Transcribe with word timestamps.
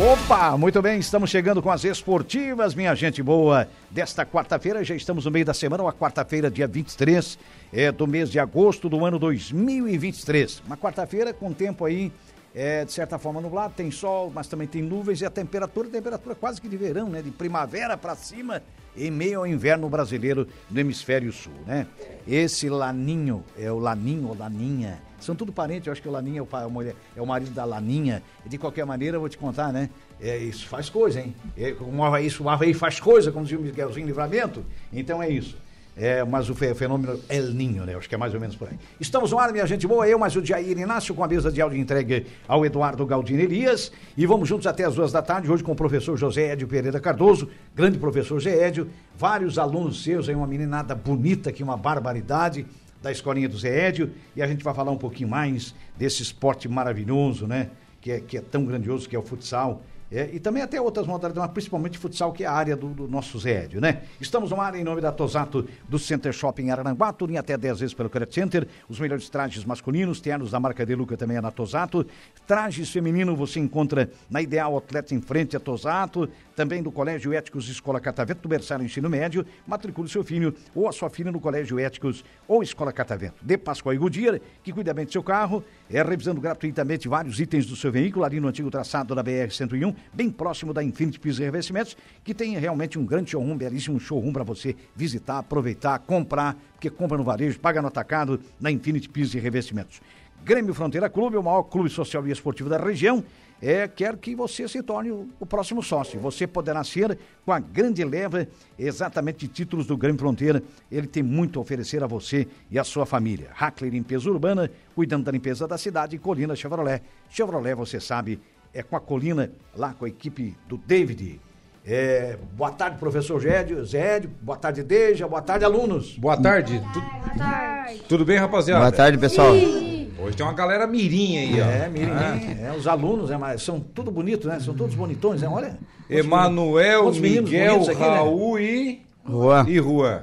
Opa, 0.00 0.56
muito 0.56 0.80
bem, 0.80 1.00
estamos 1.00 1.28
chegando 1.28 1.60
com 1.60 1.72
as 1.72 1.82
esportivas, 1.82 2.72
minha 2.72 2.94
gente 2.94 3.20
boa. 3.20 3.66
Desta 3.90 4.24
quarta-feira, 4.24 4.84
já 4.84 4.94
estamos 4.94 5.24
no 5.24 5.30
meio 5.32 5.44
da 5.44 5.52
semana, 5.52 5.82
uma 5.82 5.92
quarta-feira, 5.92 6.48
dia 6.48 6.68
23 6.68 7.36
é, 7.72 7.90
do 7.90 8.06
mês 8.06 8.30
de 8.30 8.38
agosto 8.38 8.88
do 8.88 9.04
ano 9.04 9.18
2023. 9.18 10.62
Uma 10.64 10.76
quarta-feira 10.76 11.34
com 11.34 11.52
tempo 11.52 11.84
aí, 11.84 12.12
é, 12.54 12.84
de 12.84 12.92
certa 12.92 13.18
forma 13.18 13.40
nublado, 13.40 13.74
tem 13.74 13.90
sol, 13.90 14.32
mas 14.34 14.48
também 14.48 14.66
tem 14.66 14.82
nuvens 14.82 15.20
e 15.20 15.26
a 15.26 15.30
temperatura, 15.30 15.88
temperatura 15.88 16.34
quase 16.34 16.60
que 16.60 16.68
de 16.68 16.76
verão, 16.76 17.08
né? 17.08 17.22
De 17.22 17.30
primavera 17.30 17.96
para 17.96 18.14
cima, 18.14 18.62
em 18.96 19.10
meio 19.10 19.40
ao 19.40 19.46
inverno 19.46 19.88
brasileiro 19.88 20.46
no 20.70 20.80
hemisfério 20.80 21.32
sul, 21.32 21.52
né? 21.66 21.86
Esse 22.26 22.68
laninho, 22.68 23.44
é 23.58 23.70
o 23.70 23.78
laninho 23.78 24.28
ou 24.28 24.36
laninha, 24.36 25.00
são 25.20 25.34
tudo 25.34 25.52
parentes, 25.52 25.86
eu 25.86 25.92
acho 25.92 26.00
que 26.00 26.08
o 26.08 26.12
Laninha 26.12 26.38
é 26.38 26.42
o, 26.42 26.46
pai, 26.46 26.66
mulher, 26.68 26.94
é 27.16 27.20
o 27.20 27.26
marido 27.26 27.50
da 27.50 27.64
Laninha. 27.64 28.22
De 28.46 28.56
qualquer 28.56 28.86
maneira, 28.86 29.16
eu 29.16 29.20
vou 29.20 29.28
te 29.28 29.36
contar, 29.36 29.72
né? 29.72 29.90
É, 30.20 30.36
isso 30.38 30.66
faz 30.68 30.88
coisa, 30.88 31.20
hein? 31.20 31.34
É, 31.56 31.74
o 31.80 32.04
Havaí, 32.04 32.28
o 32.40 32.48
Havaí 32.48 32.72
faz 32.72 33.00
coisa, 33.00 33.32
como 33.32 33.44
dizia 33.44 33.58
o 33.58 33.62
Miguelzinho 33.62 34.06
Livramento. 34.06 34.64
Então 34.92 35.22
é 35.22 35.28
isso. 35.28 35.56
É, 36.00 36.22
mas 36.22 36.48
o 36.48 36.54
fenômeno 36.54 37.18
El 37.28 37.50
Ninho, 37.50 37.84
né? 37.84 37.96
Acho 37.96 38.08
que 38.08 38.14
é 38.14 38.18
mais 38.18 38.32
ou 38.32 38.38
menos 38.38 38.54
por 38.54 38.68
aí. 38.68 38.78
Estamos 39.00 39.32
no 39.32 39.38
ar, 39.38 39.50
minha 39.50 39.66
gente 39.66 39.84
boa. 39.84 40.08
Eu, 40.08 40.16
mais 40.16 40.36
o 40.36 40.44
Jair 40.44 40.78
Inácio, 40.78 41.12
com 41.12 41.24
a 41.24 41.26
mesa 41.26 41.50
de 41.50 41.60
áudio 41.60 41.76
entregue 41.76 42.26
ao 42.46 42.64
Eduardo 42.64 43.04
Galdino 43.04 43.42
Elias. 43.42 43.90
E 44.16 44.24
vamos 44.24 44.48
juntos 44.48 44.68
até 44.68 44.84
as 44.84 44.94
duas 44.94 45.10
da 45.10 45.20
tarde, 45.20 45.50
hoje 45.50 45.64
com 45.64 45.72
o 45.72 45.76
professor 45.76 46.16
José 46.16 46.52
Edio 46.52 46.68
Pereira 46.68 47.00
Cardoso, 47.00 47.48
grande 47.74 47.98
professor 47.98 48.38
José 48.38 48.68
Edio. 48.68 48.88
Vários 49.16 49.58
alunos 49.58 50.04
seus 50.04 50.28
aí, 50.28 50.36
uma 50.36 50.46
meninada 50.46 50.94
bonita 50.94 51.50
aqui, 51.50 51.64
uma 51.64 51.76
barbaridade 51.76 52.64
da 53.02 53.10
Escolinha 53.10 53.48
do 53.48 53.58
Zé 53.58 53.88
Edio. 53.88 54.12
E 54.36 54.42
a 54.42 54.46
gente 54.46 54.62
vai 54.62 54.72
falar 54.72 54.92
um 54.92 54.96
pouquinho 54.96 55.28
mais 55.28 55.74
desse 55.96 56.22
esporte 56.22 56.68
maravilhoso, 56.68 57.48
né? 57.48 57.70
Que 58.00 58.12
é, 58.12 58.20
que 58.20 58.38
é 58.38 58.40
tão 58.40 58.64
grandioso, 58.64 59.08
que 59.08 59.16
é 59.16 59.18
o 59.18 59.22
futsal. 59.22 59.82
É, 60.10 60.30
e 60.32 60.40
também 60.40 60.62
até 60.62 60.80
outras 60.80 61.06
modalidades, 61.06 61.46
mas 61.46 61.52
principalmente 61.52 61.98
futsal, 61.98 62.32
que 62.32 62.42
é 62.42 62.46
a 62.46 62.52
área 62.52 62.74
do, 62.74 62.88
do 62.88 63.06
nosso 63.06 63.38
Zé 63.38 63.64
Edio, 63.64 63.78
né? 63.78 64.02
Estamos 64.18 64.50
no 64.50 64.60
ar 64.60 64.74
em 64.74 64.82
nome 64.82 65.02
da 65.02 65.12
Tosato 65.12 65.68
do 65.86 65.98
Center 65.98 66.32
Shopping 66.32 66.70
Araranguá, 66.70 67.12
tudo 67.12 67.32
em 67.32 67.36
até 67.36 67.58
10 67.58 67.80
vezes 67.80 67.94
pelo 67.94 68.08
Credit 68.08 68.34
Center. 68.34 68.68
Os 68.88 68.98
melhores 68.98 69.28
trajes 69.28 69.66
masculinos, 69.66 70.18
ternos 70.18 70.50
da 70.50 70.58
marca 70.58 70.86
De 70.86 70.94
Luca 70.94 71.14
também 71.14 71.36
é 71.36 71.40
na 71.42 71.50
Tosato. 71.50 72.06
Trajes 72.46 72.90
feminino 72.90 73.36
você 73.36 73.60
encontra 73.60 74.10
na 74.30 74.40
Ideal 74.40 74.78
Atleta 74.78 75.14
em 75.14 75.20
frente 75.20 75.54
a 75.56 75.60
Tosato, 75.60 76.26
também 76.56 76.82
do 76.82 76.90
Colégio 76.90 77.34
Éticos 77.34 77.68
Escola 77.68 78.00
Catavento, 78.00 78.40
do 78.40 78.48
Berçário 78.48 78.84
Ensino 78.84 79.10
Médio. 79.10 79.44
Matricule 79.66 80.08
seu 80.08 80.24
filho 80.24 80.54
ou 80.74 80.88
a 80.88 80.92
sua 80.92 81.10
filha 81.10 81.30
no 81.30 81.38
Colégio 81.38 81.78
Éticos 81.78 82.24
ou 82.46 82.62
Escola 82.62 82.94
Catavento. 82.94 83.36
De 83.42 83.58
Pascoal 83.58 83.94
e 83.94 83.98
Goodyear, 83.98 84.40
que 84.64 84.72
cuida 84.72 84.94
bem 84.94 85.04
do 85.04 85.12
seu 85.12 85.22
carro, 85.22 85.62
é 85.90 86.02
revisando 86.02 86.40
gratuitamente 86.40 87.08
vários 87.08 87.38
itens 87.38 87.66
do 87.66 87.76
seu 87.76 87.92
veículo 87.92 88.24
ali 88.24 88.40
no 88.40 88.48
antigo 88.48 88.70
traçado 88.70 89.14
da 89.14 89.22
BR-101, 89.22 89.94
bem 90.12 90.30
próximo 90.30 90.72
da 90.72 90.82
Infinity 90.82 91.18
Pisos 91.18 91.40
e 91.40 91.44
Revestimentos, 91.44 91.96
que 92.24 92.34
tem 92.34 92.56
realmente 92.58 92.98
um 92.98 93.04
grande 93.04 93.30
showroom, 93.30 93.56
belíssimo 93.56 93.98
showroom 93.98 94.32
para 94.32 94.44
você 94.44 94.74
visitar, 94.94 95.38
aproveitar, 95.38 95.98
comprar, 96.00 96.56
porque 96.72 96.90
compra 96.90 97.18
no 97.18 97.24
varejo, 97.24 97.58
paga 97.60 97.82
no 97.82 97.88
atacado 97.88 98.40
na 98.60 98.70
Infinity 98.70 99.08
Pisos 99.08 99.34
e 99.34 99.38
Revestimentos. 99.38 100.00
Grêmio 100.44 100.72
Fronteira 100.72 101.10
Clube, 101.10 101.36
o 101.36 101.42
maior 101.42 101.64
clube 101.64 101.90
social 101.90 102.26
e 102.26 102.30
esportivo 102.30 102.68
da 102.68 102.78
região, 102.78 103.24
é, 103.60 103.88
quer 103.88 104.16
que 104.16 104.34
você 104.34 104.68
se 104.68 104.82
torne 104.82 105.10
o, 105.10 105.28
o, 105.40 105.44
próximo 105.44 105.82
sócio. 105.82 106.20
Você 106.20 106.46
poderá 106.46 106.82
ser 106.84 107.18
com 107.44 107.52
a 107.52 107.58
grande 107.58 108.04
leva 108.04 108.46
exatamente 108.78 109.40
de 109.40 109.48
títulos 109.48 109.86
do 109.86 109.96
Grêmio 109.96 110.18
Fronteira. 110.18 110.62
Ele 110.90 111.06
tem 111.06 111.22
muito 111.22 111.58
a 111.58 111.62
oferecer 111.62 112.02
a 112.02 112.06
você 112.06 112.46
e 112.70 112.78
a 112.78 112.84
sua 112.84 113.04
família. 113.04 113.48
Hackler 113.52 113.92
Limpeza 113.92 114.30
Urbana, 114.30 114.70
cuidando 114.94 115.24
da 115.24 115.32
limpeza 115.32 115.66
da 115.66 115.76
cidade, 115.76 116.18
Colina 116.18 116.54
Chevrolet. 116.54 117.02
Chevrolet, 117.28 117.74
você 117.74 117.98
sabe, 117.98 118.40
é 118.72 118.82
com 118.82 118.96
a 118.96 119.00
Colina, 119.00 119.50
lá 119.76 119.92
com 119.92 120.04
a 120.04 120.08
equipe 120.08 120.56
do 120.68 120.76
David. 120.76 121.40
É, 121.86 122.36
boa 122.52 122.70
tarde, 122.70 122.98
professor 122.98 123.40
Gédio, 123.40 123.84
Zédio. 123.84 124.30
Boa 124.42 124.58
tarde, 124.58 124.82
Deja. 124.82 125.26
Boa 125.26 125.40
tarde, 125.40 125.64
alunos. 125.64 126.18
Boa 126.18 126.36
tarde. 126.36 126.78
Boa 126.78 126.92
tarde. 126.92 127.10
Boa 127.24 127.38
tarde. 127.38 128.02
Tudo 128.08 128.24
bem, 128.24 128.36
rapaziada? 128.36 128.80
Boa 128.80 128.92
tarde, 128.92 129.16
pessoal. 129.16 129.54
Sim. 129.54 130.12
Hoje 130.20 130.36
tem 130.36 130.44
uma 130.44 130.52
galera 130.52 130.86
mirim 130.86 131.38
aí, 131.38 131.60
ó. 131.60 131.64
É, 131.64 131.88
mirim. 131.88 132.10
Ah. 132.10 132.66
É, 132.66 132.76
os 132.76 132.86
alunos, 132.86 133.30
é, 133.30 133.38
mas 133.38 133.62
são 133.62 133.80
tudo 133.80 134.10
bonitos, 134.10 134.46
né? 134.46 134.60
São 134.60 134.74
todos 134.74 134.94
bonitões, 134.94 135.40
né? 135.40 135.48
Olha. 135.48 135.78
Emanuel, 136.10 137.10
Miguel, 137.12 137.82
aqui, 137.82 137.94
Raul 137.94 138.56
né? 138.56 138.62
e... 138.62 139.02
Juan. 139.26 139.64
E 139.68 139.76
Juan. 139.76 140.22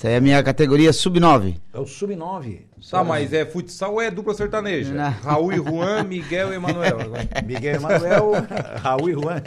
Essa 0.00 0.08
aí 0.08 0.14
é 0.14 0.16
a 0.16 0.20
minha 0.22 0.42
categoria 0.42 0.94
sub-9. 0.94 1.56
É 1.74 1.78
o 1.78 1.84
sub-9. 1.84 2.62
Tá, 2.90 3.04
mas 3.04 3.34
é 3.34 3.44
futsal 3.44 3.92
ou 3.92 4.00
é 4.00 4.10
dupla 4.10 4.32
sertaneja? 4.32 4.94
Não. 4.94 5.10
Raul 5.10 5.52
e 5.52 5.56
Juan, 5.56 6.04
Miguel 6.04 6.54
e 6.54 6.56
Emanuel. 6.56 6.96
Miguel 7.44 7.74
e 7.74 7.76
Emanuel, 7.76 8.32
Raul 8.80 9.10
e 9.10 9.12
Juan. 9.12 9.42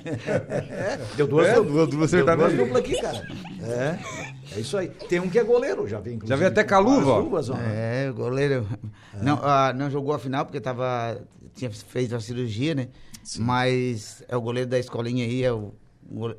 Deu 1.17 1.25
duas, 1.25 1.47
é, 1.47 1.55
duas, 1.55 1.89
duas 1.89 2.07
sertanejas. 2.11 2.53
Deu 2.53 2.67
duas 2.67 2.83
duplas 2.83 2.83
aqui, 2.83 3.01
cara. 3.01 3.27
É. 3.63 3.99
É 4.55 4.59
isso 4.59 4.77
aí. 4.77 4.89
Tem 4.89 5.19
um 5.19 5.27
que 5.27 5.39
é 5.39 5.43
goleiro, 5.43 5.87
já 5.87 5.99
vem. 5.99 6.19
Já 6.23 6.35
veio 6.35 6.51
até 6.51 6.63
com 6.63 6.75
a 6.75 6.77
luva? 6.77 7.17
Luvas, 7.17 7.49
é, 7.49 8.11
o 8.11 8.13
goleiro. 8.13 8.67
É. 9.19 9.23
Não, 9.23 9.39
ah, 9.41 9.73
não 9.75 9.89
jogou 9.89 10.13
a 10.13 10.19
final 10.19 10.45
porque 10.45 10.61
tava, 10.61 11.19
tinha 11.55 11.71
feito 11.71 12.15
a 12.15 12.19
cirurgia, 12.19 12.75
né? 12.75 12.89
Sim. 13.23 13.41
Mas 13.41 14.23
é 14.27 14.37
o 14.37 14.41
goleiro 14.41 14.69
da 14.69 14.77
escolinha 14.77 15.25
aí, 15.25 15.43
é 15.43 15.51
o, 15.51 15.73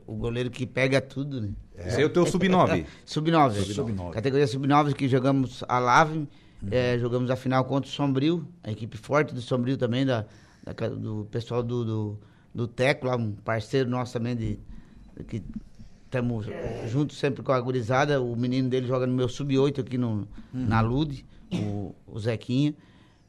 o 0.07 0.15
goleiro 0.15 0.53
que 0.53 0.65
pega 0.67 1.01
tudo, 1.01 1.41
né? 1.41 1.49
É. 1.77 1.89
Esse 1.89 2.03
é 2.03 2.05
o 2.05 2.11
teu 2.11 2.25
sub-9. 2.25 2.87
sub-9. 3.05 3.75
Sub 3.75 3.93
Categoria 4.13 4.47
sub-9 4.47 4.95
que 4.95 5.09
jogamos 5.09 5.65
a 5.69 5.79
Lave, 5.79 6.19
uhum. 6.19 6.29
é, 6.71 6.99
jogamos 6.99 7.31
a 7.31 7.37
final 7.37 7.65
contra 7.65 7.89
o 7.89 7.93
Sombrio, 7.93 8.47
a 8.63 8.71
equipe 8.71 8.97
forte 8.97 9.35
do 9.35 9.41
Sombrio 9.41 9.77
também, 9.77 10.07
da, 10.07 10.25
da 10.65 10.89
do 10.89 11.27
pessoal 11.31 11.63
do, 11.63 11.85
do, 11.85 12.19
do 12.55 12.69
Teco, 12.69 13.07
lá, 13.07 13.17
um 13.17 13.33
parceiro 13.33 13.91
nosso 13.91 14.13
também 14.13 14.37
de, 14.37 14.59
de 15.17 15.25
que 15.25 15.43
estamos 16.05 16.47
juntos 16.87 17.19
sempre 17.19 17.43
com 17.43 17.53
a 17.53 17.61
gurizada. 17.61 18.23
O 18.23 18.37
menino 18.37 18.69
dele 18.69 18.87
joga 18.87 19.07
no 19.07 19.13
meu 19.13 19.29
sub-8 19.29 19.81
aqui 19.81 19.99
no, 19.99 20.09
uhum. 20.09 20.27
na 20.53 20.81
Lude, 20.81 21.27
o, 21.53 21.95
o 22.07 22.19
Zequinha. 22.21 22.75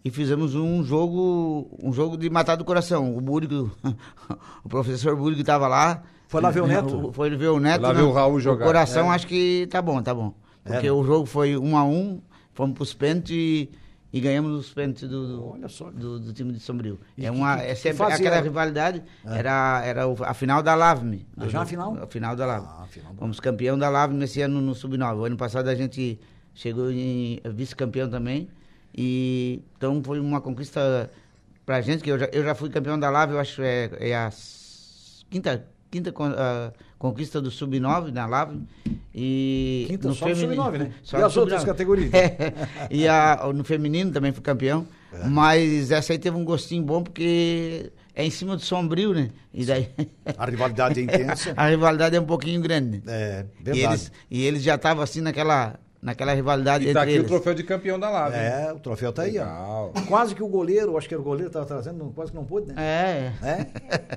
E 0.03 0.11
fizemos 0.11 0.53
um 0.53 0.83
jogo, 0.83 1.67
um 1.81 1.91
jogo 1.91 2.15
de 2.15 2.29
matar 2.29 2.55
do 2.55 2.63
coração. 2.63 3.17
O 3.17 3.21
Búrigo, 3.21 3.75
o 4.63 4.69
professor 4.69 5.15
Búrigo 5.15 5.41
estava 5.41 5.67
lá. 5.67 6.03
Foi 6.27 6.41
lá 6.41 6.51
ver 6.51 6.61
o 6.61 6.67
Neto? 6.67 7.11
Foi 7.13 7.29
ver 7.35 7.47
o 7.47 7.59
Neto. 7.59 7.81
Lá 7.81 7.93
ver 7.93 8.01
o 8.01 8.11
Raul 8.11 8.39
jogar. 8.39 8.65
O 8.65 8.67
coração 8.67 9.11
é. 9.11 9.15
acho 9.15 9.27
que 9.27 9.67
tá 9.69 9.81
bom, 9.81 10.01
tá 10.01 10.13
bom. 10.13 10.33
Porque 10.63 10.87
é. 10.87 10.91
o 10.91 11.03
jogo 11.03 11.25
foi 11.25 11.55
um 11.55 11.77
a 11.77 11.83
um, 11.83 12.19
fomos 12.53 12.73
para 12.73 12.83
os 12.83 12.93
pênaltis 12.93 13.35
e, 13.35 13.69
e, 14.11 14.19
ganhamos 14.19 14.59
os 14.59 14.73
pênaltis 14.73 15.07
do, 15.07 15.51
do, 15.51 15.91
do, 15.91 16.19
do, 16.19 16.33
time 16.33 16.51
de 16.51 16.59
Sombrio. 16.59 16.99
E 17.15 17.25
é, 17.25 17.31
uma, 17.31 17.61
é 17.61 17.75
sempre 17.75 18.03
aquela 18.03 18.41
rivalidade, 18.41 19.03
é. 19.23 19.37
era, 19.37 19.83
era 19.85 20.03
a 20.23 20.33
final 20.33 20.63
da 20.63 20.73
Lavme. 20.73 21.27
Ah, 21.37 21.47
já 21.47 21.61
a 21.61 21.65
final? 21.65 21.95
A 22.01 22.07
final 22.07 22.35
da 22.35 22.45
Lavme. 22.47 22.67
Ah, 22.79 22.87
final 22.87 23.13
Fomos 23.15 23.39
campeão 23.39 23.77
da 23.77 23.89
Lavme 23.89 24.23
esse 24.23 24.41
ano 24.41 24.59
no 24.59 24.73
Sub-9. 24.73 25.17
O 25.17 25.25
ano 25.25 25.37
passado 25.37 25.67
a 25.67 25.75
gente 25.75 26.19
chegou 26.55 26.91
em 26.91 27.39
vice-campeão 27.45 28.09
também. 28.09 28.49
E 28.97 29.61
então 29.77 30.01
foi 30.03 30.19
uma 30.19 30.41
conquista 30.41 31.11
pra 31.65 31.81
gente, 31.81 32.03
que 32.03 32.09
eu 32.09 32.17
já, 32.17 32.25
eu 32.31 32.43
já 32.43 32.55
fui 32.55 32.69
campeão 32.69 32.97
da 32.97 33.09
Lave, 33.09 33.33
eu 33.33 33.39
acho 33.39 33.55
que 33.57 33.61
é, 33.61 33.89
é 33.99 34.15
a 34.15 34.29
quinta 35.29 35.67
quinta 35.95 36.09
uh, 36.11 36.73
conquista 36.99 37.39
do 37.39 37.49
Sub-9 37.49 38.11
na 38.11 38.25
Lave. 38.25 38.59
E 39.13 39.85
quinta, 39.87 40.09
no 40.09 40.15
só 40.15 40.25
feminino, 40.25 40.55
Sub-9, 40.63 40.77
né? 40.77 40.91
Só 41.01 41.19
e 41.19 41.23
as 41.23 41.37
outras 41.37 41.63
categorias? 41.63 42.11
e 42.91 43.07
a, 43.07 43.49
no 43.53 43.63
feminino 43.63 44.11
também 44.11 44.33
fui 44.33 44.41
campeão. 44.41 44.85
É. 45.13 45.25
Mas 45.27 45.91
essa 45.91 46.11
aí 46.11 46.19
teve 46.19 46.35
um 46.35 46.43
gostinho 46.43 46.83
bom 46.83 47.01
porque 47.01 47.93
é 48.13 48.25
em 48.25 48.29
cima 48.29 48.57
do 48.57 48.61
sombrio, 48.61 49.13
né? 49.13 49.29
E 49.53 49.63
daí... 49.63 49.89
A 50.37 50.45
rivalidade 50.45 50.99
é 50.99 51.03
intensa. 51.03 51.53
a 51.55 51.69
rivalidade 51.69 52.15
é 52.17 52.19
um 52.19 52.25
pouquinho 52.25 52.59
grande. 52.59 53.01
É, 53.07 53.45
verdade. 53.61 53.79
E 53.79 53.85
eles, 53.85 54.11
e 54.29 54.43
eles 54.43 54.63
já 54.63 54.75
estavam 54.75 55.01
assim 55.01 55.21
naquela 55.21 55.79
naquela 56.05 56.35
rivalidade 56.35 56.87
e 56.87 56.93
tá 56.93 57.01
aqui 57.01 57.13
eles. 57.13 57.25
o 57.25 57.27
troféu 57.27 57.55
de 57.55 57.63
campeão 57.63 57.99
da 57.99 58.11
Lave. 58.11 58.37
É, 58.37 58.71
o 58.71 58.79
troféu 58.79 59.11
tá 59.11 59.23
Legal. 59.23 59.91
aí, 59.95 60.01
ó. 60.03 60.07
Quase 60.07 60.35
que 60.35 60.43
o 60.43 60.47
goleiro, 60.47 60.95
acho 60.95 61.07
que 61.07 61.15
era 61.15 61.21
o 61.21 61.25
goleiro 61.25 61.49
que 61.49 61.53
tava 61.53 61.65
trazendo, 61.65 62.11
quase 62.13 62.31
que 62.31 62.37
não 62.37 62.45
pôde, 62.45 62.67
né? 62.67 62.75
É. 62.77 63.33
É? 63.43 63.67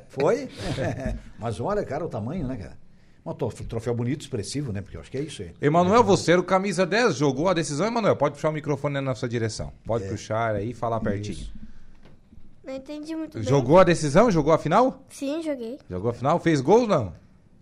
Foi? 0.09 0.51
Mas 1.41 1.59
olha, 1.59 1.83
cara, 1.85 2.05
o 2.05 2.09
tamanho, 2.09 2.47
né, 2.47 2.57
cara? 2.57 2.77
Um 3.25 3.35
troféu 3.35 3.95
bonito, 3.95 4.23
expressivo, 4.23 4.73
né? 4.73 4.81
Porque 4.81 4.97
eu 4.97 5.01
acho 5.01 5.11
que 5.11 5.19
é 5.19 5.23
isso 5.23 5.43
aí. 5.43 5.53
Emanuel 5.61 6.03
você 6.03 6.35
o 6.35 6.43
camisa 6.43 6.87
10, 6.87 7.17
jogou 7.17 7.49
a 7.49 7.55
decisão, 7.55 7.87
Emanuel? 7.87 8.17
Pode 8.17 8.35
puxar 8.35 8.51
o 8.51 8.53
microfone 8.53 8.95
na 8.95 9.03
nossa 9.03 9.29
direção. 9.29 9.73
Pode 9.85 10.05
é. 10.05 10.09
puxar 10.09 10.55
aí 10.55 10.71
e 10.71 10.75
falar 10.75 11.01
pertinho. 11.01 11.33
Isso. 11.33 11.53
Não 12.65 12.75
entendi 12.75 13.17
muito 13.17 13.43
Jogou 13.43 13.77
bem. 13.77 13.81
a 13.81 13.85
decisão? 13.85 14.31
Jogou 14.31 14.53
a 14.53 14.59
final? 14.59 15.03
Sim, 15.09 15.43
joguei. 15.43 15.79
Jogou 15.89 16.11
a 16.11 16.15
final? 16.15 16.39
Fez 16.39 16.61
gol 16.61 16.87
não? 16.87 17.13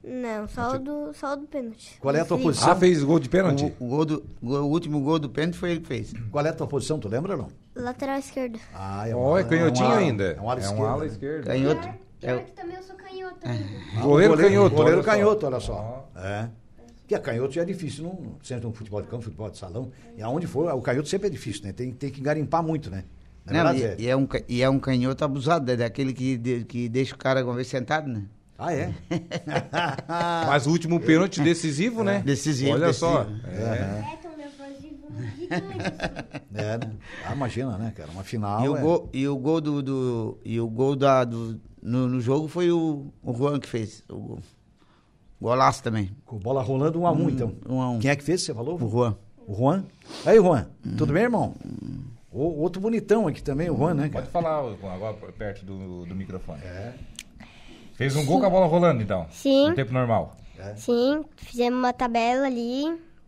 Não, 0.07 0.47
só 0.47 0.77
o 0.77 0.79
do, 0.79 1.13
só 1.15 1.33
o 1.33 1.37
do 1.37 1.47
pênalti. 1.49 1.99
Qual 1.99 2.15
é 2.15 2.21
a 2.21 2.25
tua 2.25 2.39
posição? 2.39 2.71
Ah, 2.71 2.77
fez 2.77 3.03
gol 3.03 3.19
de 3.19 3.29
pênalti? 3.29 3.75
O, 3.81 3.87
o, 3.87 3.89
gol 3.89 4.05
do, 4.05 4.25
o 4.41 4.55
último 4.67 5.01
gol 5.01 5.19
do 5.19 5.29
pênalti 5.29 5.57
foi 5.59 5.73
ele 5.73 5.81
que 5.81 5.89
fez. 5.89 6.13
Qual 6.31 6.47
é 6.47 6.49
a 6.49 6.53
tua 6.53 6.69
posição, 6.69 6.97
tu 7.01 7.09
lembra 7.09 7.33
ou 7.33 7.39
não? 7.43 7.49
Lateral 7.75 8.17
esquerdo. 8.17 8.57
Ah, 8.73 9.09
é, 9.09 9.17
um, 9.17 9.37
é 9.37 9.43
canhotinho 9.43 9.87
é 9.91 9.95
um 9.95 9.99
ainda. 9.99 10.25
É 10.25 10.41
um 10.41 10.49
ala, 10.49 10.61
é 10.61 10.71
um 10.71 10.85
ala 10.85 11.07
esquerdo. 11.07 11.47
Canhoto. 11.47 11.89
É, 12.23 12.31
é, 12.33 12.39
também 12.55 12.77
eu 12.77 12.83
sou 12.85 12.95
canhoto. 12.95 13.37
Ah, 13.43 14.01
goleiro, 14.01 14.33
goleiro 14.33 14.37
canhoto. 14.37 14.77
Goleiro 14.77 15.03
canhoto, 15.03 15.47
olha 15.47 15.61
só. 15.61 16.09
É. 16.15 16.49
Porque 17.01 17.15
a 17.15 17.19
canhoto 17.21 17.53
já 17.53 17.63
é 17.63 17.65
difícil, 17.65 18.05
não, 18.05 18.37
sempre 18.43 18.67
um 18.67 18.73
futebol 18.73 19.03
de 19.03 19.09
campo, 19.09 19.25
futebol 19.25 19.51
de 19.51 19.59
salão. 19.59 19.91
E 20.17 20.23
aonde 20.23 20.47
for, 20.47 20.73
o 20.73 20.81
canhoto 20.81 21.09
sempre 21.09 21.27
é 21.27 21.31
difícil, 21.31 21.65
né? 21.65 21.73
Tem, 21.73 21.93
tem 21.93 22.11
que 22.11 22.21
garimpar 22.21 22.63
muito, 22.63 22.91
né? 22.91 23.05
É 23.47 23.53
Não, 23.53 23.55
verdade, 23.55 23.79
e, 23.79 23.81
Zé? 23.83 23.97
e 23.99 24.09
é 24.09 24.17
um, 24.17 24.29
e 24.49 24.63
é 24.63 24.71
um 24.71 24.79
canhoto 24.79 25.25
abusado, 25.25 25.71
é 25.71 25.77
daquele 25.77 26.13
que, 26.13 26.37
de- 26.37 26.65
que 26.65 26.89
deixa 26.89 27.15
o 27.15 27.19
cara 27.19 27.45
uma 27.45 27.55
vez 27.55 27.67
sentado, 27.69 28.09
né? 28.09 28.25
Ah, 28.59 28.73
é? 28.73 28.95
Mas 30.47 30.67
o 30.67 30.71
último 30.71 30.99
pênalti 31.01 31.41
decisivo, 31.43 32.03
né? 32.03 32.23
Decisivo, 32.25 32.73
Olha 32.73 32.93
só. 32.93 33.25
decisivo. 33.25 33.47
É 33.49 33.61
de 33.61 34.89
doido. 34.91 36.47
É, 36.55 36.79
né? 36.79 36.91
Ah, 37.27 37.33
imagina, 37.35 37.77
né, 37.79 37.93
cara? 37.95 38.11
Uma 38.11 38.25
final. 38.25 38.65
E 38.65 38.69
o 38.69 38.77
é- 38.77 38.81
gol, 38.81 39.11
e 39.13 39.29
o 39.29 39.37
gol 39.37 39.61
do, 39.61 39.83
do- 39.83 40.39
e 40.45 40.61
o 40.61 40.69
gol 40.69 40.97
da, 40.97 41.25
do, 41.25 41.61
no, 41.83 42.09
no 42.09 42.21
jogo 42.21 42.49
foi 42.49 42.71
o, 42.71 43.13
o 43.23 43.35
Juan 43.35 43.61
que 43.61 43.69
fez. 43.69 44.03
O 44.09 44.17
gol. 44.19 44.39
Golaço 45.41 45.83
também. 45.83 46.11
Com 46.25 46.39
bola 46.39 46.63
rolando 46.63 46.99
um 46.99 47.07
a 47.07 47.13
um, 47.13 47.29
então. 47.29 47.53
Um 47.69 47.81
a 47.81 47.91
um. 47.91 47.99
Quem 47.99 48.11
é 48.11 48.17
que 48.17 48.25
fez, 48.25 48.43
você 48.43 48.55
falou? 48.55 48.77
O 48.83 48.91
Juan. 48.91 49.17
O 49.47 49.55
Juan? 49.55 49.85
Aí, 50.25 50.37
Juan, 50.39 50.67
tudo 50.97 51.13
bem, 51.13 51.25
irmão? 51.25 51.55
O, 52.33 52.61
outro 52.63 52.81
bonitão 52.81 53.29
aqui 53.29 53.43
também, 53.43 53.71
o 53.71 53.77
Juan, 53.77 53.95
né, 53.95 54.09
cara? 54.09 54.27
Pode 54.27 54.33
falar 54.33 54.95
agora 54.95 55.15
perto 55.33 55.65
do, 55.65 56.05
do 56.07 56.15
microfone. 56.15 56.61
Fez 57.97 58.15
um 58.15 58.27
gol 58.27 58.41
com 58.41 58.47
a 58.47 58.51
bola 58.51 58.67
rolando, 58.67 59.03
então? 59.03 59.27
Sim. 59.31 59.71
No 59.71 59.75
tempo 59.75 59.93
normal. 59.93 60.37
Sim, 60.77 61.25
fizemos 61.37 61.79
uma 61.79 61.93
tabela 61.93 62.47
ali. 62.47 62.85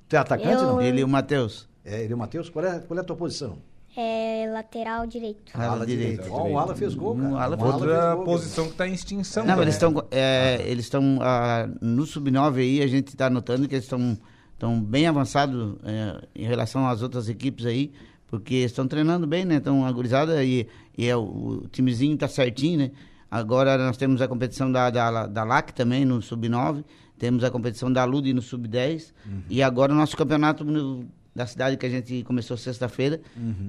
Tu 0.09 0.17
é 0.17 0.19
atacante, 0.19 0.63
Eu- 0.63 0.75
não? 0.75 0.83
Ele 0.83 1.01
e 1.01 1.05
o 1.05 1.09
Matheus. 1.09 1.67
É, 1.85 2.03
ele 2.03 2.13
e 2.13 2.15
o 2.15 2.19
Matheus, 2.19 2.51
qual 2.51 2.65
é, 2.65 2.79
qual 2.81 2.99
é 2.99 3.01
a 3.01 3.05
tua 3.05 3.17
posição? 3.17 3.59
É 3.97 4.49
lateral 4.53 5.07
direito. 5.07 5.51
Ala 5.55 5.85
direita. 5.85 6.27
Ó, 6.31 6.49
o 6.49 6.59
Ala 6.59 6.77
fez 6.77 6.95
gol, 6.95 7.17
cara. 7.17 7.29
O 7.29 7.37
Ala 7.37 7.65
Outra 7.65 8.15
gol, 8.15 8.25
posição 8.25 8.67
que 8.67 8.73
está 8.73 8.87
em 8.87 8.93
extinção. 8.93 9.45
Não, 9.45 9.57
né? 9.57 9.63
eles 9.63 9.75
estão 9.75 10.07
é, 10.11 10.63
eles 10.67 10.85
estão 10.85 11.19
ah, 11.21 11.69
no 11.81 12.07
sub-9 12.07 12.59
aí, 12.59 12.83
a 12.83 12.87
gente 12.87 13.09
está 13.09 13.29
notando 13.29 13.67
que 13.67 13.75
eles 13.75 13.85
estão 13.85 14.17
estão 14.53 14.81
bem 14.81 15.07
avançados 15.07 15.77
é, 15.85 16.21
em 16.35 16.45
relação 16.45 16.87
às 16.87 17.03
outras 17.03 17.29
equipes 17.29 17.65
aí, 17.65 17.93
porque 18.29 18.57
estão 18.57 18.87
treinando 18.87 19.27
bem, 19.27 19.45
né? 19.45 19.57
Estão 19.57 19.85
agurizados 19.85 20.35
e, 20.37 20.69
e 20.97 21.09
é, 21.09 21.17
o, 21.17 21.23
o 21.65 21.69
timezinho 21.69 22.15
está 22.15 22.29
certinho, 22.29 22.79
né? 22.79 22.91
Agora 23.31 23.77
nós 23.79 23.97
temos 23.97 24.23
a 24.23 24.29
competição 24.29 24.71
da, 24.73 24.89
da, 24.91 25.27
da 25.27 25.45
LAC 25.45 25.73
também 25.73 26.05
no 26.05 26.23
sub-9, 26.23 26.83
temos 27.19 27.45
a 27.45 27.51
competição 27.51 27.93
da 27.93 28.05
LUD 28.05 28.33
no 28.33 28.41
sub-10 28.41 29.13
e 29.51 29.63
agora 29.63 29.93
o 29.93 29.97
nosso 29.97 30.17
campeonato 30.17 30.65
no- 30.65 31.05
da 31.35 31.47
cidade 31.47 31.77
que 31.77 31.85
a 31.87 31.91
gente 31.91 32.23
começou 32.25 32.57
sexta-feira. 32.57 33.21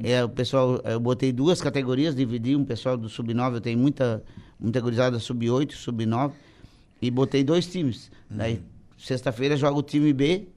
É, 0.03 0.23
o 0.23 0.29
pessoal, 0.29 0.81
eu 0.85 0.99
botei 0.99 1.31
duas 1.31 1.61
categorias, 1.61 2.15
dividi 2.15 2.55
um 2.55 2.63
pessoal 2.65 2.95
do 2.97 3.07
sub-9, 3.09 3.55
eu 3.55 3.61
tenho 3.61 3.77
muita, 3.77 4.23
muita 4.59 4.79
gurizada 4.81 5.19
sub-8, 5.19 5.73
sub-9, 5.73 6.31
e 7.01 7.11
botei 7.11 7.43
dois 7.43 7.67
times. 7.67 8.09
Daí, 8.29 8.61
sexta-feira 8.97 9.55
joga 9.57 9.77
o 9.77 9.83
time 9.83 10.11
B 10.13 10.47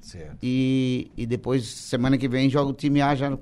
Certo. 0.00 0.36
e, 0.42 1.10
e 1.16 1.26
depois, 1.26 1.64
semana 1.66 2.16
que 2.16 2.26
vem, 2.28 2.48
joga 2.48 2.70
o 2.70 2.74
time 2.74 3.00
A 3.02 3.14
já 3.14 3.28
no, 3.28 3.38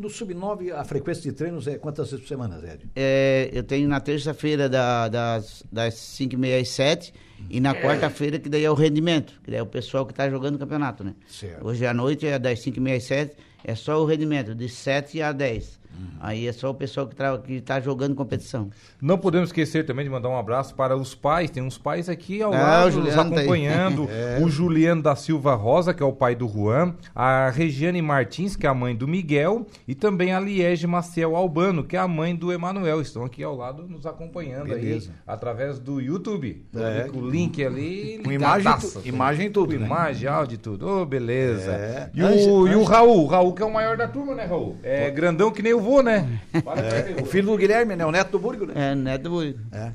No 0.00 0.08
Sub-9, 0.08 0.72
a 0.72 0.82
frequência 0.82 1.22
de 1.22 1.32
treinos 1.32 1.66
é 1.66 1.76
quantas 1.76 2.10
vezes 2.10 2.22
por 2.24 2.28
semana, 2.28 2.58
Zé? 2.58 2.78
É, 2.96 3.50
eu 3.52 3.62
tenho 3.62 3.86
na 3.86 4.00
terça-feira 4.00 4.66
da- 4.66 5.08
das, 5.08 5.62
das 5.70 5.92
5 5.94 6.34
e 6.34 6.38
meia 6.38 6.58
às 6.58 6.70
7 6.70 7.12
e 7.48 7.60
na 7.60 7.74
quarta-feira 7.74 8.38
que 8.38 8.48
daí 8.48 8.64
é 8.64 8.70
o 8.70 8.74
rendimento, 8.74 9.40
que 9.42 9.50
daí 9.50 9.60
é 9.60 9.62
o 9.62 9.66
pessoal 9.66 10.04
que 10.04 10.12
está 10.12 10.28
jogando 10.28 10.56
o 10.56 10.58
campeonato, 10.58 11.02
né? 11.04 11.14
Certo. 11.28 11.66
Hoje 11.66 11.86
à 11.86 11.94
noite 11.94 12.26
é 12.26 12.38
das 12.38 12.60
5 12.60 12.76
e 12.76 12.80
meia 12.80 12.96
às 12.96 13.04
7, 13.04 13.32
é 13.64 13.74
só 13.74 14.00
o 14.00 14.04
rendimento, 14.04 14.54
de 14.54 14.68
7 14.68 15.22
a 15.22 15.32
10. 15.32 15.80
Uhum. 15.92 16.06
Aí 16.20 16.46
é 16.46 16.52
só 16.52 16.70
o 16.70 16.74
pessoal 16.74 17.06
que 17.06 17.14
está 17.14 17.36
tá 17.64 17.80
jogando 17.80 18.14
competição. 18.14 18.70
Não 19.02 19.18
podemos 19.18 19.48
esquecer 19.48 19.84
também 19.84 20.04
de 20.04 20.10
mandar 20.10 20.28
um 20.28 20.36
abraço 20.36 20.72
para 20.74 20.96
os 20.96 21.16
pais. 21.16 21.50
Tem 21.50 21.62
uns 21.62 21.76
pais 21.76 22.08
aqui 22.08 22.40
ao 22.40 22.54
Ah, 22.54 22.84
lado 22.84 23.00
nos 23.00 23.14
tá 23.14 23.22
acompanhando. 23.22 24.08
O 24.40 24.48
Juliano 24.48 25.02
da 25.02 25.16
Silva 25.16 25.54
Rosa, 25.56 25.92
que 25.92 26.00
é 26.02 26.06
o 26.06 26.12
pai 26.12 26.34
do 26.36 26.46
Juan. 26.48 26.94
A 27.14 27.50
Regiane 27.50 28.00
Martins, 28.00 28.54
que 28.54 28.66
é 28.66 28.70
a 28.70 28.74
mãe 28.74 28.94
do 28.94 29.08
Miguel. 29.08 29.66
E 29.86 29.94
também 29.94 30.32
a 30.32 30.38
Liege 30.38 30.86
Maciel 30.86 31.34
Albano, 31.34 31.82
que 31.82 31.96
é 31.96 31.98
a 31.98 32.06
mãe 32.08 32.36
do 32.36 32.52
Emanuel. 32.52 33.00
Estão 33.00 33.24
aqui 33.24 33.42
ao 33.42 33.56
lado 33.56 33.86
nos 33.88 34.06
acompanhando 34.06 34.68
Beleza. 34.68 35.10
aí 35.10 35.16
através 35.26 35.78
do 35.80 36.00
YouTube. 36.00 36.64
É. 36.74 37.08
O 37.30 37.32
link 37.32 37.64
ali. 37.64 38.20
Com 38.24 38.32
imagem 38.32 38.56
e 38.56 38.58
ligadaço, 38.58 39.00
tu- 39.00 39.08
imagem 39.08 39.46
e 39.46 39.50
tudo, 39.50 39.72
Com 39.74 39.80
né? 39.80 39.86
imagem, 39.86 40.28
áudio 40.28 40.54
e 40.54 40.58
tudo. 40.58 40.88
Ô, 40.88 41.06
beleza. 41.06 41.72
É. 41.72 42.10
E, 42.12 42.22
o, 42.22 42.26
Ange- 42.26 42.72
e 42.72 42.74
o 42.76 42.82
Raul. 42.82 43.24
O 43.24 43.26
Raul 43.26 43.52
que 43.54 43.62
é 43.62 43.64
o 43.64 43.72
maior 43.72 43.96
da 43.96 44.08
turma, 44.08 44.34
né, 44.34 44.44
Raul? 44.44 44.76
É 44.82 45.10
grandão 45.10 45.50
que 45.50 45.62
nem 45.62 45.72
o 45.72 45.80
vô, 45.80 46.02
né? 46.02 46.40
Fala 46.64 46.82
pra 46.82 46.98
ele. 47.08 47.22
O 47.22 47.24
filho 47.26 47.46
do 47.46 47.56
Guilherme, 47.56 47.96
né? 47.96 48.04
O 48.04 48.10
neto 48.10 48.32
do 48.32 48.38
Burgo, 48.38 48.66
né? 48.66 48.74
É, 48.76 48.94
neto 48.94 49.22
do 49.22 49.30
Burico. 49.30 49.60
É. 49.72 49.92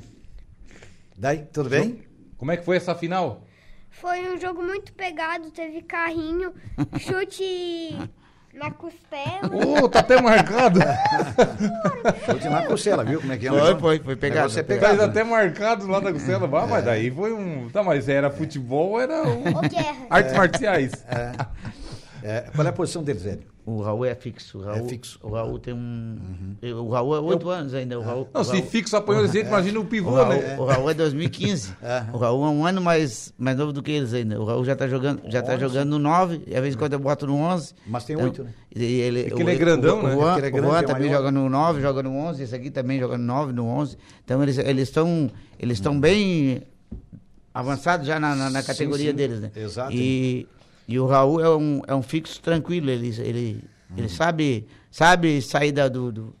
Daí, 1.16 1.38
tudo 1.52 1.68
bem? 1.70 2.00
Como 2.36 2.50
é 2.52 2.56
que 2.56 2.64
foi 2.64 2.76
essa 2.76 2.94
final? 2.94 3.42
Foi 3.90 4.30
um 4.30 4.38
jogo 4.38 4.62
muito 4.62 4.92
pegado, 4.92 5.50
teve 5.50 5.80
carrinho, 5.80 6.52
chute 7.00 7.96
na 8.56 8.70
costela. 8.70 9.82
Ô, 9.82 9.88
tá 9.88 10.00
até 10.00 10.20
marcado. 10.20 10.80
Chute 12.24 12.48
na 12.48 12.62
costela, 12.66 13.04
viu 13.04 13.20
como 13.20 13.32
é 13.32 13.36
que 13.36 13.46
é? 13.46 13.50
Foi, 13.50 13.78
foi, 13.78 13.98
foi 13.98 14.16
pegado, 14.16 14.40
Negócio 14.48 14.60
é 14.60 14.64
foi 14.64 14.74
pegado. 14.74 15.02
até 15.02 15.22
marcado 15.22 15.86
lá 15.86 16.00
na 16.00 16.12
costela. 16.12 16.46
Vá, 16.46 16.66
mas 16.66 16.84
daí 16.84 17.10
foi 17.10 17.32
um. 17.32 17.68
Tá, 17.70 17.82
mas 17.82 18.08
era 18.08 18.30
futebol, 18.30 18.90
ou 18.90 19.00
era 19.00 19.22
um... 19.22 19.42
Ô, 19.56 19.60
guerra. 19.60 20.06
artes 20.10 20.32
marciais. 20.34 20.92
É, 21.08 21.32
qual 22.54 22.66
é 22.66 22.70
a 22.70 22.72
posição 22.72 23.02
dele, 23.02 23.18
Zé? 23.18 23.38
O 23.64 23.82
Raul 23.82 24.04
é 24.04 24.14
fixo. 24.14 24.58
O 24.58 24.62
Raul, 24.62 24.88
fixo. 24.88 25.18
O 25.22 25.28
Raul 25.30 25.58
tem 25.58 25.74
um. 25.74 26.16
O 26.62 26.88
Raul 26.88 27.16
é 27.16 27.20
8 27.20 27.48
anos 27.50 27.74
ainda. 27.74 27.98
O 27.98 28.02
Raul, 28.02 28.28
Não, 28.32 28.40
o 28.40 28.44
se 28.44 28.52
Raul- 28.52 28.62
fixo 28.66 28.96
apanhou 28.96 29.22
desse 29.22 29.34
jeito, 29.34 29.48
imagina 29.48 29.78
o 29.80 29.82
O 29.82 29.86
pivô, 29.86 30.10
Raul, 30.14 30.28
né? 30.28 30.56
o 30.56 30.64
Raul 30.64 30.90
é 30.90 30.94
2015. 30.94 31.72
O 32.14 32.16
Raul 32.16 32.44
é 32.46 32.48
um 32.48 32.64
ano 32.64 32.80
mais, 32.80 33.34
mais 33.36 33.56
novo 33.56 33.72
do 33.72 33.82
que 33.82 33.90
eles 33.90 34.14
ainda. 34.14 34.40
O 34.40 34.44
Raul 34.44 34.64
já 34.64 34.76
tá 34.76 34.86
jogando, 34.86 35.20
já 35.28 35.42
tá 35.42 35.56
jogando 35.58 35.90
no 35.90 35.98
9, 35.98 36.42
e 36.46 36.54
às 36.54 36.60
vezes 36.62 36.76
quando 36.76 36.92
eu 36.92 37.00
boto 37.00 37.26
no 37.26 37.34
11. 37.36 37.74
Mas 37.88 38.04
tem 38.04 38.14
então, 38.14 38.26
oito, 38.26 38.44
né? 38.44 38.50
E 38.74 38.84
ele, 38.84 39.20
É 39.22 39.30
que 39.30 39.42
ele 39.42 39.50
é 39.50 39.54
grandão, 39.56 39.98
o, 39.98 40.02
né? 40.04 40.14
O 40.14 40.20
Juan, 40.20 40.30
É 40.30 40.34
é 40.34 40.36
o 40.36 40.40
grande, 40.52 40.66
Juan 40.68 40.78
é 40.78 40.82
também 40.82 41.08
maior. 41.08 41.16
joga 41.18 41.30
no 41.32 41.48
9, 41.48 41.80
joga 41.80 42.02
no 42.04 42.16
11, 42.16 42.42
esse 42.44 42.54
aqui 42.54 42.70
também 42.70 43.00
joga 43.00 43.18
no 43.18 43.24
9, 43.24 43.52
no 43.52 43.66
11. 43.66 43.96
Então 44.24 44.40
eles 44.44 44.58
eles 44.58 44.88
estão 44.88 45.28
eles 45.58 45.78
estão 45.78 45.98
bem 45.98 46.62
avançados 47.52 48.06
já 48.06 48.20
na, 48.20 48.34
na, 48.36 48.50
na 48.50 48.60
Sim, 48.60 48.66
categoria 48.68 49.10
sim. 49.10 49.16
deles, 49.16 49.40
né? 49.40 49.50
Exato. 49.56 49.92
E, 49.92 50.46
e 50.88 50.98
o 50.98 51.06
Raul 51.06 51.40
é 51.40 51.56
um, 51.56 51.80
é 51.86 51.94
um 51.94 52.02
fixo 52.02 52.40
tranquilo, 52.40 52.90
ele, 52.90 53.08
ele, 53.20 53.64
Uhum. 53.90 53.98
ele 53.98 54.08
sabe, 54.08 54.66
sabe 54.90 55.40
sair 55.42 55.70
da, 55.72 55.86
do, 55.88 56.10
do, 56.10 56.34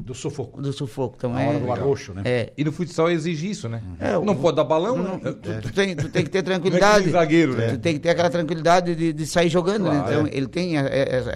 Do 0.00 0.14
sufoco. 0.14 0.60
do 0.60 0.72
sufoco. 0.72 1.14
Então 1.18 1.32
Na 1.32 1.42
é, 1.42 1.48
hora 1.48 1.58
do 1.60 1.70
arroxo, 1.72 2.12
né? 2.14 2.22
é, 2.24 2.52
E 2.56 2.64
no 2.64 2.72
futsal 2.72 3.10
exige 3.10 3.50
isso, 3.50 3.68
né? 3.68 3.82
É, 4.00 4.12
não 4.12 4.32
o- 4.32 4.36
pode 4.36 4.56
dar 4.56 4.64
balão, 4.64 4.96
Não, 4.96 5.18
né? 5.18 5.32
tu, 5.32 5.60
tu 5.68 5.72
tem, 5.72 5.94
tu 5.94 6.08
tem 6.08 6.24
que 6.24 6.30
ter 6.30 6.38
é 6.38 6.42
que 6.42 6.46
tranquilidade. 6.46 7.10
zagueiro, 7.10 7.54
né? 7.56 7.68
Tu 7.72 7.78
tem 7.78 7.94
que 7.94 8.00
ter 8.00 8.08
aquela 8.10 8.30
tranquilidade 8.30 8.94
de, 8.96 9.12
de 9.12 9.26
sair 9.26 9.48
jogando, 9.48 9.84
né? 9.84 9.90
Claro, 10.00 10.12
Então, 10.12 10.26
é. 10.26 10.30
ele 10.36 10.48
tem 10.48 10.76
a- 10.78 10.82
a- 10.82 10.86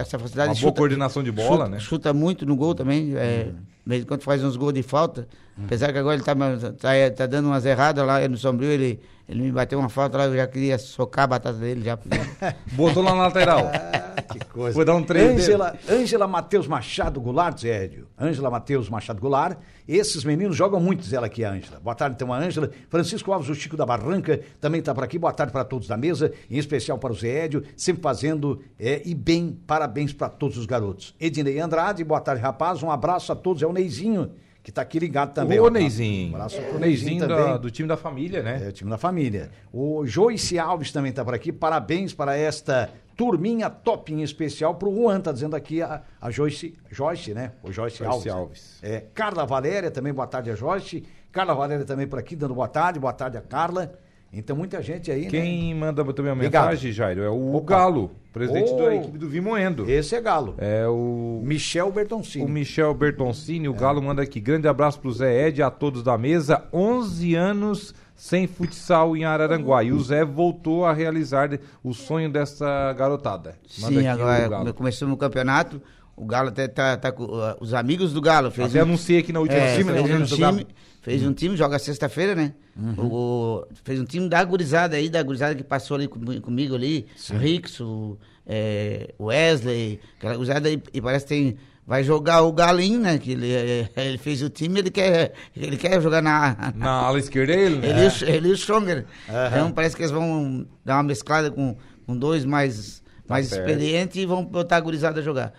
essa 0.01 0.17
facilidade 0.19 0.49
Uma 0.49 0.55
de 0.55 0.61
boa 0.61 0.69
chuta- 0.71 0.77
coordenação 0.79 1.23
de 1.23 1.31
bola, 1.31 1.49
chuta, 1.65 1.69
né? 1.69 1.79
Chuta 1.79 2.13
muito 2.13 2.45
no 2.45 2.55
gol 2.55 2.73
também. 2.75 3.15
É, 3.15 3.43
de 3.45 3.53
vez 3.85 4.01
em 4.03 4.05
quando 4.05 4.21
faz 4.23 4.43
uns 4.43 4.57
gols 4.57 4.73
de 4.73 4.83
falta. 4.83 5.27
Apesar 5.63 5.91
que 5.93 5.97
agora 5.99 6.15
ele 6.15 6.23
tá, 6.23 6.35
tá, 6.35 6.89
tá 7.15 7.25
dando 7.25 7.45
umas 7.47 7.65
erradas 7.65 8.05
lá 8.05 8.27
no 8.27 8.37
Sombrio, 8.37 8.69
ele, 8.69 8.99
ele 9.27 9.43
me 9.43 9.51
bateu 9.51 9.77
uma 9.77 9.89
falta 9.89 10.17
lá, 10.17 10.25
eu 10.25 10.35
já 10.37 10.47
queria 10.47 10.77
socar 10.77 11.25
a 11.25 11.27
batata 11.27 11.57
dele 11.57 11.83
já. 11.83 11.99
Botou 12.71 13.03
lá 13.03 13.13
na 13.13 13.23
lateral. 13.23 13.69
Ah, 13.73 14.21
que 14.21 14.39
coisa. 14.45 14.73
Foi 14.73 14.85
dar 14.85 14.95
um 14.95 15.03
treino 15.03 15.29
dele. 15.31 15.41
Ângela, 15.41 15.77
Ângela 15.89 16.27
Matheus 16.27 16.65
Machado 16.65 17.19
Goulart, 17.19 17.59
Zé 17.59 17.83
Edio. 17.83 18.07
Ângela 18.17 18.49
Matheus 18.49 18.89
Machado 18.89 19.19
Goulart. 19.19 19.57
Esses 19.85 20.23
meninos 20.23 20.55
jogam 20.55 20.79
muito, 20.79 21.01
diz 21.01 21.11
ela 21.11 21.27
aqui, 21.27 21.43
a 21.43 21.51
Ângela. 21.51 21.77
Boa 21.81 21.93
tarde, 21.93 22.15
então, 22.15 22.31
a 22.31 22.37
Ângela. 22.37 22.71
Francisco 22.89 23.33
Alves, 23.33 23.49
o 23.49 23.55
Chico 23.55 23.75
da 23.75 23.85
Barranca, 23.85 24.39
também 24.61 24.79
está 24.79 24.95
por 24.95 25.03
aqui. 25.03 25.19
Boa 25.19 25.33
tarde 25.33 25.51
para 25.51 25.65
todos 25.65 25.89
da 25.89 25.97
mesa, 25.97 26.31
em 26.49 26.57
especial 26.57 26.97
para 26.97 27.11
o 27.11 27.15
Zé 27.15 27.45
Edio, 27.45 27.63
sempre 27.75 28.01
fazendo 28.01 28.61
é, 28.79 29.01
e 29.05 29.13
bem. 29.13 29.59
Parabéns 29.67 30.13
para 30.13 30.29
todos 30.29 30.57
os 30.57 30.65
garotos. 30.65 31.13
Ednei 31.19 31.59
Andrade, 31.59 32.01
boa 32.01 32.21
tarde, 32.21 32.41
rapaz. 32.41 32.81
Um 32.81 32.89
abraço 32.89 33.33
a 33.33 33.35
todos. 33.35 33.61
É 33.61 33.67
o 33.67 33.73
Neizinho, 33.73 34.31
que 34.67 34.71
está 34.71 34.81
aqui 34.81 34.99
ligado 34.99 35.33
também. 35.33 35.61
Ô, 35.61 35.67
ó. 35.67 35.69
Neizinho. 35.69 36.33
Um 36.33 36.35
abraço 36.35 36.61
pro 36.61 36.75
O 36.75 36.79
Neizinho 36.79 37.25
da- 37.25 37.55
do 37.55 37.71
time 37.71 37.87
da 37.87 37.95
família, 37.95 38.43
né? 38.43 38.65
É 38.65 38.67
o 38.67 38.71
time 38.73 38.89
da 38.89 38.97
família. 38.97 39.49
O 39.71 40.05
Joyce 40.05 40.59
Alves 40.59 40.91
também 40.91 41.11
está 41.11 41.23
por 41.23 41.33
aqui. 41.33 41.53
Parabéns 41.53 42.13
para 42.13 42.35
esta 42.35 42.89
turminha 43.15 43.69
top 43.69 44.13
em 44.13 44.21
especial 44.23 44.75
para 44.75 44.89
o 44.89 44.93
Juan, 44.93 45.21
tá 45.21 45.31
dizendo 45.31 45.55
aqui 45.55 45.81
a, 45.81 46.01
a 46.19 46.29
Joyce, 46.29 46.75
Joyce, 46.91 47.33
né? 47.33 47.53
O 47.63 47.71
Joyce, 47.71 47.99
Joyce 47.99 48.29
Alves. 48.29 48.33
Alves. 48.33 48.79
É, 48.83 49.05
Carla 49.13 49.45
Valéria 49.45 49.89
também, 49.89 50.11
boa 50.13 50.27
tarde 50.27 50.51
a 50.51 50.55
Joyce. 50.55 51.05
Carla 51.31 51.53
Valéria 51.55 51.85
também 51.85 52.05
por 52.05 52.19
aqui, 52.19 52.35
dando 52.35 52.53
boa 52.53 52.67
tarde. 52.67 52.99
Boa 52.99 53.13
tarde 53.13 53.37
a 53.37 53.41
Carla. 53.41 53.97
Então, 54.31 54.55
muita 54.55 54.81
gente 54.81 55.09
aí, 55.09 55.23
né? 55.23 55.29
Quem 55.29 55.73
manda 55.73 56.03
também 56.13 56.31
uma 56.31 56.35
Obrigado. 56.35 56.65
mensagem, 56.65 56.91
Jairo, 56.91 57.21
é 57.21 57.29
o 57.29 57.55
Opa. 57.55 57.75
Galo, 57.75 58.11
presidente 58.33 58.71
Ô. 58.71 58.77
da 58.77 58.95
equipe 58.95 59.17
do 59.17 59.27
Vimoendo. 59.27 59.89
Esse 59.89 60.15
é 60.15 60.21
Galo. 60.21 60.53
É 60.57 60.85
o 60.87 61.41
Michel 61.43 61.91
Bertoncini. 61.91 62.45
O 62.45 62.49
Michel 62.49 62.93
Bertoncini, 62.93 63.67
o 63.69 63.73
Galo 63.73 64.01
manda 64.01 64.21
aqui. 64.21 64.39
Grande 64.39 64.67
abraço 64.67 64.99
pro 64.99 65.11
Zé 65.11 65.47
Ed 65.47 65.59
e 65.59 65.63
a 65.63 65.71
todos 65.71 66.03
da 66.03 66.17
mesa. 66.17 66.63
11 66.73 67.35
anos 67.35 67.95
sem 68.15 68.47
futsal 68.47 69.15
em 69.15 69.23
Araranguá. 69.25 69.83
E 69.83 69.91
o 69.91 69.99
Zé 70.01 70.25
voltou 70.25 70.85
a 70.85 70.91
realizar 70.93 71.49
o 71.83 71.93
sonho 71.93 72.29
dessa 72.29 72.93
garotada. 72.93 73.55
Manda 73.79 73.99
Sim, 74.01 74.07
agora 74.07 74.47
Galo. 74.49 74.73
começou 74.73 75.07
no 75.07 75.15
campeonato. 75.15 75.81
O 76.15 76.25
Galo 76.25 76.49
até 76.49 76.67
tá, 76.67 76.97
tá 76.97 77.11
com 77.11 77.25
uh, 77.25 77.55
os 77.61 77.75
amigos 77.75 78.11
do 78.11 78.19
Galo. 78.19 78.49
Fez 78.49 78.69
Até 78.71 78.79
um- 78.79 78.87
anunciei 78.87 79.19
aqui 79.19 79.31
na 79.31 79.39
última 79.39 79.59
É, 79.61 79.77
time, 79.77 79.91
né? 79.91 80.01
do 80.01 80.37
Galo. 80.37 80.57
time, 80.57 80.67
fez 81.07 81.23
um 81.25 81.33
time, 81.33 81.55
joga 81.55 81.79
sexta-feira, 81.79 82.35
né? 82.35 82.53
O, 82.97 83.01
o- 83.01 83.67
fez 83.83 83.99
um 83.99 84.05
time 84.05 84.27
da 84.29 84.43
gurizada 84.43 84.97
aí, 84.97 85.09
da 85.09 85.23
gurizada 85.23 85.55
que 85.55 85.63
passou 85.63 85.95
ali 85.95 86.07
com- 86.07 86.41
comigo 86.41 86.75
ali. 86.75 87.07
Rix, 87.39 87.79
o 87.79 88.17
é, 88.45 89.13
Wesley, 89.19 89.99
aquela 90.17 90.35
gurizada 90.35 90.69
e, 90.69 90.81
e 90.93 91.01
parece 91.01 91.25
que 91.25 91.29
tem. 91.29 91.57
Vai 91.85 92.03
jogar 92.03 92.41
o 92.41 92.51
Galinho, 92.51 92.99
né? 92.99 93.17
Que 93.17 93.31
ele, 93.31 93.49
é, 93.49 93.89
ele 93.95 94.17
fez 94.17 94.41
o 94.41 94.49
time, 94.49 94.79
ele 94.79 94.91
quer, 94.91 95.31
ele 95.55 95.77
quer 95.77 96.01
jogar 96.01 96.21
na. 96.21 96.73
Na 96.75 96.89
ala 96.91 97.17
esquerda 97.17 97.53
é 97.53 97.59
ele, 97.65 97.75
né? 97.77 97.89
Ele, 97.89 98.01
e 98.01 98.07
o- 98.07 98.29
ele 98.29 98.47
e 98.49 98.51
o 98.51 98.57
Schonger. 98.57 99.05
Então 99.47 99.71
parece 99.71 99.95
que 99.95 100.01
eles 100.01 100.11
vão 100.11 100.67
dar 100.83 100.97
uma 100.97 101.03
mesclada 101.03 101.49
com, 101.49 101.77
com 102.05 102.17
dois 102.17 102.43
mais, 102.43 103.01
mais 103.27 103.47
certo. 103.47 103.61
experientes 103.69 104.17
e 104.17 104.25
vão 104.25 104.43
botar 104.43 104.75
a 104.75 104.81
gurizada 104.81 105.21
a 105.21 105.23
jogar. 105.23 105.53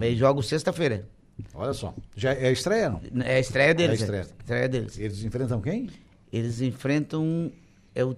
Aí 0.00 0.16
jogo 0.16 0.42
sexta-feira. 0.42 1.06
Olha 1.54 1.72
só. 1.72 1.94
Já 2.16 2.32
é 2.32 2.48
a 2.48 2.52
estreia, 2.52 2.90
não? 2.90 3.00
É 3.24 3.36
a 3.36 3.40
estreia 3.40 3.74
deles. 3.74 4.00
É 4.00 4.02
a 4.02 4.04
estreia. 4.04 4.22
estreia 4.40 4.68
deles. 4.68 4.98
Eles 4.98 5.24
enfrentam 5.24 5.60
quem? 5.60 5.88
Eles 6.32 6.60
enfrentam. 6.60 7.50
É 7.94 8.04
o- 8.04 8.14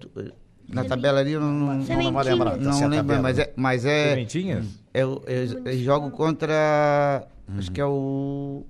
na 0.67 0.83
tabela 0.83 1.19
ali 1.19 1.31
eu 1.31 1.39
não, 1.39 1.51
não, 1.51 1.73
Não, 1.77 1.97
lembrar. 2.23 2.51
tá 2.57 2.57
não 2.57 2.79
lembro, 2.81 2.95
tabela. 2.97 3.21
mas 3.21 3.39
é, 3.39 3.53
mas 3.55 3.85
é, 3.85 4.09
Sementinhas? 4.09 4.65
é, 4.93 5.05
o- 5.05 5.21
eles, 5.27 5.51
eles 5.65 5.79
jogam 5.81 6.09
contra. 6.11 7.27
Acho 7.57 7.71
que 7.71 7.79
é 7.79 7.85
o. 7.85 8.65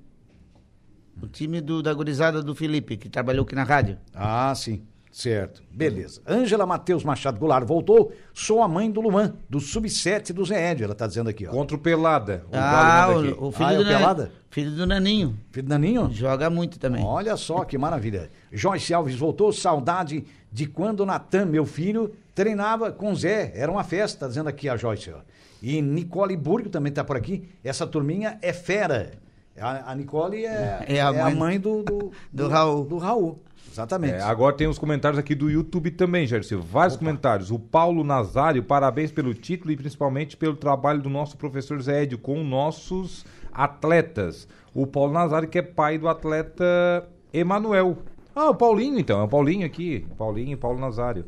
O 1.21 1.27
time 1.27 1.59
do, 1.61 1.81
da 1.81 1.91
gurizada 1.93 2.43
do 2.43 2.53
Felipe, 2.53 2.95
que 2.95 3.09
trabalhou 3.09 3.43
aqui 3.43 3.55
na 3.55 3.63
rádio. 3.63 3.97
Ah, 4.13 4.53
sim. 4.55 4.83
Certo. 5.17 5.63
Beleza. 5.71 6.21
Ângela 6.27 6.63
Matheus 6.63 7.03
Machado 7.03 7.39
Goulart 7.39 7.65
voltou. 7.65 8.13
Sou 8.35 8.61
a 8.61 8.67
mãe 8.67 8.91
do 8.91 9.01
Luan, 9.01 9.33
do 9.49 9.59
Sub-7 9.59 10.31
do 10.31 10.45
Zé 10.45 10.71
Ed, 10.71 10.83
ela 10.83 10.93
tá 10.93 11.07
dizendo 11.07 11.27
aqui, 11.27 11.47
ó. 11.47 11.49
Contra 11.49 11.75
o 11.75 11.79
Pelada. 11.79 12.45
O 12.51 12.55
ah, 12.55 12.59
Galo 12.59 13.15
manda 13.15 13.29
aqui. 13.31 13.39
o, 13.39 13.47
o 13.47 13.51
filho 13.51 13.67
Ah, 13.67 13.73
é 13.73 13.75
do 13.77 13.81
o 13.81 13.83
Naninho. 13.83 13.97
Pelada? 13.99 14.31
Filho 14.51 14.71
do 14.75 14.85
Naninho. 14.85 15.39
Filho 15.51 15.65
do 15.65 15.69
Naninho? 15.71 16.09
Joga 16.13 16.51
muito 16.51 16.77
também. 16.77 17.03
Olha 17.03 17.35
só 17.35 17.65
que 17.65 17.79
maravilha. 17.79 18.29
Joyce 18.51 18.93
Alves 18.93 19.15
voltou, 19.15 19.51
saudade 19.51 20.23
de 20.51 20.67
quando 20.67 21.03
Natan, 21.03 21.47
meu 21.47 21.65
filho, 21.65 22.13
treinava 22.35 22.91
com 22.91 23.15
Zé. 23.15 23.51
Era 23.55 23.71
uma 23.71 23.83
festa, 23.83 24.19
tá 24.19 24.27
dizendo 24.27 24.49
aqui 24.49 24.69
a 24.69 24.77
Joyce. 24.77 25.09
Ó. 25.09 25.17
E 25.63 25.81
Nicole 25.81 26.37
Burgo 26.37 26.69
também 26.69 26.93
tá 26.93 27.03
por 27.03 27.17
aqui. 27.17 27.49
Essa 27.63 27.87
turminha 27.87 28.37
é 28.39 28.53
fera. 28.53 29.13
A, 29.59 29.93
a 29.93 29.95
Nicole 29.95 30.45
é, 30.45 30.85
É 30.87 31.01
a 31.01 31.07
é 31.07 31.23
mãe- 31.23 31.33
mãe 31.33 31.59
do, 31.59 31.81
do, 31.81 32.11
do 32.31 32.47
Raul. 32.47 32.85
Do 32.85 32.97
Raul. 32.99 33.39
Exatamente. 33.77 34.15
É, 34.15 34.21
agora 34.21 34.55
tem 34.55 34.67
os 34.67 34.79
comentários 34.79 35.19
aqui 35.19 35.35
do 35.35 35.51
YouTube 35.51 35.91
também, 35.91 36.27
Silva. 36.27 36.65
Vários 36.67 36.97
comentários. 36.97 37.51
O 37.51 37.59
Paulo 37.59 38.03
Nazário, 38.03 38.63
parabéns 38.63 39.11
pelo 39.11 39.33
título 39.35 39.71
e 39.71 39.77
principalmente 39.77 40.35
pelo 40.35 40.55
trabalho 40.55 40.99
do 40.99 41.09
nosso 41.09 41.37
professor 41.37 41.79
Zé 41.79 42.03
Edio 42.03 42.17
com 42.17 42.43
nossos 42.43 43.23
atletas. 43.53 44.47
O 44.73 44.87
Paulo 44.87 45.13
Nazário, 45.13 45.47
que 45.47 45.59
é 45.59 45.61
pai 45.61 45.99
do 45.99 46.07
atleta 46.07 47.07
Emanuel. 47.31 47.99
Ah, 48.35 48.49
o 48.49 48.55
Paulinho, 48.55 48.99
então. 48.99 49.19
É 49.19 49.23
o 49.23 49.27
Paulinho 49.27 49.65
aqui. 49.65 50.05
Paulinho 50.17 50.53
e 50.53 50.55
Paulo 50.55 50.79
Nazário. 50.79 51.25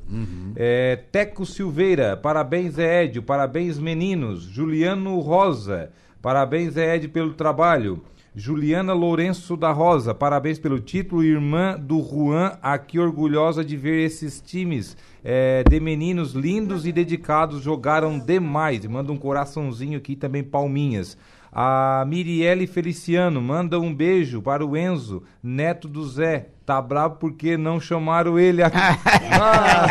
É, 0.56 0.96
Teco 1.12 1.46
Silveira, 1.46 2.18
parabéns, 2.18 2.74
Zé 2.74 3.04
Edio. 3.04 3.22
Parabéns, 3.22 3.80
meninos. 3.80 4.42
Juliano 4.42 5.20
Rosa, 5.20 5.92
parabéns, 6.22 6.74
Zé 6.74 6.96
Edio, 6.96 7.10
pelo 7.10 7.34
trabalho. 7.34 8.04
Juliana 8.36 8.94
Lourenço 8.94 9.58
da 9.58 9.72
Rosa, 9.72 10.14
parabéns 10.14 10.60
pelo 10.60 10.80
título, 10.80 11.24
irmã 11.24 11.76
do 11.80 12.00
Juan, 12.00 12.58
aqui 12.62 13.00
orgulhosa 13.00 13.66
de 13.66 13.76
ver 13.76 14.06
esses 14.06 14.40
times 14.40 14.96
é, 15.24 15.64
de 15.68 15.80
meninos 15.80 16.34
lindos 16.34 16.86
e 16.86 16.92
dedicados, 16.92 17.62
jogaram 17.62 18.20
demais. 18.20 18.86
Manda 18.86 19.12
um 19.12 19.18
coraçãozinho 19.18 19.98
aqui 19.98 20.16
também, 20.16 20.44
palminhas. 20.44 21.18
A 21.52 22.04
Mirielle 22.08 22.68
Feliciano 22.68 23.42
manda 23.42 23.80
um 23.80 23.94
beijo 23.94 24.42
para 24.42 24.64
o 24.66 24.78
Enzo, 24.78 25.24
neto 25.42 25.88
do 25.88 26.08
Zé. 26.08 26.48
Tá 26.66 26.80
bravo 26.80 27.16
porque 27.16 27.58
não 27.58 27.80
chamaram 27.80 28.38
ele 28.38 28.62
aqui. 28.62 28.78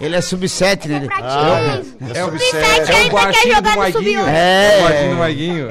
Ele 0.00 0.14
é 0.14 0.20
sub-7, 0.20 0.86
né? 0.86 0.96
Ele- 0.96 1.06
Pra 1.06 1.16
Ah, 1.20 1.82
é 2.14 2.24
O 2.24 2.30
sub-7. 2.30 2.86
Sub-7 2.86 2.90
É 2.90 3.08
o 3.08 3.12
baixinho 3.12 3.62
do 3.62 3.76
Maiguinho. 3.76 4.20
sub-8. 4.20 4.28
É. 4.28 4.78
o 4.78 4.82
baixinho 4.84 5.10
do 5.10 5.16
Maiguinho. 5.16 5.68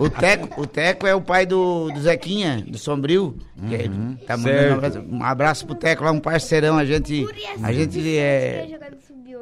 O 0.00 0.10
Teco, 0.10 0.60
o 0.62 0.66
Teco 0.66 1.06
é 1.06 1.14
o 1.14 1.20
pai 1.20 1.46
do, 1.46 1.90
do 1.92 2.00
Zequinha, 2.00 2.64
do 2.66 2.78
Sombrio. 2.78 3.36
que 3.68 3.74
é- 3.74 3.88
tá 4.26 4.36
mandando 4.36 4.38
um 4.38 4.42
Certo. 4.42 4.74
abraço, 4.74 5.04
um 5.08 5.24
abraço 5.24 5.66
pro 5.66 5.74
Teco 5.74 6.04
lá, 6.04 6.12
um 6.12 6.20
parceirão. 6.20 6.76
A 6.76 6.84
gente, 6.84 7.26
a 7.62 7.72
gente 7.72 8.18
é. 8.18 8.66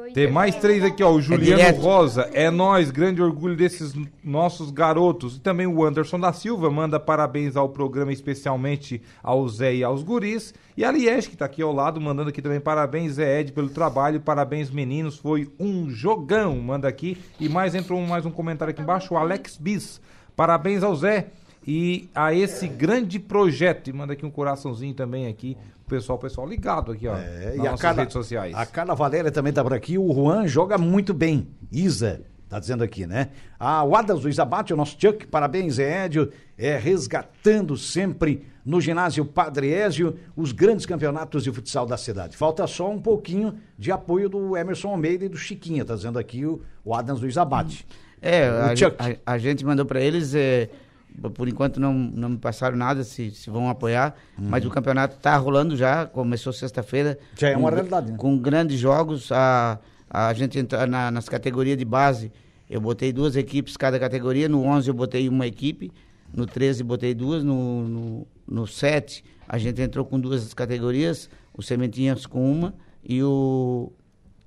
Jogar 0.07 0.11
no 0.11 0.11
sub-8. 0.11 0.13
Tem 0.13 0.31
mais 0.31 0.55
três 0.55 0.83
aqui, 0.83 1.03
ó. 1.03 1.11
O 1.11 1.21
Juliano 1.21 1.57
direto. 1.57 1.81
Rosa, 1.81 2.29
é 2.33 2.49
nós, 2.49 2.91
grande 2.91 3.21
orgulho 3.21 3.55
desses 3.55 3.93
nossos 4.23 4.71
garotos. 4.71 5.37
E 5.37 5.39
também 5.39 5.67
o 5.67 5.83
Anderson 5.83 6.19
da 6.19 6.33
Silva 6.33 6.69
manda 6.69 6.99
parabéns 6.99 7.55
ao 7.55 7.69
programa, 7.69 8.11
especialmente 8.11 9.01
ao 9.21 9.47
Zé 9.47 9.75
e 9.75 9.83
aos 9.83 10.03
guris. 10.03 10.53
E 10.75 10.85
a 10.85 10.91
Liege, 10.91 11.29
que 11.29 11.37
tá 11.37 11.45
aqui 11.45 11.61
ao 11.61 11.73
lado, 11.73 11.99
mandando 11.99 12.29
aqui 12.29 12.41
também 12.41 12.59
parabéns, 12.59 13.13
Zé 13.13 13.39
Ed, 13.39 13.51
pelo 13.51 13.69
trabalho. 13.69 14.21
Parabéns, 14.21 14.69
meninos. 14.69 15.17
Foi 15.17 15.49
um 15.59 15.89
jogão, 15.89 16.57
manda 16.57 16.87
aqui. 16.87 17.17
E 17.39 17.49
mais 17.49 17.75
entrou 17.75 17.99
mais 18.01 18.25
um 18.25 18.31
comentário 18.31 18.71
aqui 18.71 18.81
embaixo, 18.81 19.13
o 19.13 19.17
Alex 19.17 19.57
Bis. 19.57 19.99
Parabéns 20.35 20.83
ao 20.83 20.95
Zé 20.95 21.27
e 21.65 22.07
a 22.15 22.33
esse 22.33 22.67
grande 22.67 23.19
projeto. 23.19 23.89
E 23.89 23.93
manda 23.93 24.13
aqui 24.13 24.25
um 24.25 24.31
coraçãozinho 24.31 24.93
também 24.93 25.27
aqui. 25.27 25.57
Pessoal, 25.87 26.17
pessoal 26.19 26.47
ligado 26.47 26.91
aqui, 26.91 27.07
ó. 27.07 27.15
É, 27.15 27.45
nas 27.45 27.55
e 27.55 27.59
a 27.59 27.63
nossas 27.63 27.81
Carla, 27.81 27.99
redes 28.01 28.13
sociais. 28.13 28.53
a 28.55 28.65
Carla 28.65 28.93
Valéria 28.93 29.31
também 29.31 29.53
tá 29.53 29.63
por 29.63 29.73
aqui. 29.73 29.97
O 29.97 30.13
Juan 30.13 30.45
joga 30.47 30.77
muito 30.77 31.13
bem. 31.13 31.47
Isa, 31.71 32.21
tá 32.49 32.59
dizendo 32.59 32.83
aqui, 32.83 33.07
né? 33.07 33.29
A 33.59 33.83
Wadas 33.85 34.21
Luiz 34.21 34.37
Abate, 34.37 34.73
o 34.73 34.77
nosso 34.77 34.97
Chuck, 34.99 35.25
parabéns, 35.27 35.79
Édio, 35.79 36.29
é, 36.57 36.77
resgatando 36.77 37.77
sempre 37.77 38.45
no 38.65 38.81
ginásio 38.81 39.23
Padre 39.23 39.71
Ézio 39.71 40.17
os 40.35 40.51
grandes 40.51 40.85
campeonatos 40.85 41.43
de 41.45 41.51
futsal 41.53 41.85
da 41.85 41.95
cidade. 41.95 42.35
Falta 42.35 42.67
só 42.67 42.89
um 42.91 43.01
pouquinho 43.01 43.53
de 43.77 43.89
apoio 43.89 44.27
do 44.27 44.57
Emerson 44.57 44.89
Almeida 44.89 45.23
e 45.23 45.29
do 45.29 45.37
Chiquinha, 45.37 45.85
tá 45.85 45.95
dizendo 45.95 46.19
aqui 46.19 46.45
o, 46.45 46.61
o 46.83 46.93
Adams 46.93 47.21
Luiz 47.21 47.37
Abate. 47.37 47.87
É, 48.21 48.49
O 48.49 48.63
a, 48.71 48.75
Chuck. 48.75 48.95
a- 48.99 49.33
a 49.33 49.37
gente 49.37 49.63
mandou 49.63 49.85
pra 49.85 50.01
eles. 50.01 50.35
é, 50.35 50.69
por 51.33 51.47
enquanto 51.47 51.79
não, 51.79 51.93
não 51.93 52.29
me 52.29 52.37
passaram 52.37 52.77
nada 52.77 53.03
se, 53.03 53.31
se 53.31 53.49
vão 53.49 53.69
apoiar, 53.69 54.15
mas 54.37 54.65
o 54.65 54.69
campeonato 54.69 55.17
tá 55.17 55.35
rolando 55.37 55.75
já, 55.75 56.05
começou 56.05 56.53
sexta-feira. 56.53 57.17
Já 57.35 57.49
é 57.49 57.57
uma 57.57 57.69
com- 57.69 57.75
realidade, 57.75 58.11
né? 58.11 58.17
Com 58.17 58.37
grandes 58.37 58.79
jogos, 58.79 59.31
a, 59.31 59.79
a 60.09 60.31
gente 60.33 60.59
entra 60.59 60.85
na- 60.85 61.09
nas 61.11 61.27
categorias 61.27 61.77
de 61.77 61.85
base, 61.85 62.31
eu 62.69 62.79
botei 62.79 63.11
duas 63.11 63.35
equipes 63.35 63.75
cada 63.77 63.99
categoria, 63.99 64.47
no 64.47 64.63
11 64.63 64.89
eu 64.89 64.93
botei 64.93 65.27
uma 65.27 65.47
equipe, 65.47 65.91
no 66.33 66.45
13 66.45 66.83
botei 66.83 67.13
duas, 67.15 67.43
no, 67.43 67.87
no, 67.87 68.27
no 68.47 68.67
7 68.67 69.23
a 69.47 69.57
gente 69.57 69.81
entrou 69.81 70.03
com 70.05 70.19
duas 70.19 70.53
categorias, 70.53 71.29
o 71.53 71.63
Sementinhas 71.63 72.25
com 72.25 72.51
uma 72.51 72.73
e 73.03 73.23
o, 73.23 73.91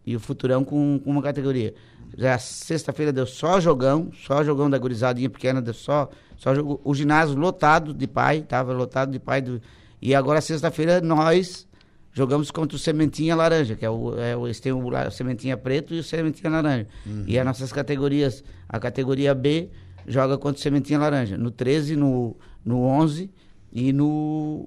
e 0.06 0.14
o 0.14 0.20
Futurão 0.20 0.62
com, 0.62 1.00
com 1.02 1.10
uma 1.10 1.22
categoria. 1.22 1.72
Já 2.18 2.38
sexta-feira 2.38 3.12
deu 3.12 3.24
só 3.26 3.58
jogão, 3.60 4.10
só 4.12 4.44
jogão 4.44 4.68
da 4.68 4.76
gurizadinha 4.76 5.30
pequena, 5.30 5.62
deu 5.62 5.72
só, 5.72 6.10
só 6.40 6.54
jogo, 6.54 6.80
o 6.82 6.94
ginásio 6.94 7.36
lotado 7.36 7.92
de 7.92 8.06
pai, 8.06 8.40
tava 8.40 8.72
lotado 8.72 9.12
de 9.12 9.18
pai. 9.18 9.42
Do, 9.42 9.60
e 10.00 10.14
agora 10.14 10.40
sexta-feira 10.40 10.98
nós 11.02 11.68
jogamos 12.14 12.50
contra 12.50 12.74
o 12.76 12.78
Sementinha 12.78 13.36
Laranja, 13.36 13.76
que 13.76 13.84
é 13.84 13.90
o, 13.90 14.18
é 14.18 14.34
o, 14.34 14.46
eles 14.46 14.58
têm 14.58 14.72
o, 14.72 14.82
o 14.88 15.10
Sementinha 15.10 15.54
Preto 15.58 15.94
e 15.94 15.98
o 15.98 16.02
Sementinha 16.02 16.50
Laranja. 16.50 16.86
E 17.26 17.38
as 17.38 17.44
nossas 17.44 17.70
categorias, 17.70 18.42
a 18.66 18.80
categoria 18.80 19.34
B 19.34 19.68
joga 20.06 20.38
contra 20.38 20.58
o 20.58 20.62
Sementinha 20.62 20.98
Laranja, 20.98 21.36
no 21.36 21.50
13, 21.50 21.94
no, 21.94 22.34
no 22.64 22.84
11 22.84 23.30
e 23.70 23.92
no, 23.92 24.66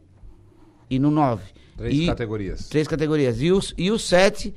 e 0.87 0.99
no 0.99 1.09
9. 1.09 1.43
Três 1.75 1.95
E- 1.95 2.05
categorias. 2.05 2.69
Três 2.69 2.87
categorias. 2.87 3.41
E 3.41 3.51
os, 3.51 3.73
e 3.75 3.89
o 3.89 3.97
sete, 3.97 4.53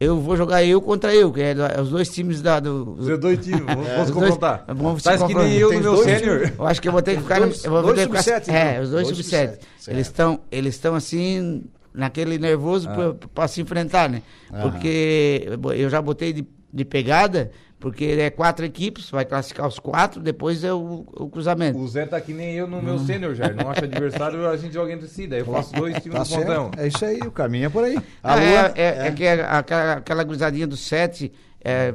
eu 0.00 0.18
vou 0.18 0.34
jogar 0.36 0.64
eu 0.64 0.80
contra 0.80 1.14
eu, 1.14 1.30
que 1.30 1.40
é, 1.42 1.50
é 1.52 1.80
os 1.80 1.90
dois 1.90 2.08
times 2.08 2.40
da. 2.40 2.58
Do, 2.58 2.96
Os 2.98 3.18
dois 3.18 3.38
times, 3.44 3.60
vamos, 3.66 3.86
Os 4.08 4.10
confrontar. 4.10 4.64
dois- 4.66 4.78
vamos 4.78 5.02
se 5.02 5.26
que 5.26 5.34
nem 5.34 5.52
eu 5.58 5.72
no 5.72 5.80
meu 5.80 5.96
sênior. 5.98 6.52
eu 6.58 6.66
acho 6.66 6.80
que 6.80 6.88
eu 6.88 6.92
vou 6.92 7.02
ter 7.02 7.16
que 7.16 7.22
ficar. 7.22 7.38
dois- 7.40 7.64
eu 7.64 7.70
vou 7.70 7.82
dois 7.82 7.94
ter 7.98 8.08
que 8.08 8.16
ficar- 8.18 8.20
É, 8.52 8.70
então. 8.70 8.82
os 8.82 8.90
dois 8.90 9.04
Dois 9.06 9.16
sub-7. 9.18 9.50
sub-sete, 9.50 9.66
Eles 9.88 10.06
estão 10.06 10.40
eles 10.50 10.74
assim, 10.94 11.64
naquele 11.92 12.38
nervoso 12.38 12.88
Ah. 12.88 13.14
para 13.34 13.46
se 13.48 13.60
enfrentar, 13.60 14.08
né? 14.08 14.22
Porque 14.62 15.46
eu 15.76 15.90
já 15.90 16.00
botei 16.00 16.32
de, 16.32 16.46
de 16.72 16.84
pegada, 16.84 17.50
porque 17.80 18.04
é 18.04 18.28
quatro 18.30 18.64
equipes, 18.64 19.10
vai 19.10 19.24
classificar 19.24 19.66
os 19.66 19.78
quatro, 19.78 20.20
depois 20.20 20.62
é 20.62 20.72
o, 20.72 21.04
o 21.12 21.28
cruzamento. 21.30 21.78
O 21.78 21.88
Zé 21.88 22.04
tá 22.06 22.20
que 22.20 22.32
nem 22.34 22.54
eu 22.54 22.66
no 22.68 22.80
meu 22.82 22.98
sênior, 22.98 23.34
já. 23.34 23.48
Não 23.48 23.70
acha 23.70 23.86
adversário, 23.86 24.46
a 24.46 24.56
gente 24.56 24.74
joga 24.74 24.92
entre 24.92 25.08
si. 25.08 25.26
Daí 25.26 25.40
eu 25.40 25.46
faço 25.46 25.72
dois 25.74 25.94
times 26.02 26.16
Tá 26.18 26.22
do 26.24 26.28
pontão. 26.28 26.70
É 26.76 26.86
isso 26.88 27.04
aí, 27.04 27.18
o 27.20 27.30
caminho 27.32 27.66
é 27.66 27.68
por 27.70 27.82
aí. 27.82 27.98
Ah, 28.22 28.34
Alô? 28.34 28.42
é, 28.42 28.72
é, 28.76 29.06
é 29.08 29.10
que 29.12 29.26
a- 29.26 29.58
aquela, 29.58 29.92
aquela 29.94 30.22
gurizadinha 30.22 30.66
do 30.66 30.76
sete 30.76 31.32
é, 31.64 31.94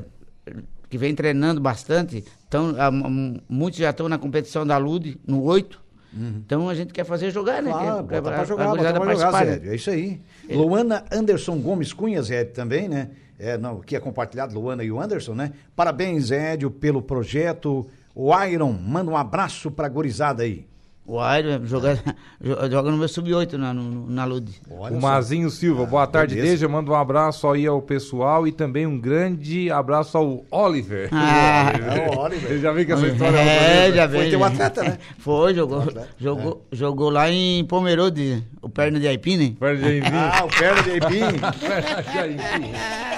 que 0.89 0.97
vem 0.97 1.13
treinando 1.13 1.61
bastante, 1.61 2.23
então, 2.47 2.73
a- 2.77 2.91
m- 2.91 3.41
muitos 3.47 3.79
já 3.79 3.91
estão 3.91 4.09
na 4.09 4.17
competição 4.17 4.65
da 4.65 4.77
LUD, 4.77 5.19
no 5.27 5.43
8. 5.43 5.83
Então 6.17 6.69
a 6.69 6.73
gente 6.73 6.93
quer 6.93 7.03
fazer 7.03 7.29
jogar, 7.29 7.61
né? 7.61 7.69
Claro, 7.69 8.07
Quer- 8.07 8.21
bota 8.21 8.29
a- 8.29 8.33
pra 8.33 8.41
a 8.41 8.45
jogar, 8.45 8.67
bota 8.69 8.99
pra 9.01 9.15
jogar, 9.15 9.45
Zé. 9.45 9.59
né? 9.59 9.61
É 9.71 9.75
isso 9.75 9.89
aí. 9.89 10.21
Luana 10.49 11.03
Anderson 11.11 11.57
Gomes 11.59 11.91
Cunha, 11.91 12.21
Zé, 12.21 12.45
também, 12.45 12.87
né? 12.87 13.09
É, 13.37 13.57
não, 13.57 13.79
que 13.81 13.95
é 13.95 13.99
compartilhado, 13.99 14.53
Luana 14.59 14.83
e 14.83 14.91
o 14.91 14.99
Anderson, 15.01 15.33
né? 15.33 15.51
Parabéns, 15.75 16.25
Zédio, 16.27 16.71
pelo 16.71 17.01
projeto. 17.01 17.85
O 18.13 18.31
Iron, 18.45 18.71
manda 18.71 19.11
um 19.11 19.17
abraço 19.17 19.69
pra 19.69 19.89
gurizada 19.89 20.43
aí. 20.43 20.65
O 21.07 21.19
Airo 21.19 21.63
joga, 21.67 21.99
joga 22.67 22.89
no 22.89 22.97
meu 22.97 23.07
sub-8 23.07 23.53
na, 23.59 23.71
no- 23.71 24.09
na 24.09 24.25
Lud. 24.25 24.49
Olha 24.71 24.97
o 24.97 25.01
só. 25.01 25.07
Mazinho 25.07 25.51
Silva, 25.51 25.85
boa 25.85 26.07
tarde, 26.07 26.33
beleza. 26.33 26.53
Deja. 26.53 26.67
Manda 26.67 26.89
um 26.89 26.95
abraço 26.95 27.47
aí 27.47 27.67
ao 27.67 27.79
pessoal 27.79 28.47
e 28.47 28.51
também 28.51 28.87
um 28.87 28.99
grande 28.99 29.69
abraço 29.69 30.17
ao 30.17 30.43
Oliver. 30.49 31.09
Ah. 31.11 31.73
É 32.09 32.09
o 32.15 32.17
Oliver. 32.21 32.57
Já 32.59 32.71
vi 32.71 32.85
que 32.87 32.91
essa 32.93 33.05
história 33.05 33.37
É, 33.37 33.91
já 33.91 34.09
Foi 34.09 34.17
veio. 34.17 34.29
teu 34.31 34.43
atleta, 34.43 34.81
né? 34.81 34.97
Foi, 35.19 35.53
jogou, 35.53 35.81
Atleta, 35.81 36.09
jogou, 36.17 36.65
jogou 36.71 37.09
lá 37.11 37.29
em 37.29 37.63
Pomerode, 37.65 38.43
o 38.59 38.67
perna 38.67 38.99
de 38.99 39.07
Aipim, 39.07 39.37
né? 39.37 39.53
Perde 39.59 39.85
aí, 39.85 40.01
Ah, 40.11 40.43
o 40.43 40.47
perna 40.59 40.81
de 40.81 40.91
Aipim. 40.91 41.39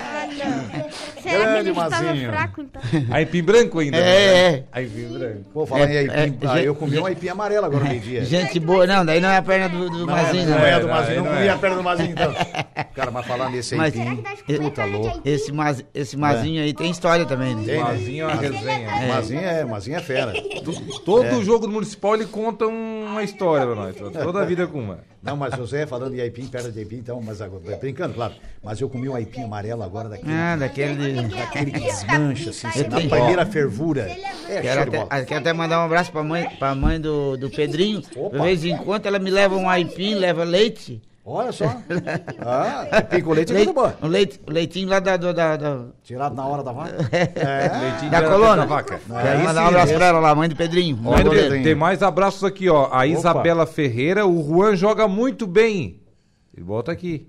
Será 1.30 1.40
que 1.40 1.52
Grande 1.52 1.70
ele 1.70 1.80
estava 1.80 2.04
Mazinho. 2.06 2.30
fraco, 2.30 2.62
então? 2.62 2.82
Aipim 3.12 3.44
branco 3.44 3.80
ainda. 3.80 3.98
É, 3.98 4.02
né? 4.02 4.50
é. 4.58 4.64
Aipim 4.72 5.08
branco. 5.18 5.44
Pô, 5.54 5.66
falar 5.66 5.90
em 5.90 5.96
É, 5.96 6.00
Aipim, 6.00 6.12
é, 6.46 6.48
ah, 6.50 6.56
gente- 6.56 6.66
eu 6.66 6.76
comi 6.76 7.00
um 7.00 7.06
Aipim 7.06 7.28
amarelo 7.30 7.66
agora 7.66 7.84
no 7.84 7.90
meio-dia. 7.90 8.26
Gente 8.26 8.60
boa, 8.60 8.86
não, 8.88 9.06
daí 9.06 9.20
não 9.20 9.30
é 9.30 9.38
a 9.38 9.42
perna 9.42 9.70
do, 9.70 9.90
do 9.90 10.06
Não 10.06 10.18
é, 10.18 10.22
Mazinho, 10.24 10.46
não 10.50 10.58
não. 10.58 10.66
é 10.66 10.80
do 10.80 10.88
Não, 10.88 10.94
Mazinho, 10.94 11.18
não 11.18 11.24
não 11.26 11.32
comi 11.34 11.46
é. 11.48 11.50
a 11.50 11.58
perna 11.58 11.76
do 11.78 11.84
Mazinho, 11.84 12.12
então. 12.12 12.34
Cara, 12.96 13.12
mas 13.12 13.26
falar 13.26 13.50
nesse 13.50 13.76
Mas- 13.76 13.94
Aipim, 13.98 14.24
puta 14.58 14.86
louco. 14.86 15.22
Esse, 15.24 15.52
Maz, 15.52 15.84
esse 15.94 16.18
Mazinho 16.18 16.62
aí 16.64 16.74
tem 16.74 16.90
história 16.92 17.26
também, 17.26 17.56
né? 17.56 17.64
Tem? 17.66 17.80
Mazinho 17.80 18.24
é 18.24 18.34
uma 18.34 18.42
resenha. 18.42 19.08
Mazinho 19.08 19.42
é, 19.42 19.66
Mazinho 19.66 19.98
é 19.98 20.02
fera. 20.02 20.34
Todo 21.06 21.44
jogo 21.44 21.68
do 21.68 21.74
municipal 21.74 22.16
ele 22.16 22.26
conta 22.26 22.66
uma 23.18 23.24
história 23.24 23.66
pra 23.66 23.76
nós. 23.76 23.96
Toda 23.96 24.42
a 24.42 24.46
vida 24.46 24.66
com 24.68 24.80
uma. 24.80 25.00
Não, 25.22 25.36
mas 25.36 25.54
José 25.56 25.86
falando 25.86 26.14
de 26.14 26.22
Aipim, 26.22 26.48
perna 26.48 26.72
de 26.72 26.80
Aipim, 26.80 26.98
então, 26.98 27.22
mas 27.22 27.42
agora, 27.42 27.76
brincando, 27.78 28.14
claro. 28.14 28.34
Mas 28.64 28.80
eu 28.80 28.88
comi 28.88 29.10
um 29.10 29.16
Aipim 29.16 29.44
amarelo 29.44 29.84
agora 29.84 30.08
daquele, 30.08 30.32
Ah, 30.32 30.56
daquele. 30.56 31.22
daquele 31.28 31.72
que 31.72 31.80
desmancha, 31.80 32.50
assim, 32.52 32.68
Eu 32.76 32.90
na 32.90 32.98
primeira 32.98 33.46
fervura. 33.46 34.04
É, 34.48 34.62
Quero 34.62 34.82
até, 34.84 35.26
quero 35.26 35.40
até 35.42 35.54
mandar 35.54 35.80
um 35.82 35.86
abraço 35.86 36.12
pra 36.12 36.24
mãe, 36.24 36.48
pra 36.58 36.74
mãe 36.74 37.00
do, 37.02 37.36
do 37.36 37.50
Pedrinho. 37.50 38.02
Opa. 38.16 38.38
De 38.38 38.44
vez 38.44 38.64
em 38.64 38.78
quando 38.78 39.06
ela 39.06 39.20
me 39.20 39.30
leva 39.30 39.56
um 39.56 39.68
aipim, 39.70 40.14
leva 40.16 40.44
leite. 40.44 41.02
Olha 41.30 41.52
só. 41.52 41.66
Ah, 42.40 42.86
com 43.22 43.32
leite 43.34 43.52
é 43.52 43.56
coisa 43.56 43.74
boa. 43.74 43.98
o 44.02 44.08
leite, 44.08 44.40
o 44.48 44.52
leitinho 44.52 44.88
lá 44.88 45.00
da, 45.02 45.18
da, 45.18 45.58
da, 45.58 45.86
Tirado 46.02 46.34
na 46.34 46.46
hora 46.46 46.64
da 46.64 46.72
vaca. 46.72 46.96
É. 47.12 47.78
Leitinho 47.80 48.12
da 48.12 48.22
de- 48.22 48.28
colônia. 48.28 48.56
da 48.56 48.66
vaca. 48.66 48.98
Quero 49.06 49.18
Aí 49.18 49.38
mandar 49.44 49.54
sim, 49.54 49.60
um 49.60 49.68
abraço 49.68 49.94
pra 49.96 50.06
ela 50.06 50.20
lá, 50.20 50.34
mãe 50.34 50.48
do 50.48 50.56
Pedrinho. 50.56 50.98
Olha, 51.04 51.24
do 51.26 51.32
Pedrinho. 51.32 51.64
tem 51.64 51.76
mais 51.76 52.02
abraços 52.02 52.44
aqui, 52.46 52.70
ó. 52.70 52.88
A 52.94 53.06
Isabela 53.06 53.66
Ferreira, 53.66 54.26
o 54.26 54.42
Juan 54.48 54.76
joga 54.78 55.06
muito 55.08 55.46
bem. 55.46 56.00
Ele 56.56 56.64
bota 56.64 56.94
aqui. 56.94 57.28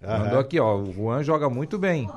Mandou 0.00 0.38
aqui, 0.38 0.60
ó. 0.60 0.76
O 0.76 0.92
Juan 0.92 1.24
joga 1.24 1.50
muito 1.50 1.78
bem. 1.78 2.08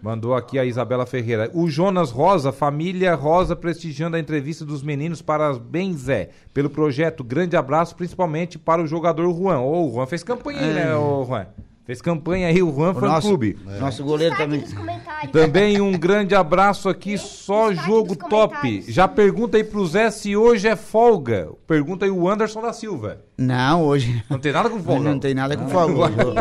Mandou 0.00 0.34
aqui 0.34 0.58
a 0.58 0.64
Isabela 0.64 1.04
Ferreira. 1.06 1.50
O 1.52 1.68
Jonas 1.68 2.10
Rosa, 2.10 2.52
família 2.52 3.14
Rosa, 3.14 3.56
prestigiando 3.56 4.16
a 4.16 4.20
entrevista 4.20 4.64
dos 4.64 4.82
meninos. 4.82 5.20
Parabéns, 5.20 6.02
Zé, 6.02 6.30
pelo 6.54 6.70
projeto. 6.70 7.24
Grande 7.24 7.56
abraço, 7.56 7.96
principalmente 7.96 8.58
para 8.58 8.80
o 8.82 8.86
jogador 8.86 9.28
Juan. 9.34 9.58
Ô, 9.58 9.88
o 9.88 9.92
Juan 9.92 10.06
fez 10.06 10.22
campanha 10.22 10.60
aí, 10.60 10.72
né, 10.72 10.96
ô, 10.96 11.24
Juan? 11.24 11.46
Fez 11.88 12.02
campanha 12.02 12.48
aí, 12.48 12.62
o 12.62 12.70
Juan 12.70 12.92
Fã 12.92 13.06
nosso, 13.08 13.28
Clube. 13.28 13.58
nosso 13.80 14.04
goleiro 14.04 14.36
também. 14.36 14.62
Também 15.32 15.80
um 15.80 15.92
grande 15.98 16.34
abraço 16.34 16.86
aqui, 16.86 17.16
só 17.16 17.72
jogo 17.72 18.14
top. 18.14 18.84
Já 18.86 19.08
pergunta 19.08 19.56
aí 19.56 19.64
pro 19.64 19.86
Zé 19.86 20.10
se 20.10 20.36
hoje 20.36 20.68
é 20.68 20.76
folga. 20.76 21.48
Pergunta 21.66 22.04
aí 22.04 22.10
o 22.10 22.28
Anderson 22.28 22.60
da 22.60 22.74
Silva. 22.74 23.22
Não, 23.38 23.86
hoje. 23.86 24.22
Não 24.28 24.38
tem 24.38 24.52
nada 24.52 24.68
com 24.68 24.78
folga. 24.82 25.02
Não 25.10 25.18
tem 25.18 25.32
nada 25.32 25.56
com 25.56 25.66
folga. 25.66 25.94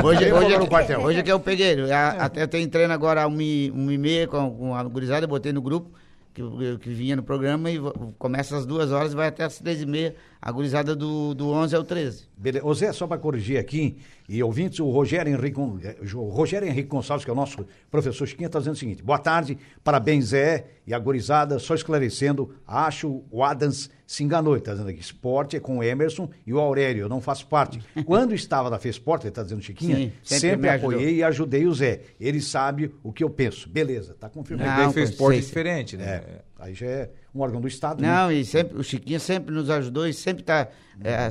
Hoje, 0.06 0.34
hoje, 0.34 0.54
é, 0.54 0.60
no 0.60 0.68
quartel. 0.68 1.00
hoje 1.00 1.20
é 1.20 1.24
que 1.24 1.32
eu 1.32 1.40
peguei. 1.40 1.80
A- 1.94 2.26
Até 2.26 2.44
eu 2.44 2.48
tenho 2.50 2.68
treino 2.68 2.92
agora 2.94 3.26
um 3.26 3.40
e, 3.40 3.72
um 3.74 3.90
e 3.90 3.98
meia 3.98 4.28
com, 4.28 4.52
com 4.52 4.76
a 4.76 4.84
gurizada, 4.84 5.24
eu 5.24 5.30
botei 5.30 5.54
no 5.54 5.62
grupo, 5.62 5.92
que, 6.34 6.42
que 6.82 6.90
vinha 6.90 7.16
no 7.16 7.24
programa, 7.24 7.72
e 7.72 7.80
começa 8.20 8.58
às 8.58 8.66
duas 8.66 8.92
horas 8.92 9.14
e 9.14 9.16
vai 9.16 9.30
até 9.30 9.46
às 9.46 9.58
três 9.60 9.82
e 9.82 9.86
meia, 9.86 10.14
a 10.42 10.52
gurizada 10.52 10.96
do, 10.96 11.34
do 11.34 11.50
11 11.50 11.76
ao 11.76 11.84
13. 11.84 12.28
Beleza. 12.38 12.66
Ô 12.66 12.74
Zé, 12.74 12.92
só 12.94 13.08
para 13.08 13.18
corrigir 13.18 13.58
aqui, 13.58 13.98
e 14.30 14.42
ouvintes, 14.44 14.80
o 14.80 14.90
Rogério 14.90 15.34
Henrique, 15.34 15.60
o 15.60 16.30
Rogério 16.30 16.68
Henrique 16.68 16.90
Gonçalves, 16.90 17.24
que 17.24 17.30
é 17.30 17.34
o 17.34 17.36
nosso 17.36 17.66
professor 17.90 18.26
Chiquinha, 18.26 18.48
está 18.48 18.60
dizendo 18.60 18.76
o 18.76 18.78
seguinte: 18.78 19.02
boa 19.02 19.18
tarde, 19.20 19.58
parabéns, 19.84 20.26
Zé, 20.26 20.66
e 20.86 20.94
a 20.94 21.00
gorizada, 21.00 21.60
só 21.60 21.74
esclarecendo, 21.74 22.54
acho 22.66 23.24
o 23.32 23.44
Adams 23.44 23.90
se 24.08 24.24
enganou, 24.24 24.54
ele 24.54 24.60
está 24.60 24.72
dizendo 24.72 24.90
aqui, 24.90 25.02
esporte 25.02 25.58
é 25.58 25.60
com 25.60 25.80
o 25.80 25.84
Emerson 25.84 26.30
e 26.46 26.54
o 26.54 26.60
Aurélio, 26.60 27.02
eu 27.02 27.10
não 27.10 27.20
faço 27.20 27.46
parte. 27.48 27.82
Quando 28.06 28.34
estava 28.34 28.70
na 28.70 28.80
Fesporte, 28.80 29.24
ele 29.24 29.32
está 29.32 29.44
dizendo 29.44 29.62
Chiquinha, 29.62 29.98
Sim, 29.98 30.12
sempre, 30.24 30.50
sempre 30.50 30.70
apoiei 30.70 31.16
e 31.16 31.24
ajudei 31.24 31.68
o 31.68 31.74
Zé. 31.74 32.02
Ele 32.20 32.40
sabe 32.40 32.94
o 33.04 33.12
que 33.12 33.22
eu 33.22 33.30
penso. 33.30 33.70
Beleza, 33.70 34.16
tá 34.18 34.30
confirmado. 34.30 34.70
Não, 34.70 34.86
Daí 34.86 34.94
fez 34.94 35.10
esporte 35.10 35.40
sei. 35.40 35.46
diferente, 35.46 35.98
né? 35.98 36.06
É, 36.06 36.42
aí 36.60 36.74
já 36.74 36.86
é 36.86 37.10
um 37.34 37.42
órgão 37.42 37.62
do 37.62 37.68
Estado, 37.68 38.02
né? 38.02 38.08
Não, 38.08 38.32
e 38.32 38.44
sempre, 38.44 38.78
o 38.78 38.84
Chiquinho 38.84 39.20
sempre 39.20 39.54
nos 39.54 39.70
ajudou 39.70 40.08
e 40.08 40.14
sempre 40.14 40.42
está 40.42 40.68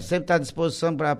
sempre 0.00 0.26
tá 0.26 0.36
à 0.36 0.38
disposição 0.38 0.96
para 0.96 1.18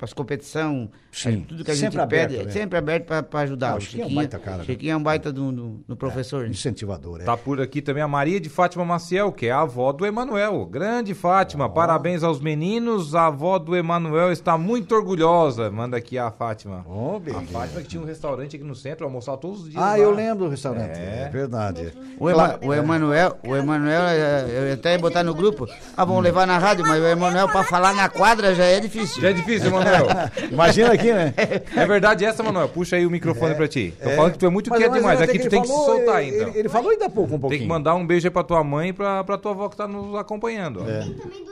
as 0.00 0.12
competições, 0.12 0.88
Sim, 1.10 1.40
tudo 1.48 1.64
que 1.64 1.70
a 1.70 1.74
sempre 1.74 1.92
gente 1.92 2.00
aberto, 2.00 2.30
pede, 2.30 2.44
né? 2.44 2.52
sempre 2.52 2.78
aberto 2.78 3.06
para 3.06 3.40
ajudar. 3.40 3.70
Ah, 3.70 3.74
o 3.74 3.78
o 3.78 3.80
Chiquinho 3.80 4.04
é 4.04 4.06
um 4.06 4.14
baita 4.14 4.38
cara, 4.38 4.56
né? 4.58 4.64
Chiquinho 4.64 4.92
é 4.92 4.96
um 4.96 5.02
baita 5.02 5.32
do, 5.32 5.50
do, 5.50 5.80
do 5.88 5.96
professor. 5.96 6.44
né? 6.44 6.50
Incentivador, 6.50 7.20
é. 7.22 7.24
Tá 7.24 7.36
por 7.36 7.60
aqui 7.60 7.80
também 7.82 8.02
a 8.02 8.08
Maria 8.08 8.38
de 8.38 8.48
Fátima 8.48 8.84
Maciel, 8.84 9.32
que 9.32 9.46
é 9.46 9.50
a 9.50 9.62
avó 9.62 9.90
do 9.92 10.04
Emanuel. 10.06 10.64
Grande 10.66 11.14
Fátima, 11.14 11.68
parabéns 11.68 12.22
aos 12.22 12.40
meninos. 12.40 13.14
A 13.14 13.26
avó 13.26 13.58
do 13.58 13.74
Emanuel 13.74 14.30
está 14.30 14.56
muito 14.58 14.94
orgulhosa. 14.94 15.70
Manda 15.70 15.96
aqui 15.96 16.18
a 16.18 16.30
Fátima. 16.30 16.84
Ô, 16.86 17.16
A. 17.16 17.40
Fátima 17.42 17.80
que 17.80 17.88
tinha 17.88 18.02
um 18.02 18.06
restaurante 18.06 18.54
aqui 18.56 18.64
no 18.64 18.74
centro, 18.74 19.04
almoçava 19.06 19.38
todos 19.38 19.62
os 19.62 19.70
dias. 19.70 19.82
Ah, 19.82 19.88
lá. 19.90 19.98
eu 19.98 20.10
lembro 20.10 20.44
do 20.44 20.50
restaurante, 20.50 20.98
É. 20.98 21.24
é, 21.26 21.30
verdade. 21.30 21.92
O, 22.18 22.28
Ema, 22.28 22.58
o 22.62 22.74
Emanuel, 22.74 23.38
o 23.46 23.56
Emanuel, 23.56 24.02
eh, 24.02 24.68
eu 24.68 24.74
até 24.74 24.92
ia 24.92 24.98
botar 24.98 25.22
no 25.24 25.34
grupo, 25.34 25.66
ah, 25.96 26.04
vamos 26.04 26.22
levar 26.22 26.46
na 26.46 26.58
rádio, 26.58 26.84
mas 26.86 27.00
o 27.02 27.06
Emanuel 27.06 27.48
para 27.48 27.64
falar 27.64 27.94
na 27.94 28.08
quadra 28.08 28.54
já 28.54 28.64
é 28.64 28.78
difícil. 28.78 29.22
Já 29.22 29.30
é 29.30 29.32
difícil, 29.32 29.68
Emanuel. 29.68 30.06
Imagina 30.50 30.92
aqui, 30.92 31.07
né? 31.12 31.34
É 31.76 31.86
verdade 31.86 32.24
essa, 32.24 32.42
Manuel? 32.42 32.68
Puxa 32.68 32.96
aí 32.96 33.06
o 33.06 33.10
microfone 33.10 33.54
pra 33.54 33.66
ti. 33.68 33.94
Tô 34.02 34.10
falando 34.10 34.32
que 34.32 34.38
tu 34.38 34.46
é 34.46 34.50
muito 34.50 34.70
quieto 34.70 34.92
demais. 34.92 35.20
Aqui 35.20 35.32
que 35.38 35.44
tu 35.44 35.50
tem 35.50 35.60
que 35.62 35.68
se 35.68 35.72
soltar, 35.74 36.22
ele, 36.22 36.36
então. 36.36 36.48
Ele, 36.48 36.58
ele 36.60 36.68
falou 36.68 36.90
ainda 36.90 37.06
há 37.06 37.10
pouco 37.10 37.34
um 37.34 37.38
pouquinho. 37.38 37.60
Tem 37.60 37.66
que 37.68 37.72
mandar 37.72 37.94
um 37.94 38.06
beijo 38.06 38.26
aí 38.26 38.30
pra 38.30 38.42
tua 38.44 38.62
mãe 38.64 38.88
e 38.90 38.92
pra, 38.92 39.22
pra 39.24 39.38
tua 39.38 39.52
avó 39.52 39.68
que 39.68 39.76
tá 39.76 39.86
nos 39.88 40.14
acompanhando. 40.16 40.80
ó. 40.80 40.84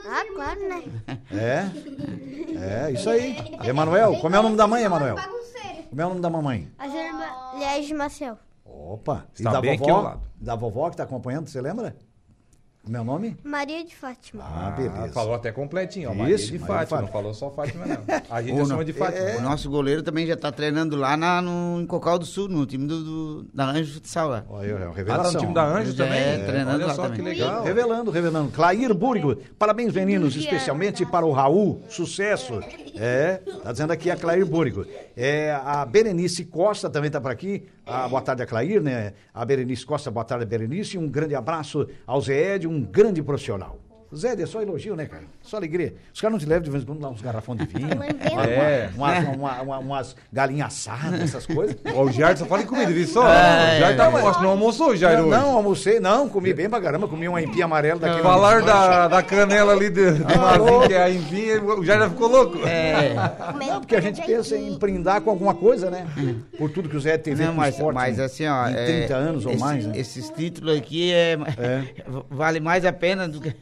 Ah, 0.09 0.23
claro, 0.35 0.59
né? 0.67 0.83
É, 1.33 2.87
é, 2.87 2.91
isso 2.91 3.09
aí. 3.09 3.37
Emanuel, 3.63 4.15
como 4.21 4.35
é 4.35 4.39
o 4.39 4.43
nome 4.43 4.55
da 4.57 4.67
mãe, 4.67 4.83
Emanuel? 4.83 5.15
Como 5.89 6.01
é 6.01 6.05
o 6.05 6.09
nome 6.09 6.21
da 6.21 6.29
mamãe? 6.29 6.67
As 6.77 6.93
irmãs 6.93 7.31
Liege 7.57 7.93
Maciel. 7.93 8.37
Opa. 8.65 9.25
E 9.35 9.39
Está 9.41 9.51
da 9.51 9.61
bem 9.61 9.71
aqui 9.71 9.79
vovó? 9.83 9.95
ao 9.95 10.03
lado. 10.03 10.21
Da 10.39 10.55
vovó 10.55 10.89
que 10.89 10.97
tá 10.97 11.03
acompanhando, 11.03 11.47
você 11.47 11.59
lembra? 11.61 11.95
Como 12.87 12.95
é 12.95 13.01
o 13.01 13.03
nome? 13.03 13.35
Maria 13.43 13.83
de 13.83 13.93
Fátima. 13.93 14.45
Ah, 14.45 14.69
beleza. 14.71 15.09
falou 15.09 15.33
até 15.33 15.51
completinho, 15.51 16.09
ó. 16.09 16.13
Maria 16.13 16.35
Isso, 16.35 16.45
de 16.53 16.57
Maria 16.57 16.61
de 16.61 16.67
Fátima. 16.67 16.87
Fátima. 16.87 17.01
Não 17.01 17.07
falou 17.11 17.33
só 17.33 17.49
Fátima, 17.51 17.85
não. 17.85 17.97
A 18.31 18.41
gente 18.41 18.53
Ô, 18.53 18.65
chama 18.65 18.77
não. 18.77 18.83
de 18.85 18.93
Fátima. 18.93 19.37
O 19.39 19.41
nosso 19.41 19.69
goleiro 19.69 20.01
também 20.01 20.25
já 20.25 20.35
está 20.35 20.53
treinando 20.53 20.95
lá 20.95 21.17
na, 21.17 21.41
no, 21.41 21.81
em 21.81 21.85
Cocal 21.85 22.17
do 22.17 22.25
Sul, 22.25 22.47
no 22.47 22.65
time 22.65 22.87
do, 22.87 23.03
do- 23.03 23.43
da 23.53 23.65
Anjo 23.71 23.95
Futsal 23.95 24.29
lá. 24.29 24.45
Olha, 24.49 24.67
é 24.67 24.73
uma 24.75 24.83
Ah, 24.85 24.87
tá 24.87 24.93
revelação. 24.95 25.33
no 25.33 25.39
time 25.39 25.53
da 25.53 25.65
Anjo 25.65 25.91
É, 25.91 25.95
também? 26.05 26.45
treinando 26.45 26.75
Olha 26.77 26.85
lá 26.87 26.93
só 26.93 27.01
também. 27.03 27.17
que 27.17 27.23
legal. 27.23 27.63
Revelando, 27.65 28.09
revelando. 28.09 28.51
Clair 28.51 28.93
Búrigo, 28.93 29.35
parabéns, 29.59 29.93
meninos, 29.93 30.33
especialmente 30.37 31.05
para 31.05 31.25
o 31.25 31.33
Raul, 31.33 31.81
sucesso. 31.89 32.61
É, 32.95 33.41
tá 33.63 33.73
dizendo 33.73 33.91
aqui 33.91 34.09
a 34.09 34.15
Clair 34.15 34.45
Búrigo. 34.45 34.85
É, 35.17 35.51
a 35.61 35.85
Berenice 35.85 36.45
Costa 36.45 36.89
também 36.89 37.11
tá 37.11 37.19
por 37.19 37.31
aqui. 37.31 37.65
Ah, 37.89 38.05
boa 38.05 38.21
tarde 38.21 38.43
a 38.43 38.45
Clair, 38.45 38.81
né? 38.81 39.13
A 39.33 39.45
Berenice 39.45 39.85
Costa, 39.85 40.11
boa 40.11 40.25
tarde, 40.25 40.45
Berenice. 40.45 40.97
Um 40.97 41.07
grande 41.07 41.35
abraço 41.35 41.87
ao 42.05 42.19
Zé 42.19 42.55
Ed, 42.55 42.67
um 42.67 42.81
grande 42.81 43.23
profissional. 43.23 43.79
Zé 44.15 44.41
é 44.41 44.45
só 44.45 44.61
elogio, 44.61 44.95
né, 44.95 45.05
cara? 45.05 45.23
Só 45.41 45.57
alegria. 45.57 45.93
Os 46.13 46.21
caras 46.21 46.31
não 46.33 46.39
te 46.39 46.45
levam 46.45 46.63
de 46.63 46.69
vez 46.71 46.83
em 46.83 46.85
quando 46.85 47.01
lá 47.01 47.09
uns 47.09 47.21
garrafões 47.21 47.59
de 47.59 47.65
vinho. 47.65 47.89
É. 48.47 48.89
Uma, 48.95 49.13
uma, 49.19 49.31
uma- 49.31 49.61
uma- 49.61 49.77
umas 49.79 50.15
galinhas 50.31 50.67
assadas, 50.67 51.19
essas 51.21 51.45
coisas. 51.45 51.75
Ó, 51.93 52.03
o 52.03 52.11
Jair 52.11 52.37
só 52.37 52.45
fala 52.45 52.61
em 52.61 52.65
comida, 52.65 52.91
viu 52.91 53.07
só? 53.07 53.27
É, 53.27 53.77
o 53.77 53.79
Jair 53.79 53.97
tá, 53.97 54.11
que 54.11 54.41
não 54.43 54.49
almoçou, 54.51 54.95
Jair, 54.95 55.17
Não, 55.19 55.27
hoje. 55.27 55.37
não, 55.39 55.55
almocei, 55.57 55.99
não, 55.99 56.29
comi 56.29 56.53
bem 56.53 56.69
pra 56.69 56.79
caramba, 56.81 57.07
comi 57.07 57.27
um 57.27 57.37
empim 57.37 57.61
amarelo 57.61 57.99
daquele. 57.99 58.21
Falar 58.21 58.61
da, 58.61 59.07
da 59.07 59.23
canela 59.23 59.73
ali 59.73 59.89
do, 59.89 60.13
do 60.19 60.25
Ah, 60.33 60.37
Mazinho, 60.57 60.87
que 60.87 60.93
é 60.93 61.03
a 61.03 61.09
empinha, 61.09 61.61
o 61.63 61.83
Jair 61.83 61.99
já 62.01 62.09
ficou 62.09 62.27
louco. 62.27 62.59
É, 62.67 63.13
Não, 63.59 63.79
porque 63.79 63.95
a 63.95 64.01
gente 64.01 64.21
pensa 64.25 64.55
em 64.57 64.77
brindar 64.77 65.21
com 65.21 65.29
alguma 65.31 65.53
coisa, 65.53 65.89
né? 65.89 66.05
Por 66.57 66.69
tudo 66.69 66.87
que 66.89 66.95
o 66.97 66.99
Zé 66.99 67.17
teve 67.17 67.43
não, 67.43 67.53
mas, 67.53 67.75
esporte. 67.75 67.95
mas 67.95 68.17
né? 68.17 68.25
assim, 68.25 68.47
ó. 68.47 68.67
Em 68.67 68.73
é, 68.75 68.85
30 68.85 69.15
anos 69.15 69.45
ou 69.45 69.51
esse- 69.51 69.61
mais, 69.61 69.85
né? 69.85 69.97
Esses 69.97 70.29
títulos 70.29 70.77
aqui 70.77 71.11
é, 71.13 71.37
vale 72.29 72.59
mais 72.59 72.85
a 72.85 72.93
pena 72.93 73.27
do 73.27 73.39
que, 73.41 73.53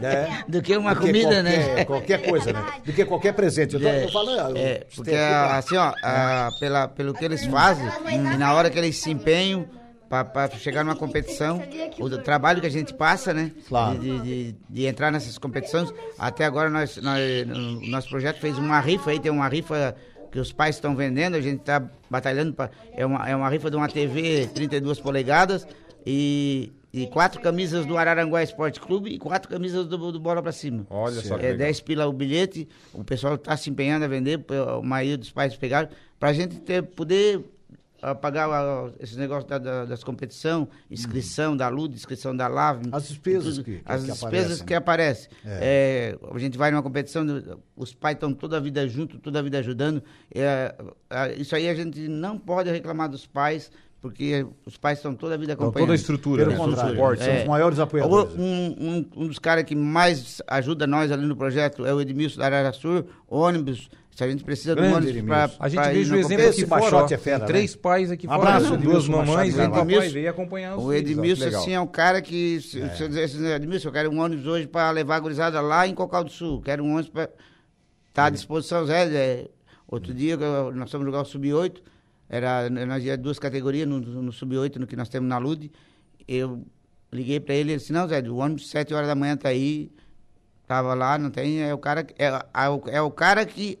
É. 0.00 0.44
do 0.48 0.62
que 0.62 0.76
uma 0.76 0.94
Do 0.94 1.00
que 1.00 1.06
comida, 1.06 1.28
qualquer, 1.28 1.42
né? 1.42 1.84
Qualquer 1.84 2.22
coisa, 2.22 2.52
né? 2.52 2.64
Do 2.84 2.92
que 2.92 3.04
qualquer 3.04 3.32
presente. 3.34 3.74
Eu 3.74 3.80
tô, 3.80 3.88
É, 3.88 4.04
eu 4.04 4.08
falo, 4.10 4.30
ah, 4.30 4.52
é, 4.56 4.86
porque 4.94 5.10
pra- 5.10 5.56
assim, 5.58 5.76
ó, 5.76 5.92
a- 6.02 6.50
pela, 6.60 6.88
pelo 6.88 7.12
que 7.14 7.24
eles 7.24 7.44
fazem, 7.46 7.86
e 8.12 8.18
na 8.36 8.54
hora 8.54 8.70
que 8.70 8.78
eles 8.78 8.96
se 8.96 9.10
empenham 9.10 9.66
para 10.08 10.50
chegar 10.58 10.84
numa 10.84 10.94
competição, 10.96 11.62
o 11.98 12.10
trabalho 12.18 12.60
que 12.60 12.66
a 12.66 12.70
gente 12.70 12.92
passa, 12.92 13.32
né? 13.32 13.50
Claro. 13.68 13.98
De, 13.98 14.18
de- 14.20 14.56
de- 14.68 14.86
entrar 14.86 15.10
nessas 15.10 15.38
competições. 15.38 15.90
Até 16.18 16.44
agora 16.44 16.68
nós, 16.68 16.98
nós, 16.98 17.20
o 17.48 17.90
nosso 17.90 18.08
projeto 18.10 18.38
fez 18.38 18.58
uma 18.58 18.78
rifa 18.78 19.10
aí, 19.10 19.18
tem 19.18 19.32
uma 19.32 19.48
rifa 19.48 19.94
que 20.30 20.38
os 20.38 20.52
pais 20.52 20.76
estão 20.76 20.94
vendendo, 20.94 21.34
a 21.34 21.40
gente 21.40 21.60
está 21.60 21.82
batalhando 22.10 22.52
para. 22.52 22.70
É 22.94 23.04
uma, 23.06 23.26
é 23.28 23.34
uma 23.34 23.48
rifa 23.48 23.70
de 23.70 23.76
uma 23.76 23.88
TV 23.88 24.48
32 24.54 25.00
polegadas 25.00 25.66
e 26.06 26.72
E 26.92 27.06
quatro 27.06 27.40
camisas 27.40 27.86
do 27.86 27.96
Araranguá 27.96 28.42
Esporte 28.42 28.78
Clube 28.80 29.10
e 29.14 29.18
quatro 29.18 29.48
camisas 29.48 29.86
do, 29.86 30.12
do 30.12 30.20
Bola 30.20 30.42
pra 30.42 30.52
Cima. 30.52 30.86
Olha 30.90 31.22
só 31.22 31.38
que 31.38 31.46
É 31.46 31.52
legal. 31.52 31.58
10 31.66 31.80
pila 31.80 32.06
o 32.06 32.12
bilhete, 32.12 32.68
o 32.92 33.02
pessoal 33.02 33.36
está 33.36 33.56
se 33.56 33.70
empenhando 33.70 34.04
a 34.04 34.08
vender, 34.08 34.38
a 34.68 34.82
maioria 34.82 35.16
dos 35.16 35.30
pais 35.30 35.56
pegaram, 35.56 35.88
para 36.20 36.28
a 36.28 36.32
gente 36.34 36.56
ter, 36.60 36.82
poder 36.82 37.42
ah, 38.02 38.14
pagar 38.14 38.46
ah, 38.50 38.90
esses 39.00 39.16
negócios 39.16 39.48
da, 39.48 39.56
da- 39.58 39.84
das 39.86 40.04
competições, 40.04 40.66
inscrição 40.90 41.56
da 41.56 41.68
LUD, 41.68 41.94
inscrição 41.94 42.36
da 42.36 42.46
LAV. 42.46 42.82
As 42.92 43.08
despesas 43.08 43.54
tudo, 43.54 43.64
que- 43.64 43.76
que- 43.78 43.82
As 43.86 44.02
que 44.02 44.10
despesas 44.10 44.22
aparecem, 44.60 44.66
que 44.66 44.72
né? 44.74 44.76
aparecem. 44.76 45.30
É, 45.46 46.18
a 46.30 46.38
gente 46.38 46.58
vai 46.58 46.70
numa 46.70 46.82
competição, 46.82 47.24
os 47.74 47.94
pais 47.94 48.16
estão 48.16 48.34
toda 48.34 48.58
a 48.58 48.60
vida 48.60 48.86
junto, 48.86 49.18
toda 49.18 49.38
a 49.38 49.42
vida 49.42 49.58
ajudando. 49.60 50.02
É, 50.34 50.74
ah, 51.08 51.28
isso 51.32 51.56
aí 51.56 51.68
a 51.70 51.74
gente 51.74 52.06
não 52.06 52.36
pode 52.38 52.70
reclamar 52.70 53.08
dos 53.08 53.24
pais, 53.26 53.70
porque 54.02 54.44
os 54.66 54.76
pais 54.76 54.98
estão 54.98 55.14
toda 55.14 55.34
a 55.34 55.38
vida 55.38 55.52
acompanhando. 55.54 55.78
toda 55.86 55.92
a 55.92 55.94
estrutura, 55.94 56.42
Pelo 56.44 56.50
né? 56.50 56.56
todo 56.58 56.66
o 56.66 56.70
contrário, 56.72 56.94
suporte. 56.96 57.24
são 57.24 57.32
os 57.34 57.40
É. 57.40 57.44
maiores 57.46 57.78
apoiadores. 57.78 58.34
Um, 58.36 58.42
um- 58.44 59.06
um 59.16 59.26
dos 59.28 59.38
caras 59.38 59.64
que 59.64 59.74
mais 59.76 60.42
ajuda 60.48 60.86
nós 60.86 61.10
ali 61.12 61.24
no 61.24 61.36
projeto 61.36 61.86
é 61.86 61.94
o 61.94 62.00
Edmilson 62.00 62.40
da 62.40 62.46
Araraçur, 62.46 63.04
ônibus. 63.28 63.88
Se 64.14 64.22
a 64.22 64.28
gente 64.28 64.44
precisa 64.44 64.74
de 64.74 64.82
um 64.82 64.90
Grande 64.90 65.08
ônibus 65.08 65.26
para. 65.26 65.50
A 65.58 65.68
gente 65.70 65.88
veja 65.88 66.14
o 66.14 66.18
exemplo 66.18 66.44
Esse 66.44 66.60
aqui 66.64 66.68
fora, 66.68 67.14
é 67.14 67.16
fera, 67.16 67.38
Tem 67.38 67.38
né? 67.38 67.46
três 67.46 67.74
pais 67.74 68.10
aqui 68.10 68.26
Um 68.26 68.30
fora, 68.30 68.42
abraço, 68.56 68.72
né? 68.72 68.76
duas 68.76 69.08
mamães 69.08 69.54
Machado 69.54 69.70
papai 69.70 69.80
Edmilson- 69.94 70.12
veio 70.12 70.30
acompanhar 70.30 70.76
os 70.76 70.84
O 70.84 70.88
filhos, 70.90 70.94
ó, 71.08 71.10
Edmilson, 71.12 71.44
legal. 71.46 71.60
assim, 71.62 71.72
é 71.72 71.80
um 71.80 71.86
cara 71.86 72.20
que. 72.20 72.60
Se, 72.60 72.88
se 72.94 73.02
eu 73.02 73.08
dizer 73.08 73.22
assim, 73.24 73.46
Edmilson, 73.46 73.88
eu 73.88 73.92
quero 73.92 74.10
um 74.10 74.20
ônibus 74.20 74.46
hoje 74.46 74.66
para 74.66 74.90
levar 74.90 75.16
a 75.16 75.20
gurizada 75.20 75.60
lá 75.62 75.86
em 75.88 75.94
Cocal 75.94 76.24
do 76.24 76.30
Sul. 76.30 76.60
Quero 76.60 76.84
um 76.84 76.92
ônibus 76.92 77.08
para. 77.08 77.30
Tá 78.12 78.26
à 78.26 78.30
disposição, 78.30 78.84
Zé. 78.84 79.04
é, 79.06 79.48
outro 79.88 80.12
dia 80.12 80.36
que 80.36 80.44
eu- 80.44 80.72
nós 80.74 80.90
fomos 80.90 81.06
jogar 81.06 81.22
o 81.22 81.24
Sub-8. 81.24 81.80
Era, 82.32 82.70
nós 82.70 83.04
ia 83.04 83.16
duas 83.16 83.38
categorias 83.38 83.86
no, 83.86 84.00
no 84.00 84.32
Sub-8, 84.32 84.76
no 84.76 84.86
que 84.86 84.96
nós 84.96 85.08
temos 85.10 85.28
na 85.28 85.36
LUD. 85.36 85.70
Eu 86.26 86.64
liguei 87.12 87.38
para 87.38 87.54
ele 87.54 87.74
e 87.74 87.76
disse: 87.76 87.92
Não, 87.92 88.08
Zé, 88.08 88.20
o 88.22 88.36
ônibus, 88.36 88.70
sete 88.70 88.94
horas 88.94 89.06
da 89.08 89.14
manhã 89.14 89.36
tá 89.36 89.50
aí. 89.50 89.92
Tava 90.66 90.94
lá, 90.94 91.18
não 91.18 91.30
tem. 91.30 91.62
É 91.62 91.74
o 91.74 91.78
cara, 91.78 92.06
é, 92.18 92.26
é 92.26 92.68
o- 92.70 92.82
é 92.88 93.02
o 93.02 93.10
cara 93.10 93.44
que 93.44 93.78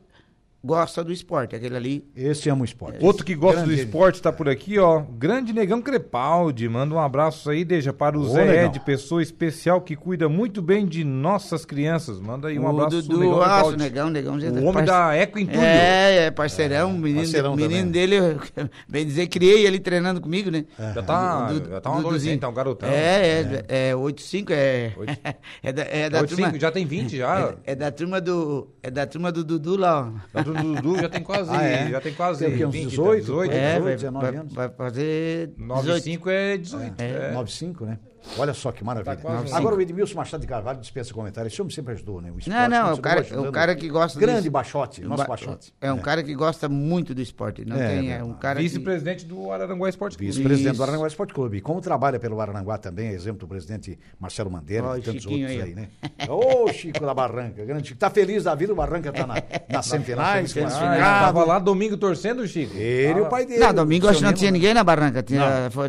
gosta 0.64 1.02
do 1.02 1.12
esporte, 1.12 1.56
aquele 1.56 1.76
ali. 1.76 2.04
Esse 2.14 2.48
ama 2.48 2.62
o 2.62 2.64
esporte. 2.64 3.04
Outro 3.04 3.24
que 3.24 3.34
gosta 3.34 3.62
Grande 3.62 3.74
do 3.76 3.80
esporte 3.82 4.14
está 4.16 4.32
por 4.32 4.48
aqui, 4.48 4.78
ó. 4.78 5.00
Grande 5.00 5.52
Negão 5.52 5.82
Crepaldi. 5.82 6.68
Manda 6.68 6.94
um 6.94 6.98
abraço 7.00 7.50
aí, 7.50 7.64
deixa 7.64 7.92
para 7.92 8.16
o 8.18 8.22
Ô, 8.22 8.28
Zé 8.28 8.44
Negão. 8.44 8.64
Ed, 8.66 8.80
pessoa 8.80 9.22
especial 9.22 9.80
que 9.80 9.96
cuida 9.96 10.28
muito 10.28 10.62
bem 10.62 10.86
de 10.86 11.02
nossas 11.04 11.64
crianças. 11.64 12.20
Manda 12.20 12.48
aí 12.48 12.58
um 12.58 12.64
o 12.64 12.68
abraço 12.68 13.02
Dudu, 13.02 13.18
Negão 13.18 13.30
nossa, 13.36 13.44
o 13.46 13.52
Crepaldi. 13.54 13.76
Negão, 13.82 14.10
Negão. 14.10 14.40
já 14.40 14.48
O 14.48 14.52
tá 14.52 14.58
homem 14.60 14.72
parce- 14.72 14.86
da 14.86 15.14
Eco 15.16 15.38
Entulho. 15.38 15.60
É, 15.62 16.16
é 16.26 16.30
parceirão, 16.30 16.90
É, 16.90 16.92
menino, 16.92 17.16
parceirão 17.22 17.56
menino 17.56 17.74
também. 17.86 17.92
dele, 17.92 18.16
bem 18.88 19.04
dizer, 19.06 19.26
criei 19.26 19.66
ele 19.66 19.80
treinando 19.80 20.20
comigo, 20.20 20.50
né? 20.50 20.64
Já 20.94 21.02
tá, 21.02 21.46
Do- 21.46 21.60
do- 21.60 21.70
já 21.70 21.80
tá 21.80 21.90
um 21.90 21.94
do- 21.94 21.98
adolescente, 22.00 22.40
tá 22.40 22.48
um 22.48 22.54
garotão. 22.54 22.88
É, 22.88 23.64
é, 23.68 23.90
é 23.90 23.94
8-5, 23.96 24.50
é, 24.52 24.92
Oito- 24.96 25.12
é 25.62 25.72
da, 25.72 25.82
é 25.82 26.10
da 26.10 26.20
85, 26.20 26.42
turma, 26.50 26.60
já 26.60 26.70
tem 26.70 26.86
20 26.86 27.16
já. 27.16 27.56
é, 27.66 27.72
é 27.72 27.74
da 27.74 27.90
turma 27.90 28.20
do, 28.20 28.68
é 28.82 28.90
da 28.90 29.06
turma 29.06 29.32
do 29.32 29.42
Dudu 29.44 29.76
lá, 29.76 30.12
ó. 30.34 30.51
O 30.52 30.74
Dudu 30.74 30.98
já 31.00 31.08
tem 31.08 31.22
quase, 31.22 31.50
Ah, 31.50 31.62
é? 31.62 31.90
já 31.90 32.00
tem 32.00 32.12
quase 32.14 32.44
Tem 32.44 32.54
o 32.54 32.56
quê, 32.58 32.66
uns 32.66 32.72
20, 32.72 32.88
18? 32.90 33.20
18, 33.20 33.52
É, 33.52 33.72
18, 33.74 33.82
vai, 33.84 33.94
19 33.96 34.26
vai, 34.26 34.36
anos. 34.40 34.54
vai 34.54 34.68
fazer 34.70 35.46
18. 35.48 35.66
95 35.66 36.30
é 36.30 36.56
18. 36.56 37.00
É, 37.00 37.10
É. 37.30 37.32
95, 37.32 37.84
né? 37.86 37.98
Olha 38.38 38.54
só 38.54 38.70
que 38.72 38.82
maravilha. 38.84 39.16
Tá 39.16 39.56
Agora 39.56 39.74
o 39.76 39.80
Edmilson 39.80 40.14
Machado 40.16 40.40
de 40.40 40.46
Carvalho 40.46 40.78
dispensa 40.80 41.12
comentários. 41.12 41.52
Esse 41.52 41.60
homem 41.60 41.74
sempre 41.74 41.92
ajudou, 41.94 42.20
né? 42.20 42.30
O 42.30 42.38
esporte 42.38 42.50
Não, 42.50 42.68
não, 42.68 42.88
é 42.90 42.92
o 42.92 42.98
cara, 42.98 43.18
é 43.20 43.22
ajudando. 43.22 43.48
o 43.48 43.52
cara 43.52 43.74
que 43.74 43.88
gosta 43.88 44.18
Grande 44.20 44.38
disso. 44.42 44.50
Baixote, 44.52 45.02
nosso 45.02 45.22
Ba- 45.24 45.28
Baixote. 45.28 45.74
É 45.80 45.92
um 45.92 45.98
cara 45.98 46.22
que 46.22 46.34
gosta 46.34 46.68
muito 46.68 47.14
do 47.14 47.20
esporte, 47.20 47.64
não 47.64 47.76
É, 47.76 47.88
tem, 47.88 48.12
é 48.12 48.22
um 48.24 48.32
cara 48.34 48.56
que... 48.56 48.62
Vice-presidente 48.62 49.24
do 49.26 49.50
Araranguá 49.50 49.88
Esporte 49.88 50.16
Clube. 50.16 50.30
Vice-presidente 50.32 50.76
do 50.76 50.82
Isso. 50.82 50.90
Aranguá 50.90 51.06
Esporte 51.08 51.34
Clube. 51.34 51.56
E 51.58 51.60
como 51.60 51.80
trabalha 51.80 52.18
pelo 52.18 52.40
Aranguá 52.40 52.78
também, 52.78 53.10
exemplo 53.10 53.40
do 53.40 53.48
presidente 53.48 53.98
Marcelo 54.18 54.50
Mandeira 54.50 54.86
Ó, 54.86 54.96
e 54.96 55.02
tantos 55.02 55.22
Chiquinho 55.22 55.46
outros 55.48 55.62
aí, 55.64 55.68
aí, 55.70 55.74
né? 55.74 55.88
Ô, 56.28 56.72
Chico 56.72 57.04
da 57.04 57.12
Barranca, 57.14 57.64
grande 57.64 57.88
Chico. 57.88 57.98
Tá 58.00 58.08
feliz 58.08 58.44
da 58.44 58.54
vida, 58.54 58.72
o 58.72 58.76
Barranca 58.76 59.12
tá 59.12 59.26
na, 59.26 59.34
nas 59.68 59.86
semifinais, 59.86 60.56
Ah, 60.56 60.60
ele 60.60 60.68
classificado. 60.68 61.24
tava 61.26 61.44
lá 61.44 61.58
domingo 61.58 61.96
torcendo, 61.96 62.46
Chico. 62.46 62.76
Ele 62.76 63.18
e 63.18 63.22
o 63.22 63.26
pai 63.26 63.44
dele. 63.46 63.60
Não, 63.60 63.74
domingo 63.74 64.08
acho 64.08 64.18
que 64.20 64.24
não 64.24 64.32
tinha 64.32 64.50
Nino, 64.50 64.60
ninguém 64.62 64.74
na 64.74 64.84
barranca, 64.84 65.22
tinha, 65.22 65.40
Não, 65.40 65.82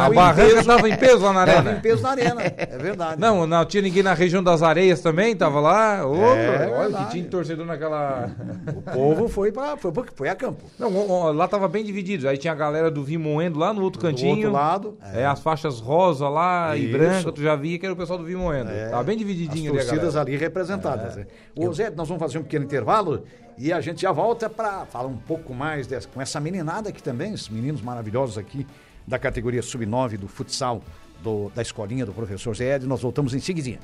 a 0.00 0.10
barranca 0.10 0.54
peso. 0.54 0.66
tava 0.66 0.88
em 0.88 0.96
peso 0.96 1.18
lá 1.24 1.32
na 1.32 1.46
Tava 1.46 1.69
arena. 1.70 1.78
em 1.78 1.82
peso 1.82 2.02
na 2.02 2.10
arena, 2.10 2.42
é 2.42 2.78
verdade. 2.78 3.20
Não, 3.20 3.46
não 3.46 3.64
tinha 3.64 3.82
ninguém 3.82 4.02
na 4.02 4.14
região 4.14 4.42
das 4.42 4.62
areias 4.62 5.00
também, 5.00 5.34
tava 5.36 5.60
lá. 5.60 6.06
Ô, 6.06 6.14
É 6.16 6.68
olha 6.68 6.80
verdade. 6.82 7.04
que 7.06 7.10
tinha 7.12 7.24
de 7.24 7.30
torcedor 7.30 7.66
naquela. 7.66 8.30
O 8.76 8.82
povo 8.82 9.28
foi, 9.28 9.50
pra, 9.52 9.76
foi, 9.76 9.92
foi 10.14 10.28
a 10.28 10.34
campo. 10.34 10.64
Não, 10.78 11.10
ó, 11.10 11.30
lá 11.32 11.46
tava 11.48 11.66
bem 11.68 11.84
dividido. 11.84 12.28
Aí 12.28 12.36
tinha 12.36 12.52
a 12.52 12.56
galera 12.56 12.90
do 12.90 13.02
Vimoendo 13.02 13.58
lá 13.58 13.72
no 13.72 13.82
outro 13.82 14.00
Do 14.00 14.06
cantinho. 14.06 14.36
outro 14.36 14.52
lado. 14.52 14.98
É, 15.14 15.24
as 15.26 15.40
faixas 15.40 15.80
rosa 15.80 16.28
lá 16.28 16.76
e 16.76 16.84
Isso. 16.84 16.92
branca, 16.98 17.32
tu 17.32 17.42
já 17.42 17.54
via 17.56 17.78
que 17.78 17.86
era 17.86 17.92
o 17.92 17.96
pessoal 17.96 18.18
do 18.18 18.24
Vimoendo. 18.24 18.70
É. 18.70 18.88
Tava 18.88 19.02
bem 19.04 19.14
As 19.14 19.18
divididinho 19.18 19.70
ali 19.72 19.80
a 19.80 19.84
torcidas 19.84 20.16
ali 20.16 20.36
representadas. 20.36 21.16
né? 21.16 21.26
Ô 21.56 21.72
Zé, 21.72 21.90
nós 21.90 22.08
vamos 22.08 22.22
fazer 22.22 22.38
um 22.38 22.42
pequeno 22.42 22.64
intervalo 22.64 23.24
e 23.58 23.72
a 23.72 23.80
gente 23.80 24.00
já 24.02 24.12
volta 24.12 24.48
para 24.48 24.86
falar 24.86 25.08
um 25.08 25.16
pouco 25.16 25.52
mais 25.52 25.86
dessa, 25.86 26.08
com 26.08 26.20
essa 26.20 26.40
meninada 26.40 26.88
aqui 26.88 27.02
também, 27.02 27.34
esses 27.34 27.48
meninos 27.48 27.82
maravilhosos 27.82 28.38
aqui 28.38 28.66
da 29.06 29.18
categoria 29.18 29.60
sub-9 29.62 30.16
do 30.16 30.28
futsal 30.28 30.82
do- 31.22 31.50
da 31.54 31.62
escolinha 31.62 32.04
do 32.06 32.12
professor 32.12 32.54
Zé 32.54 32.76
Ed. 32.76 32.86
Nós 32.86 33.00
voltamos 33.00 33.34
em 33.34 33.40
seguidinha. 33.40 33.78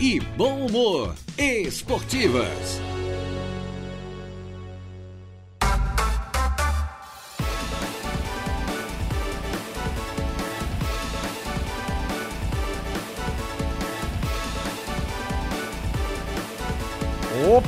e 0.00 0.20
bom 0.36 0.66
humor. 0.66 1.14
Esportivas. 1.36 2.80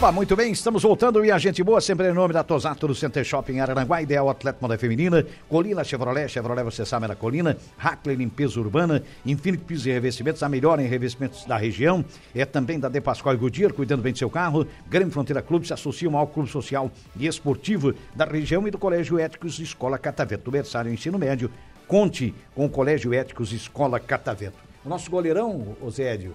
Opa, 0.01 0.11
muito 0.11 0.35
bem, 0.35 0.51
estamos 0.51 0.83
voltando 0.83 1.23
e 1.23 1.31
a 1.31 1.37
gente 1.37 1.63
boa, 1.63 1.79
sempre 1.79 2.09
em 2.09 2.15
nome 2.15 2.33
da 2.33 2.43
Tosato 2.43 2.89
do 2.89 2.95
Center 2.95 3.23
Shopping 3.23 3.61
Araranguá, 3.61 4.01
Ideal 4.01 4.31
Atleta 4.31 4.57
Moda 4.59 4.79
Feminina, 4.79 5.27
Colina 5.47 5.85
Chevrolet, 5.85 6.27
Chevrolet 6.27 6.65
você 6.65 6.87
sabe 6.87 7.07
na 7.07 7.15
Colina, 7.15 7.55
Hackley 7.77 8.17
Limpeza 8.17 8.59
Urbana, 8.59 9.03
Infinity 9.27 9.63
Pisos 9.63 9.85
e 9.85 9.91
Revestimentos, 9.91 10.43
a 10.43 10.49
melhor 10.49 10.81
em 10.81 10.87
revestimentos 10.87 11.45
da 11.45 11.59
região, 11.59 12.03
é 12.35 12.47
também 12.47 12.81
da 12.81 12.89
De 12.89 12.99
Pascoal 12.99 13.35
e 13.35 13.37
Goodyear, 13.39 13.75
cuidando 13.75 14.01
bem 14.01 14.15
do 14.15 14.19
seu 14.19 14.31
carro, 14.31 14.67
Grande 14.89 15.11
Fronteira 15.11 15.43
Clube 15.43 15.67
se 15.67 15.75
associa 15.75 16.11
ao 16.11 16.27
Clube 16.27 16.49
Social 16.49 16.91
e 17.15 17.27
Esportivo 17.27 17.93
da 18.17 18.25
região 18.25 18.67
e 18.67 18.71
do 18.71 18.79
Colégio 18.79 19.19
Éticos 19.19 19.59
Escola 19.59 19.99
Catavento, 19.99 20.45
do 20.45 20.51
berçário 20.51 20.91
ensino 20.91 21.19
médio, 21.19 21.51
conte 21.87 22.35
com 22.55 22.65
o 22.65 22.71
Colégio 22.71 23.13
Éticos 23.13 23.53
Escola 23.53 24.01
Catavento. 24.01 24.57
O 24.83 24.89
nosso 24.89 25.11
goleirão, 25.11 25.77
Osédio, 25.79 26.33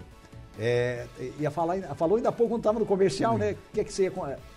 é, 0.60 1.08
ia 1.40 1.52
falar, 1.52 1.78
falou 1.96 2.16
ainda 2.18 2.30
há 2.30 2.32
pouco 2.32 2.54
quando 2.54 2.62
estava 2.62 2.80
no 2.80 2.86
comercial, 2.86 3.38
né? 3.38 3.52
O 3.52 3.74
que, 3.74 3.84
que, 3.84 3.94
você 3.94 4.04
ia, 4.04 4.12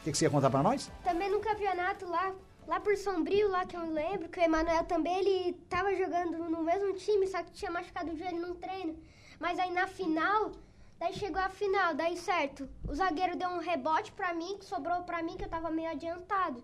que, 0.05 0.13
que 0.13 0.19
você 0.19 0.25
ia 0.27 0.31
contar 0.31 0.51
para 0.51 0.63
nós? 0.63 0.91
Também 1.03 1.31
no 1.31 1.41
campeonato 1.41 2.09
lá, 2.09 2.33
lá 2.67 2.81
por 2.81 2.97
Sombrio, 2.97 3.49
lá 3.49 3.67
que 3.67 3.77
eu 3.77 3.93
lembro, 3.93 4.29
que 4.29 4.39
o 4.39 4.43
Emanuel 4.43 4.85
também, 4.85 5.19
ele 5.19 5.53
tava 5.69 5.95
jogando 5.95 6.39
no 6.39 6.63
mesmo 6.63 6.93
time, 6.95 7.27
só 7.27 7.43
que 7.43 7.51
tinha 7.53 7.71
machucado 7.71 8.13
o 8.13 8.17
joelho 8.17 8.41
num 8.41 8.55
treino. 8.55 8.97
Mas 9.41 9.59
aí 9.59 9.73
na 9.73 9.87
final, 9.87 10.53
daí 10.99 11.15
chegou 11.15 11.41
a 11.41 11.49
final, 11.49 11.95
daí 11.95 12.17
certo, 12.17 12.69
o 12.89 12.95
zagueiro 12.95 13.37
deu 13.37 13.49
um 13.49 13.59
rebote 13.59 14.13
pra 14.13 14.33
mim, 14.35 14.57
que 14.59 14.65
sobrou 14.65 15.03
pra 15.03 15.23
mim, 15.23 15.37
que 15.37 15.45
eu 15.45 15.49
tava 15.49 15.71
meio 15.71 15.91
adiantado. 15.91 16.63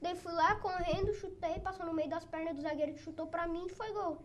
Daí 0.00 0.16
fui 0.16 0.32
lá 0.32 0.56
correndo, 0.56 1.14
chutei, 1.14 1.60
passou 1.60 1.86
no 1.86 1.94
meio 1.94 2.10
das 2.10 2.24
pernas 2.24 2.56
do 2.56 2.62
zagueiro 2.62 2.94
que 2.94 3.02
chutou 3.02 3.28
pra 3.28 3.46
mim 3.46 3.66
e 3.66 3.74
foi 3.74 3.92
gol. 3.92 4.18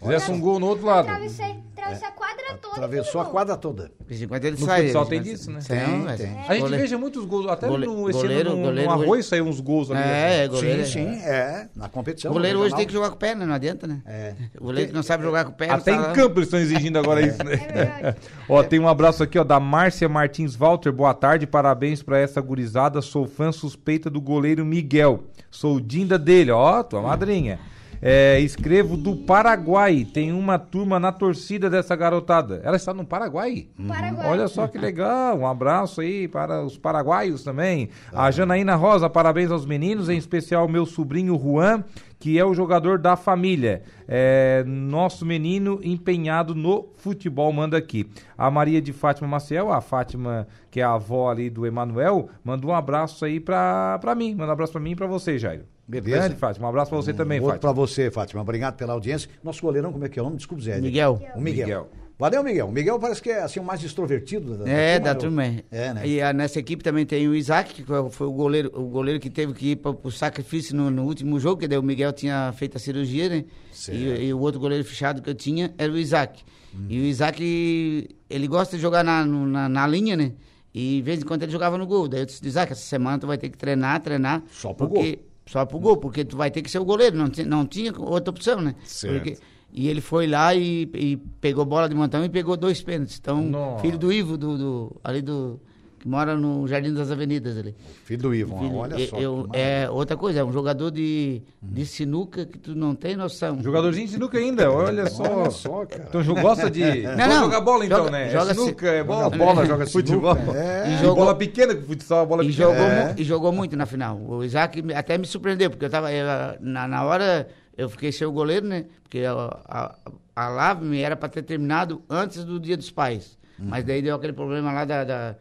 Fizesse 0.00 0.30
um 0.30 0.38
gol 0.38 0.58
no 0.60 0.66
outro 0.66 0.84
lado. 0.84 1.08
Atravessei, 1.08 1.54
atravessei 1.72 2.08
a 2.08 2.10
quadra 2.10 2.58
toda. 2.60 2.74
Atravessou 2.74 3.20
a 3.22 3.24
quadra 3.24 3.56
toda. 3.56 3.84
De 4.00 4.06
vez 4.06 4.20
em 4.22 4.28
quando 4.28 4.44
ele 4.44 4.56
No 4.60 4.66
sai. 4.66 4.82
futsal 4.82 5.04
de 5.04 5.10
tem 5.10 5.22
disso, 5.22 5.50
né? 5.50 5.60
Tem, 5.66 5.78
é. 5.78 6.16
tem. 6.16 6.38
A 6.46 6.52
gente 6.52 6.60
Gole- 6.60 6.76
veja 6.76 6.98
muitos 6.98 7.24
gols, 7.24 7.46
até 7.48 7.66
Gole- 7.66 7.86
no, 7.86 8.10
esse 8.10 8.18
goleiro- 8.20 8.50
ano 8.50 8.58
no, 8.58 8.66
goleiro 8.66 8.90
no 8.90 8.94
arroz 9.02 9.24
saiu 9.24 9.46
uns 9.46 9.60
gols 9.60 9.90
ali. 9.90 10.00
É, 10.00 10.44
é, 10.44 10.44
Sim, 10.44 10.48
goleiro. 10.54 10.86
sim, 10.86 11.06
é. 11.22 11.68
Na 11.74 11.88
competição. 11.88 12.30
O 12.30 12.34
goleiro 12.34 12.58
hoje 12.58 12.76
tem 12.76 12.86
que 12.86 12.92
jogar 12.92 13.08
com 13.08 13.16
o 13.16 13.18
pé, 13.18 13.34
né? 13.34 13.46
Não 13.46 13.54
adianta, 13.54 13.86
né? 13.86 14.02
É. 14.04 14.34
O 14.60 14.64
goleiro 14.64 14.90
que 14.90 14.94
não 14.94 15.02
sabe 15.02 15.22
jogar 15.24 15.44
com 15.46 15.52
o 15.52 15.54
pé. 15.54 15.68
não 15.68 15.74
Até 15.76 15.96
tá 15.96 16.10
em 16.10 16.12
campo 16.14 16.38
eles 16.38 16.48
estão 16.48 16.60
exigindo 16.60 16.98
agora 16.98 17.22
isso, 17.22 17.42
né? 17.42 17.54
É. 17.54 18.14
Ó, 18.46 18.62
tem 18.62 18.78
um 18.78 18.88
abraço 18.88 19.22
aqui, 19.22 19.38
ó, 19.38 19.44
da 19.44 19.58
Márcia 19.58 20.06
Martins 20.06 20.54
Walter. 20.54 20.92
Boa 20.92 21.14
tarde, 21.14 21.46
parabéns 21.46 22.02
pra 22.02 22.18
essa 22.18 22.42
gurizada. 22.42 23.00
Sou 23.00 23.26
fã 23.26 23.50
suspeita 23.50 24.10
do 24.10 24.20
goleiro 24.20 24.66
Miguel. 24.66 25.24
Sou 25.50 25.80
dinda 25.80 26.18
dele, 26.18 26.50
ó, 26.50 26.82
tua 26.82 27.00
madrinha. 27.00 27.58
É, 28.06 28.38
escrevo 28.38 28.98
do 28.98 29.16
Paraguai. 29.16 30.04
Tem 30.04 30.30
uma 30.30 30.58
turma 30.58 31.00
na 31.00 31.10
torcida 31.10 31.70
dessa 31.70 31.96
garotada. 31.96 32.60
Ela 32.62 32.76
está 32.76 32.92
no 32.92 33.02
Paraguai? 33.02 33.66
Paraguai. 33.88 34.28
Olha 34.28 34.46
só 34.46 34.66
que 34.66 34.76
legal. 34.76 35.38
Um 35.38 35.46
abraço 35.46 36.02
aí 36.02 36.28
para 36.28 36.62
os 36.62 36.76
paraguaios 36.76 37.42
também. 37.42 37.88
A 38.12 38.30
Janaína 38.30 38.74
Rosa, 38.74 39.08
parabéns 39.08 39.50
aos 39.50 39.64
meninos, 39.64 40.10
em 40.10 40.18
especial 40.18 40.68
meu 40.68 40.84
sobrinho 40.84 41.40
Juan, 41.42 41.82
que 42.20 42.38
é 42.38 42.44
o 42.44 42.52
jogador 42.52 42.98
da 42.98 43.16
família. 43.16 43.82
É, 44.06 44.62
nosso 44.66 45.24
menino 45.24 45.80
empenhado 45.82 46.54
no 46.54 46.90
futebol 46.98 47.50
manda 47.54 47.78
aqui. 47.78 48.06
A 48.36 48.50
Maria 48.50 48.82
de 48.82 48.92
Fátima 48.92 49.26
Maciel, 49.26 49.72
a 49.72 49.80
Fátima, 49.80 50.46
que 50.70 50.78
é 50.78 50.84
a 50.84 50.92
avó 50.92 51.30
ali 51.30 51.48
do 51.48 51.64
Emanuel, 51.64 52.28
mandou 52.44 52.70
um 52.70 52.74
abraço 52.74 53.24
aí 53.24 53.40
pra 53.40 54.14
mim. 54.14 54.34
Manda 54.34 54.50
um 54.50 54.52
abraço 54.52 54.72
pra 54.72 54.80
mim 54.82 54.90
e 54.90 54.96
pra 54.96 55.06
você, 55.06 55.38
Jairo. 55.38 55.73
Beleza. 55.86 56.16
Grande, 56.18 56.34
Fátima. 56.36 56.66
Um 56.66 56.68
abraço 56.70 56.90
pra 56.90 56.96
você 56.96 57.12
também, 57.12 57.38
Outro 57.40 57.54
Fátima. 57.54 57.72
pra 57.72 57.80
você, 57.80 58.10
Fátima. 58.10 58.40
Obrigado 58.42 58.76
pela 58.76 58.92
audiência. 58.94 59.28
Nosso 59.42 59.60
goleirão, 59.62 59.92
como 59.92 60.04
é 60.04 60.08
que 60.08 60.18
é 60.18 60.22
o 60.22 60.24
nome? 60.24 60.36
Desculpe, 60.36 60.62
Zé. 60.64 60.80
Miguel. 60.80 61.20
O 61.36 61.40
Miguel. 61.40 61.66
Miguel. 61.66 61.90
Valeu, 62.16 62.44
Miguel. 62.44 62.68
O 62.68 62.72
Miguel 62.72 62.96
parece 62.98 63.20
que 63.20 63.28
é 63.28 63.42
assim, 63.42 63.58
o 63.58 63.64
mais 63.64 63.82
extrovertido 63.82 64.56
da, 64.58 64.68
É, 64.70 65.00
da 65.00 65.12
né? 65.14 65.18
turma. 65.20 65.44
é. 65.44 65.64
É, 65.70 65.92
né? 65.94 66.06
E 66.06 66.22
a- 66.22 66.32
nessa 66.32 66.60
equipe 66.60 66.82
também 66.82 67.04
tem 67.04 67.26
o 67.28 67.34
Isaac, 67.34 67.74
que 67.74 67.82
foi- 67.82 68.26
o 68.26 68.32
goleiro, 68.32 68.70
o 68.72 68.84
goleiro 68.86 69.18
que 69.18 69.28
teve 69.28 69.52
que 69.52 69.72
ir 69.72 69.76
para 69.76 69.90
o 70.02 70.10
sacrifício 70.12 70.76
no, 70.76 70.90
no 70.92 71.02
último 71.04 71.40
jogo, 71.40 71.60
que 71.60 71.66
daí 71.68 71.76
o 71.76 71.82
Miguel 71.82 72.12
tinha 72.12 72.52
feito 72.56 72.76
a 72.76 72.80
cirurgia, 72.80 73.28
né? 73.28 73.44
E, 73.90 74.26
e 74.26 74.32
o 74.32 74.38
outro 74.38 74.60
goleiro 74.60 74.84
fechado 74.84 75.20
que 75.20 75.28
eu 75.28 75.34
tinha 75.34 75.74
era 75.76 75.92
o 75.92 75.98
Isaac. 75.98 76.42
Hum. 76.72 76.86
E 76.88 77.00
o 77.00 77.04
Isaac, 77.04 78.08
ele 78.30 78.46
gosta 78.46 78.76
de 78.76 78.82
jogar 78.82 79.02
na, 79.04 79.24
na, 79.26 79.68
na 79.68 79.86
linha, 79.86 80.16
né? 80.16 80.32
E 80.72 80.96
de 80.96 81.02
vez 81.02 81.20
em 81.20 81.24
quando 81.24 81.42
ele 81.42 81.52
jogava 81.52 81.76
no 81.78 81.86
gol. 81.86 82.08
Daí 82.08 82.20
eu 82.20 82.26
disse, 82.26 82.44
Isaac, 82.46 82.72
essa 82.72 82.82
semana 82.82 83.18
tu 83.18 83.26
vai 83.26 83.38
ter 83.38 83.48
que 83.48 83.56
treinar, 83.58 84.00
treinar. 84.00 84.42
Só 84.50 84.72
pro 84.72 84.88
porque, 84.88 85.18
Só 85.46 85.64
pro 85.66 85.78
gol, 85.78 85.96
porque 85.98 86.24
tu 86.24 86.36
vai 86.36 86.50
ter 86.50 86.62
que 86.62 86.70
ser 86.70 86.78
o 86.78 86.84
goleiro, 86.84 87.16
não, 87.16 87.30
não 87.46 87.66
tinha 87.66 87.92
outra 87.98 88.30
opção, 88.30 88.60
né? 88.60 88.74
Certo. 88.84 89.14
Porque- 89.14 89.38
e 89.76 89.88
ele 89.88 90.00
foi 90.00 90.26
lá 90.28 90.54
e, 90.54 90.88
e 90.94 91.16
pegou 91.40 91.64
bola 91.64 91.88
de 91.88 91.94
montão 91.96 92.24
e 92.24 92.28
pegou 92.28 92.56
dois 92.56 92.80
pênaltis. 92.80 93.18
Então, 93.18 93.42
Nossa. 93.42 93.82
filho 93.82 93.98
do 93.98 94.12
Ivo, 94.12 94.36
do, 94.38 94.56
do- 94.56 95.00
ali 95.02 95.20
do. 95.20 95.60
Que 96.04 96.08
mora 96.08 96.36
no 96.36 96.68
Jardim 96.68 96.92
das 96.92 97.10
Avenidas 97.10 97.56
ali. 97.56 97.74
Filho 98.04 98.22
do 98.22 98.34
Ivan, 98.34 98.58
Filho- 98.58 98.74
olha 98.76 98.94
eu- 99.00 99.08
só. 99.08 99.16
eu- 99.18 99.48
é 99.54 99.88
outra 99.90 100.16
coisa, 100.18 100.40
é 100.40 100.44
um 100.44 100.52
jogador 100.52 100.90
de, 100.90 101.40
de 101.62 101.86
sinuca 101.86 102.44
que 102.44 102.58
tu 102.58 102.74
não 102.74 102.94
tem 102.94 103.16
noção. 103.16 103.58
Jogadorzinho 103.62 104.06
de 104.06 104.12
sinuca 104.12 104.36
ainda, 104.36 104.70
olha 104.70 105.06
só. 105.08 105.22
Olha 105.24 105.50
só, 105.50 105.86
cara. 105.86 106.04
Então 106.08 106.22
gosta 106.42 106.70
de. 106.70 106.80
Não, 106.80 106.90
Gosta 107.02 107.16
de 107.22 107.28
não. 107.34 107.44
jogar 107.44 107.60
bola 107.62 107.86
então, 107.86 107.98
Joga- 107.98 108.10
né? 108.10 108.28
joga 108.30 108.50
é 108.50 108.54
sinuca, 108.54 108.86
é 108.88 109.02
bola. 109.02 109.24
Joga 109.24 109.36
bola, 109.38 109.66
joga 109.66 109.86
futebol. 109.88 110.36
sinuca, 110.36 110.58
é. 110.58 110.88
E 110.90 110.94
E 110.94 110.98
jogou- 110.98 111.14
bola 111.16 111.34
pequena, 111.34 111.74
que 111.74 111.82
futsal 111.82 112.26
bola 112.26 112.44
E 112.44 112.48
pequena. 112.48 112.68
jogou, 112.68 112.84
É. 112.86 113.14
e 113.16 113.24
jogou 113.24 113.52
muito 113.52 113.76
na 113.76 113.86
final. 113.86 114.20
O 114.20 114.44
Isaac 114.44 114.84
até 114.94 115.16
me 115.16 115.26
surpreendeu, 115.26 115.70
porque 115.70 115.86
eu 115.86 115.90
tava. 115.90 116.12
eu, 116.12 116.26
na, 116.60 116.86
na 116.86 117.02
hora 117.04 117.48
eu 117.76 117.88
fiquei 117.88 118.12
sem 118.12 118.26
o 118.26 118.32
goleiro, 118.32 118.66
né? 118.66 118.84
Porque 119.02 119.20
a, 119.20 119.32
a, 119.64 119.94
a 120.36 120.48
Lave 120.48 121.00
era 121.00 121.16
para 121.16 121.30
ter 121.30 121.42
terminado 121.42 122.02
antes 122.10 122.44
do 122.44 122.60
Dia 122.60 122.76
dos 122.76 122.90
Pais. 122.90 123.38
Uhum. 123.58 123.66
Mas 123.68 123.84
daí 123.84 124.02
deu 124.02 124.14
aquele 124.16 124.32
problema 124.34 124.70
lá 124.70 124.84
da. 124.84 125.02
da- 125.04 125.36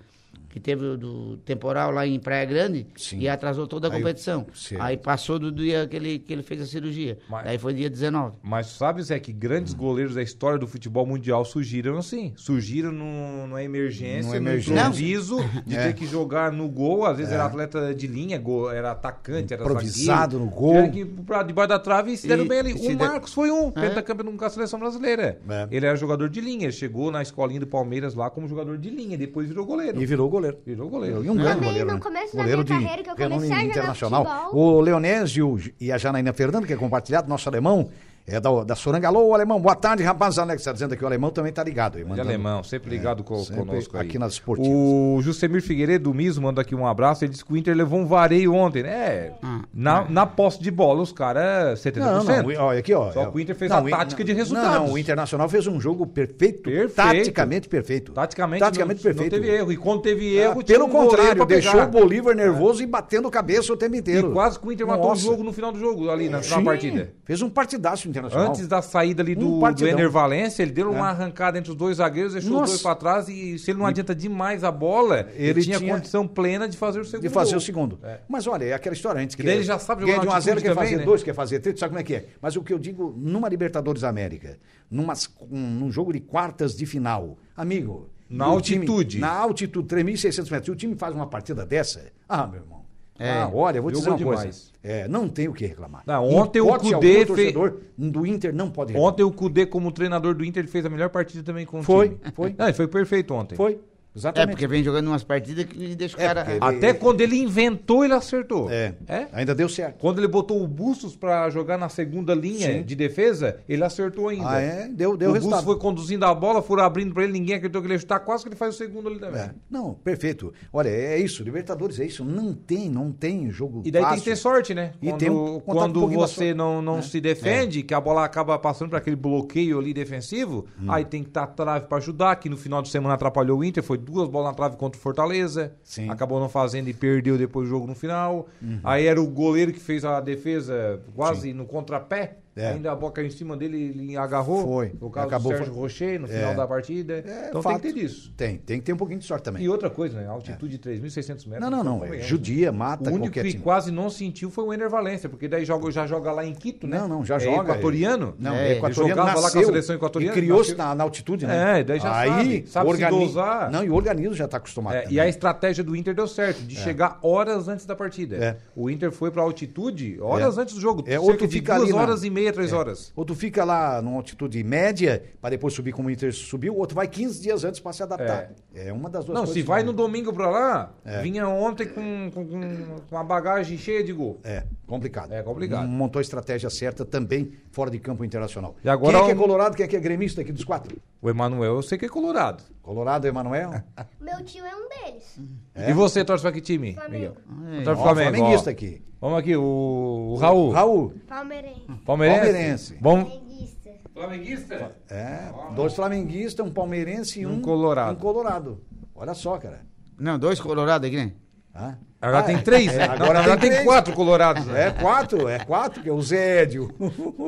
que 0.53 0.59
teve 0.59 0.85
o 0.85 0.95
do 0.95 1.37
temporal 1.37 1.89
lá 1.89 2.05
em 2.05 2.19
Praia 2.19 2.45
Grande 2.45 2.85
Sim. 2.95 3.17
e 3.17 3.27
atrasou 3.27 3.65
toda 3.65 3.87
a 3.87 3.91
Aí 3.91 3.97
competição. 3.97 4.45
Aí 4.79 4.95
passou 4.95 5.39
do 5.39 5.51
dia 5.51 5.87
que 5.87 5.95
ele, 5.95 6.19
que 6.19 6.31
ele 6.31 6.43
fez 6.43 6.61
a 6.61 6.65
cirurgia. 6.67 7.17
Mas- 7.27 7.45
Daí 7.45 7.57
foi 7.57 7.73
dia 7.73 7.89
19. 7.89 8.35
Mas 8.43 8.67
sabe, 8.67 9.01
Zé, 9.01 9.17
que 9.19 9.33
grandes 9.33 9.73
goleiros 9.73 10.13
da 10.13 10.21
história 10.21 10.59
do 10.59 10.67
futebol 10.67 11.07
mundial 11.07 11.43
surgiram 11.43 11.97
assim. 11.97 12.33
Surgiram 12.35 12.91
no, 12.91 13.47
numa 13.47 13.63
emergência, 13.63 14.21
Numa 14.29 14.39
no 14.39 14.49
emergência. 14.49 14.79
improviso, 14.81 15.37
de 15.65 15.75
É. 15.75 15.87
ter 15.87 15.93
que 15.95 16.05
jogar 16.05 16.51
no 16.51 16.69
gol. 16.69 17.03
Às 17.07 17.17
vezes 17.17 17.33
era 17.33 17.45
atleta 17.45 17.91
de 17.95 18.05
linha, 18.05 18.37
gol, 18.37 18.69
era 18.71 18.91
atacante, 18.91 19.55
era 19.55 19.63
Improvisado 19.63 20.33
zagueiro. 20.37 20.45
no 20.45 20.51
gol. 20.51 20.73
Tiveram 20.73 20.91
que 20.91 21.05
pra 21.23 21.41
debaixo 21.41 21.69
da 21.69 21.79
trave 21.79 22.11
e 22.13 22.17
se 22.17 22.27
deram 22.27 22.45
E- 22.45 22.47
bem 22.47 22.59
ali. 22.59 22.73
O 22.73 22.77
de- 22.77 22.95
Marcos 22.95 23.33
foi 23.33 23.49
um, 23.49 23.69
É. 23.69 23.71
pentacampeão 23.71 24.37
com 24.37 24.45
a 24.45 24.49
seleção 24.51 24.79
brasileira. 24.79 25.39
É. 25.49 25.67
Ele 25.71 25.83
era 25.87 25.95
jogador 25.95 26.29
de 26.29 26.39
linha, 26.39 26.71
chegou 26.71 27.09
na 27.09 27.23
escolinha 27.23 27.59
do 27.59 27.65
Palmeiras 27.67 28.13
lá 28.13 28.29
como 28.29 28.47
jogador 28.47 28.77
de 28.77 28.91
linha, 28.91 29.17
depois 29.17 29.47
virou 29.47 29.65
goleiro. 29.65 29.99
E 29.99 30.05
virou 30.05 30.29
goleiro. 30.29 30.42
Virou 30.65 30.89
goleiro. 30.89 31.23
E 31.23 31.29
um 31.29 31.35
grande 31.35 31.49
Também 31.55 31.69
goleiro, 31.69 31.87
no 31.87 31.93
né? 31.95 31.99
começo 31.99 32.35
da 32.35 32.43
goleiro 32.43 32.63
minha 32.63 32.79
carreira, 32.81 33.03
que 33.03 33.09
eu 33.09 33.15
comecei 33.15 33.51
a 33.51 33.59
jogar 33.59 33.63
internacional. 33.65 34.25
futebol. 34.25 34.55
O 34.55 34.81
Leonésio 34.81 35.57
e 35.79 35.91
a 35.91 35.97
Janaína 35.97 36.33
Fernando, 36.33 36.65
que 36.65 36.73
é 36.73 36.77
compartilhado, 36.77 37.29
nosso 37.29 37.47
alemão, 37.47 37.89
é 38.25 38.39
da, 38.39 38.63
da 38.63 38.73
Soranga. 38.73 39.07
Alô, 39.09 39.33
alemão, 39.33 39.59
boa 39.59 39.75
tarde, 39.75 40.01
rapaz. 40.01 40.39
Alex 40.39 40.61
está 40.61 40.71
dizendo 40.71 40.93
aqui, 40.93 41.03
o 41.03 41.07
alemão 41.07 41.29
também 41.29 41.51
tá 41.51 41.61
ligado. 41.61 41.97
aí, 41.97 42.03
De 42.05 42.09
mandando- 42.09 42.29
alemão, 42.29 42.63
sempre 42.63 42.89
ligado 42.89 43.21
co- 43.21 43.35
É, 43.35 43.39
sempre 43.39 43.55
conosco 43.65 43.97
aí. 43.97 44.07
aqui 44.07 44.17
nas 44.17 44.33
esportivas. 44.33 44.71
O 44.71 45.19
Jusemir 45.21 45.61
Figueiredo 45.61 46.05
do 46.05 46.13
Miso 46.13 46.41
manda 46.41 46.61
aqui 46.61 46.73
um 46.73 46.87
abraço. 46.87 47.25
Ele 47.25 47.31
disse 47.31 47.43
que 47.43 47.51
o 47.51 47.57
Inter 47.57 47.75
levou 47.75 47.99
um 47.99 48.05
vareio 48.05 48.53
ontem, 48.53 48.81
né? 48.81 48.89
É, 48.91 49.33
Ah, 49.43 49.61
na, 49.73 50.09
na 50.09 50.25
posse 50.25 50.61
de 50.61 50.71
bola, 50.71 51.01
os 51.01 51.11
caras 51.11 51.79
70%. 51.81 51.99
Não, 51.99 52.23
não, 52.53 52.65
olha 52.65 52.79
aqui, 52.79 52.93
ó. 52.93 53.11
Só 53.11 53.23
é- 53.23 53.25
que 53.29 53.35
o 53.35 53.39
Inter 53.41 53.55
fez 53.55 53.69
não, 53.69 53.85
a 53.85 53.89
tática 53.89 54.23
de 54.23 54.31
não, 54.31 54.37
resultados. 54.39 54.87
Não, 54.87 54.93
o 54.93 54.97
Internacional 54.97 55.49
fez 55.49 55.67
um 55.67 55.81
jogo 55.81 56.07
perfeito, 56.07 56.63
Perfeito. 56.63 56.93
taticamente 56.95 57.67
perfeito. 57.67 58.13
Taticamente, 58.13 58.61
taticamente 58.61 58.99
não, 58.99 59.03
perfeito. 59.03 59.33
não 59.33 59.41
teve 59.41 59.53
erro. 59.53 59.71
E 59.73 59.75
quando 59.75 60.01
teve 60.01 60.39
Ah, 60.39 60.43
erro, 60.43 60.63
tinha 60.63 60.77
pelo 60.79 60.89
um 60.89 60.93
contrário, 60.93 61.45
deixou 61.45 61.73
pegar. 61.73 61.87
o 61.87 61.91
Bolívar 61.91 62.33
nervoso 62.33 62.81
e 62.81 62.85
batendo 62.85 63.29
cabeça 63.29 63.73
o 63.73 63.75
tempo 63.75 63.95
E 63.95 63.99
inteiro. 63.99 64.31
quase 64.31 64.57
que 64.57 64.65
o 64.65 64.71
Inter 64.71 64.87
matou 64.87 65.07
o 65.07 65.09
Nossa. 65.09 65.21
jogo 65.23 65.43
no 65.43 65.51
final 65.51 65.73
do 65.73 65.79
jogo, 65.79 66.09
ali 66.09 66.29
na, 66.29 66.37
na 66.37 66.43
Sim, 66.43 66.63
partida. 66.63 67.11
Fez 67.25 67.41
um 67.41 67.49
partidaço 67.49 68.07
internacional. 68.17 68.49
Antes 68.49 68.67
da 68.67 68.81
saída 68.81 69.21
ali 69.21 69.35
do, 69.35 69.47
Um 69.47 69.55
do 69.55 69.59
partidão. 69.59 69.91
Ener 69.91 70.09
Valência, 70.09 70.61
ele 70.63 70.71
deu 70.71 70.89
uma 70.91 71.07
É. 71.07 71.11
arrancada 71.11 71.57
entre 71.57 71.71
os 71.71 71.75
dois 71.77 71.97
zagueiros, 71.97 72.33
deixou 72.33 72.51
Nossa. 72.51 72.63
os 72.63 72.69
dois 72.71 72.81
pra 72.81 72.95
trás 72.95 73.27
e 73.29 73.57
se 73.59 73.71
ele 73.71 73.79
não 73.79 73.85
adianta 73.85 74.13
demais 74.15 74.63
a 74.63 74.71
bola, 74.71 75.27
ele, 75.35 75.49
Ele 75.49 75.61
tinha, 75.61 75.77
tinha- 75.77 75.93
condição 75.95 76.27
plena 76.27 76.67
de 76.67 76.77
fazer 76.77 76.99
o 76.99 77.05
segundo 77.05 77.21
de 77.23 77.29
fazer 77.29 77.51
gol. 77.51 77.57
o 77.57 77.61
segundo. 77.61 77.99
É. 78.03 78.19
Mas 78.27 78.47
olha, 78.47 78.65
é 78.65 78.73
aquela 78.73 78.93
história 78.95 79.21
antes 79.21 79.35
que. 79.35 79.43
daí 79.43 79.55
ele 79.55 79.63
já 79.63 79.77
sabe 79.79 80.01
jogar 80.01 80.19
de 80.19 80.27
1 80.27 80.29
na 80.29 80.35
a 80.35 80.39
0 80.39 80.55
altitude 80.57 80.75
quer 80.75 80.81
fazer 80.83 80.97
né? 80.97 81.03
2, 81.05 81.23
quer 81.23 81.33
fazer 81.33 81.59
3, 81.59 81.79
sabe 81.79 81.89
como 81.89 81.99
é 81.99 82.03
que 82.03 82.15
é? 82.15 82.25
Mas 82.41 82.55
o 82.55 82.61
que 82.63 82.71
eu 82.73 82.79
digo, 82.79 83.13
numa 83.17 83.49
Libertadores 83.49 84.03
América, 84.03 84.57
numas, 84.89 85.29
um, 85.51 85.59
num 85.59 85.91
jogo 85.91 86.13
de 86.13 86.19
quartas 86.19 86.75
de 86.75 86.85
final, 86.85 87.37
amigo. 87.57 88.09
Na 88.29 88.51
o 88.51 88.59
time- 88.61 88.79
altitude. 88.87 89.19
na 89.19 89.29
altitude, 89.31 89.87
3.600 89.87 90.49
metros. 90.49 90.65
Se 90.65 90.71
o 90.71 90.75
time 90.75 90.95
faz 90.95 91.13
uma 91.13 91.27
partida 91.27 91.65
dessa, 91.65 92.05
ah, 92.27 92.47
meu 92.47 92.61
irmão. 92.61 92.82
É, 93.19 93.29
ah, 93.29 93.51
olha, 93.53 93.81
vou 93.81 93.91
te 93.91 93.95
dizer 93.97 94.09
uma 94.09 94.17
jogou 94.17 94.33
coisa. 94.33 94.41
demais. 94.49 94.73
É, 94.83 95.07
não 95.07 95.29
tem 95.29 95.47
o 95.47 95.53
que 95.53 95.65
reclamar. 95.65 96.01
Não, 96.05 96.27
ontem 96.29 96.59
o 96.61 96.77
Cudê 96.77 97.25
fez- 97.25 97.53
do 97.97 98.25
Inter 98.25 98.53
não 98.53 98.69
pode 98.71 98.91
reclamar. 98.91 99.13
Ontem 99.13 99.23
o 99.23 99.31
Cudê, 99.31 99.65
como 99.65 99.91
treinador 99.91 100.33
do 100.33 100.43
Inter, 100.43 100.61
ele 100.63 100.67
fez 100.71 100.85
a 100.85 100.89
melhor 100.89 101.09
partida 101.09 101.43
também 101.43 101.65
com 101.65 101.79
o 101.79 101.83
Foi, 101.83 102.09
time. 102.09 102.19
foi. 102.33 102.55
Ele 102.57 102.73
foi 102.73 102.87
perfeito 102.87 103.33
ontem. 103.33 103.55
Foi. 103.55 103.79
É, 104.15 104.19
Exatamente. 104.19 104.49
porque 104.51 104.67
vem 104.67 104.83
jogando 104.83 105.07
umas 105.07 105.23
partidas 105.23 105.65
que 105.65 105.95
deixa 105.95 106.15
o 106.15 106.21
É, 106.21 106.27
cara. 106.27 106.45
ele- 106.51 106.59
Até 106.61 106.93
quando 106.93 107.21
ele 107.21 107.35
inventou, 107.37 108.05
ele 108.05 108.13
acertou. 108.13 108.69
É, 108.69 108.93
É? 109.07 109.27
Ainda 109.33 109.55
deu 109.55 109.67
certo. 109.67 109.97
Quando 109.99 110.19
ele 110.19 110.27
botou 110.27 110.61
o 110.63 110.67
Bustos 110.67 111.15
pra 111.15 111.49
jogar 111.49 111.77
na 111.79 111.89
segunda 111.89 112.35
linha 112.35 112.73
Sim. 112.73 112.83
de 112.83 112.95
defesa, 112.95 113.57
ele 113.67 113.83
acertou 113.83 114.27
ainda. 114.29 114.49
Ah, 114.51 114.61
é? 114.61 114.87
Deu, 114.87 115.17
deu 115.17 115.31
o 115.31 115.33
resultado. 115.33 115.59
Bustos 115.61 115.73
foi 115.73 115.81
conduzindo 115.81 116.25
a 116.25 116.33
bola, 116.35 116.61
foram 116.61 116.83
abrindo 116.83 117.11
pra 117.13 117.23
ele, 117.23 117.33
ninguém 117.33 117.55
acreditou 117.55 117.81
que 117.81 117.87
ele 117.87 117.95
ia 117.95 117.99
chutar, 117.99 118.19
quase 118.19 118.43
que 118.43 118.49
ele 118.49 118.55
faz 118.55 118.75
o 118.75 118.77
segundo 118.77 119.09
ali 119.09 119.19
também. 119.19 119.41
É. 119.41 119.51
Não, 119.69 119.95
perfeito. 119.95 120.53
Olha, 120.71 120.89
é 120.89 121.17
isso. 121.17 121.43
Libertadores 121.43 121.99
é 121.99 122.05
isso. 122.05 122.23
Não 122.23 122.53
tem, 122.53 122.89
não 122.89 123.11
tem 123.11 123.49
jogo 123.49 123.81
E 123.83 123.89
daí 123.89 124.01
fácil. 124.03 124.15
tem 124.17 124.23
que 124.25 124.29
ter 124.29 124.35
sorte, 124.35 124.73
né? 124.75 124.91
E 125.01 125.07
quando 125.09 125.19
tem 125.19 125.29
um- 125.31 125.55
um 125.55 125.59
quando 125.59 126.01
da 126.07 126.15
você 126.15 126.33
sorte. 126.35 126.53
não, 126.53 126.81
não 126.83 126.99
É. 126.99 127.01
se 127.01 127.19
defende, 127.19 127.81
que 127.81 127.93
a 127.95 127.99
bola 127.99 128.23
acaba 128.23 128.59
passando 128.59 128.89
para 128.89 128.99
aquele 128.99 129.15
bloqueio 129.15 129.79
ali 129.79 129.91
defensivo, 129.91 130.65
Hum. 130.79 130.91
aí 130.91 131.03
tem 131.03 131.23
que 131.23 131.29
estar 131.29 131.47
trave 131.47 131.87
para 131.87 131.97
ajudar, 131.97 132.35
que 132.35 132.47
no 132.47 132.57
final 132.57 132.81
de 132.81 132.89
semana 132.89 133.15
atrapalhou 133.15 133.59
o 133.59 133.63
Inter, 133.63 133.81
foi 133.83 133.97
duas 134.03 134.29
bolas 134.29 134.51
na 134.51 134.55
trave 134.55 134.75
contra 134.77 134.99
o 134.99 135.01
Fortaleza, 135.01 135.73
Sim. 135.83 136.05
Uhum. 136.05 136.11
acabou 136.11 136.39
não 136.39 136.49
fazendo 136.49 136.87
e 136.89 136.93
perdeu 136.93 137.37
depois 137.37 137.67
o 137.67 137.69
jogo 137.69 137.87
no 137.87 137.95
final. 137.95 138.47
Aí 138.83 139.07
era 139.07 139.21
o 139.21 139.27
goleiro 139.27 139.71
que 139.73 139.79
fez 139.79 140.05
a 140.05 140.19
defesa 140.19 141.01
quase 141.15 141.53
no 141.53 141.65
contrapé, 141.65 142.37
É. 142.55 142.67
ainda 142.71 142.91
a 142.91 142.95
bola 142.95 143.11
caiu 143.11 143.27
em 143.27 143.31
cima 143.31 143.57
dele, 143.57 143.93
ele 143.97 144.15
agarrou. 144.17 144.63
Foi. 144.63 144.91
O 145.01 145.09
caso 145.09 145.27
Acabou 145.27 145.51
do 145.51 145.57
Sérgio 145.57 145.73
foi- 145.73 145.81
Rocher 145.83 146.19
no 146.19 146.27
É. 146.27 146.29
final 146.29 146.55
da 146.55 146.67
partida. 146.67 147.23
É 147.25 147.47
então 147.49 147.61
fato. 147.61 147.81
tem 147.81 147.91
que 147.93 147.99
ter 147.99 148.05
isso. 148.05 148.31
Tem, 148.37 148.57
tem 148.57 148.79
que 148.79 148.85
ter 148.85 148.93
um 148.93 148.97
pouquinho 148.97 149.19
de 149.19 149.25
sorte 149.25 149.43
também. 149.43 149.63
E 149.63 149.69
outra 149.69 149.89
coisa, 149.89 150.19
né? 150.19 150.27
Altitude 150.27 150.71
de 150.73 150.77
3.600 150.79 151.45
metros. 151.47 151.69
Não, 151.69 151.77
não, 151.77 151.83
não. 151.83 151.95
É, 151.95 151.99
convenhamos, 151.99 152.21
né? 152.23 152.27
judia, 152.27 152.71
mata 152.71 153.09
O 153.09 153.13
único 153.13 153.31
que 153.33 153.41
time. 153.43 153.63
quase 153.63 153.91
não 153.91 154.09
sentiu 154.09 154.49
foi 154.51 154.63
o 154.65 154.73
Ener 154.73 154.89
Valência, 154.89 155.27
porque 155.29 155.47
daí 155.47 155.65
joga, 155.65 155.89
já 155.91 156.05
joga 156.05 156.31
lá 156.31 156.45
em 156.45 156.53
Quito, 156.53 156.85
né? 156.87 156.99
Não, 156.99 157.07
não, 157.07 157.25
já 157.25 157.35
é 157.35 157.39
joga. 157.39 157.71
equatoriano. 157.71 158.35
Não, 158.39 158.53
É, 158.53 158.69
é, 158.69 158.71
equatoriano 158.77 159.09
jogava 159.09 159.27
lá 159.29 159.33
com 159.33 159.39
a 159.39 159.43
nasceu 159.43 159.65
seleção 159.65 159.95
equatoriana, 159.95 160.33
E 160.37 160.39
criou-se 160.41 160.71
nasceu- 160.71 160.85
na, 160.85 160.95
na 160.95 161.03
altitude, 161.03 161.47
né? 161.47 161.79
É, 161.79 161.83
daí 161.83 161.99
já 161.99 162.19
Aí, 162.19 162.29
sabe, 162.67 162.67
sabe 162.67 162.97
se 162.97 163.09
dosar. 163.09 163.71
Não, 163.71 163.83
e 163.83 163.89
o 163.89 163.95
organismo 163.95 164.33
já 164.35 164.45
está 164.45 164.57
acostumado. 164.57 164.95
É, 164.95 165.05
e 165.09 165.19
a 165.19 165.27
estratégia 165.27 165.83
do 165.83 165.95
Inter 165.95 166.13
deu 166.13 166.27
certo, 166.27 166.61
de 166.63 166.75
chegar 166.75 167.17
horas 167.21 167.67
antes 167.67 167.85
da 167.85 167.95
partida. 167.95 168.35
É. 168.35 168.57
O 168.75 168.89
Inter 168.89 169.11
foi 169.11 169.31
pra 169.31 169.41
altitude 169.41 170.17
horas 170.21 170.57
É. 170.57 170.61
antes 170.61 170.75
do 170.75 170.81
jogo. 170.81 171.03
É, 171.07 171.19
ou 171.19 171.25
cerca 171.27 171.39
tu 171.39 171.47
de 171.47 171.53
fica 171.55 171.75
duas 171.75 171.89
ali 171.89 171.97
horas 171.97 172.23
e 172.23 172.29
meia, 172.29 172.42
três 172.51 172.73
É. 172.73 172.75
horas. 172.75 173.13
Ou 173.15 173.23
tu 173.23 173.33
fica 173.35 173.63
lá 173.63 174.01
numa 174.01 174.17
altitude 174.17 174.61
média, 174.63 175.23
para 175.39 175.51
depois 175.51 175.73
subir 175.73 175.91
como 175.93 176.07
o 176.09 176.11
Inter 176.11 176.33
subiu, 176.33 176.75
ou 176.77 176.85
tu 176.85 176.95
vai 176.95 177.07
15 177.07 177.41
dias 177.41 177.63
antes 177.63 177.79
para 177.79 177.93
se 177.93 178.03
adaptar. 178.03 178.51
É. 178.75 178.91
uma 178.91 179.09
das 179.09 179.23
duas 179.23 179.37
Não, 179.37 179.45
se 179.45 179.61
vai 179.61 179.83
no 179.83 179.93
domingo 179.93 180.33
pra 180.33 180.49
lá, 180.49 180.93
É. 181.05 181.21
vinha 181.21 181.47
ontem 181.47 181.87
com, 181.87 182.31
com, 182.33 182.45
com- 182.47 182.95
com 183.09 183.17
a 183.17 183.23
bagagem 183.23 183.77
cheia 183.77 184.03
de 184.03 184.11
gol. 184.11 184.39
É, 184.43 184.63
complicado. 184.87 185.31
É 185.31 185.41
complicado. 185.43 185.87
Montou 185.87 186.19
a 186.19 186.21
estratégia 186.23 186.69
certa 186.69 187.05
também 187.05 187.51
fora 187.71 187.89
de 187.91 187.99
campo 187.99 188.25
internacional. 188.25 188.75
E 188.83 188.89
agora 188.89 189.13
quem 189.13 189.21
é 189.21 189.25
que 189.27 189.31
é 189.31 189.35
colorado, 189.35 189.75
quem 189.75 189.85
é 189.85 189.87
que 189.87 189.95
é 189.95 189.99
gremista 189.99 190.41
aqui 190.41 190.51
dos 190.51 190.63
quatro? 190.63 190.97
O 191.23 191.29
Emanuel, 191.29 191.75
eu 191.75 191.81
sei 191.81 191.97
que 191.97 192.03
é 192.03 192.09
colorado. 192.09 192.61
Colorado, 192.81 193.25
Emanuel? 193.25 193.71
Meu 194.19 194.43
tio 194.43 194.65
é 194.65 194.75
um 194.75 194.89
deles. 194.89 195.39
É? 195.73 195.89
E 195.89 195.93
você 195.93 196.21
torce 196.25 196.41
pra 196.41 196.51
que 196.51 196.59
time, 196.59 196.93
Flamengo. 196.95 197.37
Miguel? 197.49 197.79
É. 197.79 197.83
Torce 197.83 198.01
Ó, 198.01 198.03
Flamengo, 198.03 198.35
flamenguista 198.35 198.69
ó. 198.69 198.73
aqui. 198.73 199.01
Vamos 199.21 199.39
aqui, 199.39 199.55
o, 199.55 199.61
o 199.63 200.35
Raul. 200.35 200.71
Raul, 200.71 201.13
Palmeirense. 201.25 201.81
Palmeirense. 202.05 202.41
Palmeirense. 202.43 202.97
Bom, 202.99 203.25
Flamenguista. 203.25 203.89
Flamenguista? 204.13 204.95
é, 205.09 205.53
dois 205.73 205.93
flamenguistas, 205.95 206.67
um 206.67 206.71
palmeirense 206.73 207.39
e 207.39 207.47
um, 207.47 207.53
Um 207.53 207.61
colorado. 207.61 208.17
Um 208.17 208.19
colorado. 208.19 208.81
Olha 209.15 209.33
só, 209.33 209.57
cara. 209.57 209.85
Não, 210.19 210.37
dois 210.37 210.59
colorados 210.59 211.07
aqui, 211.07 211.15
né? 211.15 211.31
Hã? 211.75 211.97
Agora 212.21 212.39
Ah, 212.39 212.43
tem 212.43 212.55
é. 212.55 212.61
três, 212.61 212.93
É, 212.93 212.97
né? 212.99 213.03
agora 213.05 213.39
Agora 213.39 213.57
tem 213.57 213.69
tem 213.69 213.69
três. 213.71 213.83
quatro 213.85 214.13
colorados. 214.13 214.65
né? 214.65 214.87
É 214.87 214.91
quatro, 214.91 215.47
é 215.49 215.59
quatro, 215.59 216.01
que 216.01 216.07
é 216.07 216.11
o 216.13 216.21
Zédio. 216.21 216.89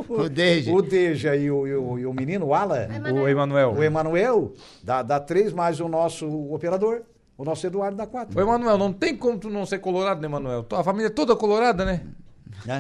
O 0.10 0.28
Deja. 0.28 0.72
O 0.72 0.82
Deja 0.82 1.36
e 1.36 1.50
o, 1.50 1.66
e 1.68 1.76
o, 1.76 2.00
e 2.00 2.06
o 2.06 2.14
menino, 2.14 2.48
o 2.48 2.54
Ala. 2.54 2.88
O 3.14 3.28
Emanuel. 3.28 3.74
O 3.74 3.84
Emanuel 3.84 4.54
dá, 4.84 5.02
dá 5.02 5.20
três 5.20 5.54
mais 5.54 5.80
o 5.80 5.88
nosso 5.88 6.28
operador. 6.52 7.04
O 7.38 7.44
nosso 7.46 7.66
Eduardo 7.68 7.96
dá 7.98 8.08
quatro. 8.08 8.38
Ô, 8.38 8.42
Emanuel, 8.42 8.78
não 8.78 8.92
tem 8.92 9.16
como 9.16 9.38
tu 9.38 9.50
não 9.50 9.66
ser 9.66 9.80
colorado, 9.80 10.20
né, 10.22 10.28
Emanuel? 10.28 10.66
A 10.72 10.84
família 10.84 11.08
é 11.08 11.12
toda 11.12 11.36
colorada, 11.36 11.86
né? 11.86 12.02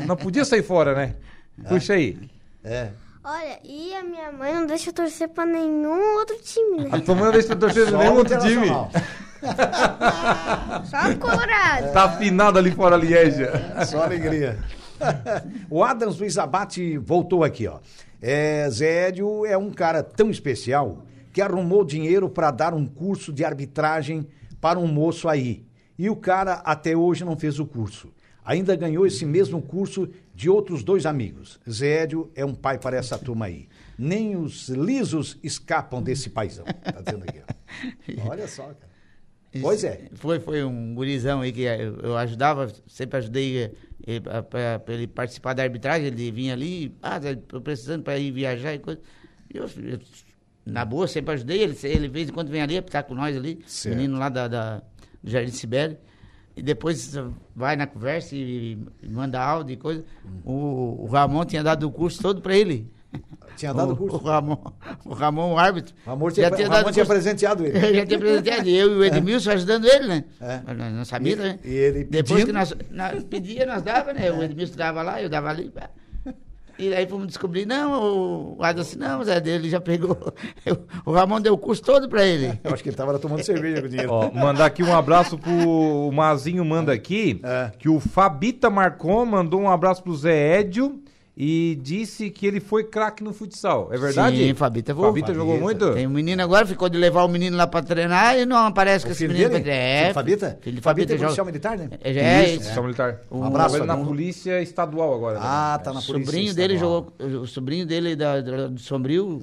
Não 0.07 0.15
podia 0.15 0.43
sair 0.45 0.63
fora, 0.63 0.95
né? 0.95 1.15
Puxa 1.69 1.93
aí. 1.93 2.17
É. 2.63 2.89
Olha, 3.23 3.59
e 3.63 3.93
a 3.95 4.03
minha 4.03 4.31
mãe 4.31 4.53
não 4.53 4.65
deixa 4.65 4.89
eu 4.89 4.93
torcer 4.93 5.27
pra 5.29 5.45
nenhum 5.45 6.15
outro 6.17 6.37
time, 6.41 6.83
né? 6.83 6.89
A 6.91 6.99
tua 7.01 7.15
mãe 7.15 7.25
não 7.25 7.31
deixa 7.31 7.49
tu 7.49 7.59
torcer 7.59 7.89
Só 7.89 7.97
nenhum 7.97 8.13
o 8.13 8.17
outro 8.17 8.39
time. 8.39 8.67
Só 10.85 11.15
Colorado. 11.19 11.93
Tá 11.93 12.03
afinado 12.05 12.59
ali 12.59 12.71
fora 12.71 12.95
a 12.95 12.97
Lieja. 12.97 13.51
Só 13.85 14.03
alegria. 14.03 14.59
o 15.69 15.83
Adams 15.83 16.19
Luiz 16.19 16.37
Abate 16.37 16.97
voltou 16.97 17.43
aqui, 17.43 17.67
ó. 17.67 17.79
É, 18.21 18.67
Zédio 18.69 19.45
é 19.45 19.57
um 19.57 19.71
cara 19.71 20.01
tão 20.01 20.29
especial 20.29 21.05
que 21.31 21.41
arrumou 21.41 21.83
dinheiro 21.83 22.29
para 22.29 22.49
dar 22.49 22.73
um 22.73 22.85
curso 22.85 23.33
de 23.33 23.43
arbitragem 23.43 24.27
para 24.61 24.79
um 24.79 24.87
moço 24.87 25.27
aí. 25.27 25.65
E 25.97 26.09
o 26.09 26.15
cara 26.15 26.55
até 26.65 26.95
hoje 26.95 27.23
não 27.23 27.37
fez 27.37 27.59
o 27.59 27.65
curso. 27.65 28.11
Ainda 28.43 28.75
ganhou 28.75 29.07
esse 29.07 29.25
mesmo 29.25 29.61
curso 29.61 30.07
de 30.33 30.49
outros 30.49 30.83
dois 30.83 31.05
amigos. 31.05 31.59
Zédio 31.69 32.31
é 32.35 32.45
um 32.45 32.53
pai 32.53 32.77
para 32.77 32.95
essa 32.95 33.17
turma 33.17 33.45
aí. 33.45 33.67
Nem 33.97 34.35
os 34.35 34.69
lisos 34.69 35.37
escapam 35.41 36.01
desse 36.01 36.29
paizão. 36.29 36.65
Tá 36.65 37.01
dizendo 37.01 37.23
aqui, 37.23 37.41
ó. 37.41 38.29
Olha 38.29 38.47
só, 38.47 38.63
cara. 38.63 38.94
Pois 39.61 39.83
é. 39.83 40.09
Foi, 40.15 40.39
foi 40.39 40.63
um 40.63 40.93
gurizão 40.93 41.41
aí 41.41 41.51
que 41.51 41.61
eu, 41.61 41.97
eu 42.01 42.17
ajudava, 42.17 42.71
sempre 42.87 43.17
ajudei 43.17 43.71
ele, 44.05 44.21
para 44.49 44.93
ele 44.93 45.07
participar 45.07 45.53
da 45.53 45.63
arbitragem, 45.63 46.07
ele 46.07 46.31
vinha 46.31 46.53
ali, 46.53 46.95
ah, 47.01 47.19
tô 47.47 47.61
precisando 47.61 48.03
para 48.03 48.17
ir 48.17 48.31
viajar 48.31 48.73
e 48.73 48.79
coisa. 48.79 48.99
Eu, 49.53 49.63
eu, 49.63 49.99
na 50.65 50.83
boa, 50.83 51.07
sempre 51.07 51.33
ajudei 51.33 51.61
ele, 51.61 51.77
ele 51.83 51.99
de 51.99 52.07
vez 52.09 52.29
em 52.29 52.33
quando 52.33 52.49
vem 52.49 52.61
ali, 52.61 52.81
tá 52.81 53.01
com 53.03 53.15
nós 53.15 53.35
ali, 53.37 53.59
Certo. 53.65 53.95
menino 53.95 54.17
lá 54.17 54.29
da, 54.29 54.47
da- 54.47 54.81
do 55.23 55.29
Jardim 55.29 55.51
Sibéria. 55.51 55.99
E 56.57 56.61
depois 56.61 57.13
vai 57.55 57.75
na 57.75 57.85
conversa 57.85 58.33
e, 58.35 58.77
e 59.03 59.07
manda 59.09 59.41
áudio 59.41 59.73
e 59.73 59.77
coisa. 59.77 60.05
O, 60.45 61.03
o 61.03 61.05
Ramon 61.07 61.43
tinha 61.45 61.61
dado 61.61 61.83
o 61.87 61.91
curso 61.91 62.21
todo 62.21 62.41
para 62.41 62.55
ele. 62.55 62.89
Tinha 63.55 63.73
dado 63.73 63.93
o, 63.93 63.97
curso. 63.97 64.17
O 64.17 64.19
Ramon, 64.19 64.57
o 65.05 65.13
Ramon, 65.13 65.53
o 65.53 65.57
árbitro. 65.57 65.93
O 66.05 66.09
Ramon 66.09 66.29
tinha, 66.31 66.49
já 66.49 66.55
tinha 66.55 66.67
o 66.67 66.71
Ramon 66.71 66.83
dado 66.85 66.93
tinha 66.93 67.05
presenteado 67.07 67.65
ele. 67.65 67.77
Eu 67.77 67.95
já 67.95 68.05
tinha 68.05 68.17
apresentado, 68.17 68.67
eu 68.67 68.91
e 68.91 68.95
o 68.97 69.03
Edmilson 69.05 69.51
ajudando 69.51 69.85
ele, 69.85 70.07
né? 70.07 70.23
É. 70.41 70.73
Nós 70.73 70.93
não 70.93 71.05
sabia, 71.05 71.33
E- 71.33 71.35
né? 71.35 71.59
e 71.63 71.73
ele 71.73 72.03
Depois 72.03 72.43
que 72.43 72.51
nós, 72.51 72.73
nós 72.91 73.23
pedia, 73.23 73.65
nós 73.65 73.81
dava, 73.81 74.13
né? 74.13 74.31
O 74.31 74.43
Edmilson 74.43 74.75
dava 74.75 75.01
lá, 75.01 75.21
eu 75.21 75.29
dava 75.29 75.49
ali. 75.49 75.69
pá. 75.69 75.89
E 76.77 76.93
aí 76.93 77.07
fomos 77.07 77.27
descobrir, 77.27 77.65
não, 77.65 78.57
o 78.57 78.61
Adam 78.61 78.81
assim, 78.81 78.97
não, 78.99 79.23
Zé 79.23 79.39
dele 79.39 79.69
já 79.69 79.79
pegou. 79.79 80.17
O 81.05 81.11
Ramon 81.13 81.39
deu 81.39 81.53
o 81.53 81.57
curso 81.57 81.81
todo 81.81 82.09
pra 82.09 82.25
ele. 82.25 82.59
Eu 82.61 82.73
acho 82.73 82.83
que 82.83 82.89
ele 82.89 82.97
tava 82.97 83.13
lá 83.13 83.19
tomando 83.19 83.41
cerveja 83.43 83.79
com 83.79 83.87
o 83.87 83.89
dinheiro. 83.89 84.11
Ó, 84.11 84.29
mandar 84.33 84.65
aqui 84.65 84.83
um 84.83 84.93
abraço 84.93 85.37
pro 85.37 85.51
o 85.53 86.11
Mazinho 86.11 86.65
manda 86.65 86.91
aqui 86.91 87.39
É. 87.45 87.71
que 87.79 87.87
o 87.87 88.01
Fabita 88.01 88.69
Marcon 88.69 89.25
mandou 89.25 89.61
um 89.61 89.69
abraço 89.69 90.03
pro 90.03 90.13
Zé 90.13 90.59
Édio 90.59 91.01
e 91.37 91.77
disse 91.81 92.29
que 92.29 92.47
ele 92.47 92.59
foi 92.61 92.85
craque 92.85 93.21
no 93.23 93.33
futsal. 93.33 93.89
É 93.91 93.97
verdade? 93.97 94.37
Sim, 94.37 94.53
Fabita 94.53 94.93
voou. 94.93 95.07
Fabita 95.09 95.33
jogou 95.33 95.59
Fabita. 95.59 95.85
muito? 95.85 95.93
Tem 95.95 96.07
um 96.07 96.11
menino 96.11 96.41
agora, 96.41 96.65
ficou 96.65 96.87
de 96.87 96.97
levar 96.97 97.23
o 97.23 97.27
menino 97.27 97.57
lá 97.57 97.67
pra 97.67 97.81
treinar 97.81 98.37
e 98.37 98.45
não 98.45 98.55
aparece 98.57 99.03
com 99.03 99.09
O 99.09 99.11
esse 99.11 99.27
filho 99.27 99.33
menino 99.33 99.49
dele? 99.51 99.69
É, 99.69 100.13
Fabita? 100.13 100.57
Filho 100.61 100.75
de 100.77 100.81
Fabita 100.81 101.13
é 101.13 101.17
Fabita. 101.17 101.25
policial 101.25 101.35
joga- 101.35 101.45
militar, 101.51 101.77
né? 101.77 101.89
É, 102.01 102.11
é 102.11 102.43
Isso, 102.49 102.59
policial 102.59 102.83
militar. 102.85 103.21
Um 103.29 103.43
abraço, 103.43 103.75
Trabalha 103.75 103.99
na 103.99 104.05
polícia 104.07 104.61
estadual 104.61 105.13
agora. 105.13 105.35
né? 105.39 105.45
Ah, 105.45 105.79
tá 105.83 105.91
na 105.91 105.99
O 105.99 106.03
polícia. 106.03 106.25
sobrinho 106.25 106.53
dele 106.53 106.73
estadual. 106.75 107.13
jogou, 107.19 107.41
o 107.41 107.47
sobrinho 107.47 107.85
dele 107.85 108.15
da, 108.15 108.39
da- 108.41 108.67
do 108.67 108.79
Sombrio, 108.79 109.41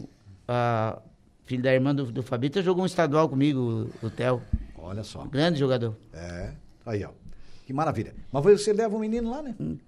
a 0.48 0.98
filho 1.44 1.62
da 1.62 1.74
irmã 1.74 1.94
do, 1.94 2.06
do 2.10 2.22
Fabita, 2.22 2.62
jogou 2.62 2.84
um 2.84 2.86
estadual 2.86 3.28
comigo, 3.28 3.88
o, 4.02 4.06
o 4.06 4.10
Theo. 4.10 4.40
Olha 4.78 5.04
só. 5.04 5.24
Grande 5.26 5.58
jogador. 5.58 5.94
É. 6.14 6.50
Aí, 6.86 7.04
ó. 7.04 7.10
Que 7.64 7.72
maravilha. 7.72 8.12
Mas 8.32 8.42
você 8.42 8.72
leva 8.72 8.96
o 8.96 8.98
menino 8.98 9.30
lá, 9.30 9.40
né? 9.40 9.54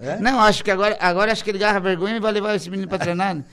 É? 0.00 0.18
Não, 0.18 0.40
acho 0.40 0.64
que 0.64 0.70
agora, 0.70 0.96
agora 0.98 1.30
acho 1.30 1.44
que 1.44 1.50
ele 1.50 1.58
agarra 1.58 1.78
vergonha 1.78 2.16
e 2.16 2.20
vai 2.20 2.32
levar 2.32 2.54
esse 2.54 2.70
menino 2.70 2.88
pra 2.88 2.98
treinar. 2.98 3.34
né? 3.34 3.44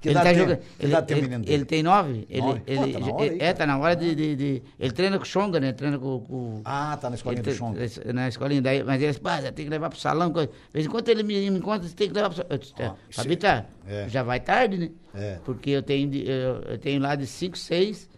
Que 0.00 0.10
idade 0.10 0.28
tem? 0.34 0.46
Que 0.46 0.52
Ele, 0.80 0.92
idade 0.92 1.06
tem 1.06 1.18
ele- 1.18 1.44
ele 1.52 1.64
tem 1.64 1.82
nove. 1.82 2.26
Ele, 2.28 2.40
Nove? 2.40 2.60
Pô, 2.60 2.64
ele, 2.66 2.92
tá 2.92 2.98
na 2.98 3.06
hora 3.14 3.22
aí, 3.30 3.38
é, 3.40 3.52
tá 3.52 3.66
na 3.66 3.78
hora 3.78 3.96
de, 3.96 4.14
de- 4.14 4.36
de- 4.36 4.62
Ele 4.80 4.92
treina 4.92 5.16
com 5.16 5.22
o 5.22 5.26
Xonga, 5.26 5.60
né? 5.60 5.72
Treina 5.72 5.96
com. 5.98 6.20
com 6.20 6.60
Ah, 6.64 6.98
tá 7.00 7.08
na 7.08 7.14
escolinha 7.16 7.40
ele 7.46 7.56
do 7.58 7.82
esse- 7.82 8.12
Na 8.12 8.28
escolinha. 8.28 8.60
Daí, 8.60 8.82
mas 8.82 9.00
ele 9.00 9.12
disse, 9.12 9.52
tem 9.52 9.64
que 9.64 9.70
levar 9.70 9.90
pro 9.90 9.98
salão. 9.98 10.32
coisa." 10.32 10.48
De 10.48 10.54
vez 10.72 10.86
em 10.86 10.88
quando 10.90 11.08
ele 11.08 11.22
me, 11.22 11.50
me 11.50 11.58
encontra, 11.58 11.86
você 11.88 11.94
tem 11.94 12.08
que 12.08 12.14
levar 12.14 12.28
pro 12.30 12.36
salão. 12.36 12.50
Eu 12.50 12.58
disse, 12.58 12.74
Fabita, 13.10 13.66
é. 13.86 14.08
já 14.08 14.22
vai 14.24 14.40
tarde, 14.40 14.76
né? 14.76 14.90
É. 15.14 15.38
Porque 15.44 15.70
eu 15.70 15.82
tenho, 15.82 16.12
eu, 16.14 16.60
eu 16.62 16.78
tenho 16.78 17.00
lá 17.00 17.14
de 17.14 17.26
cinco, 17.26 17.56
seis. 17.56 18.08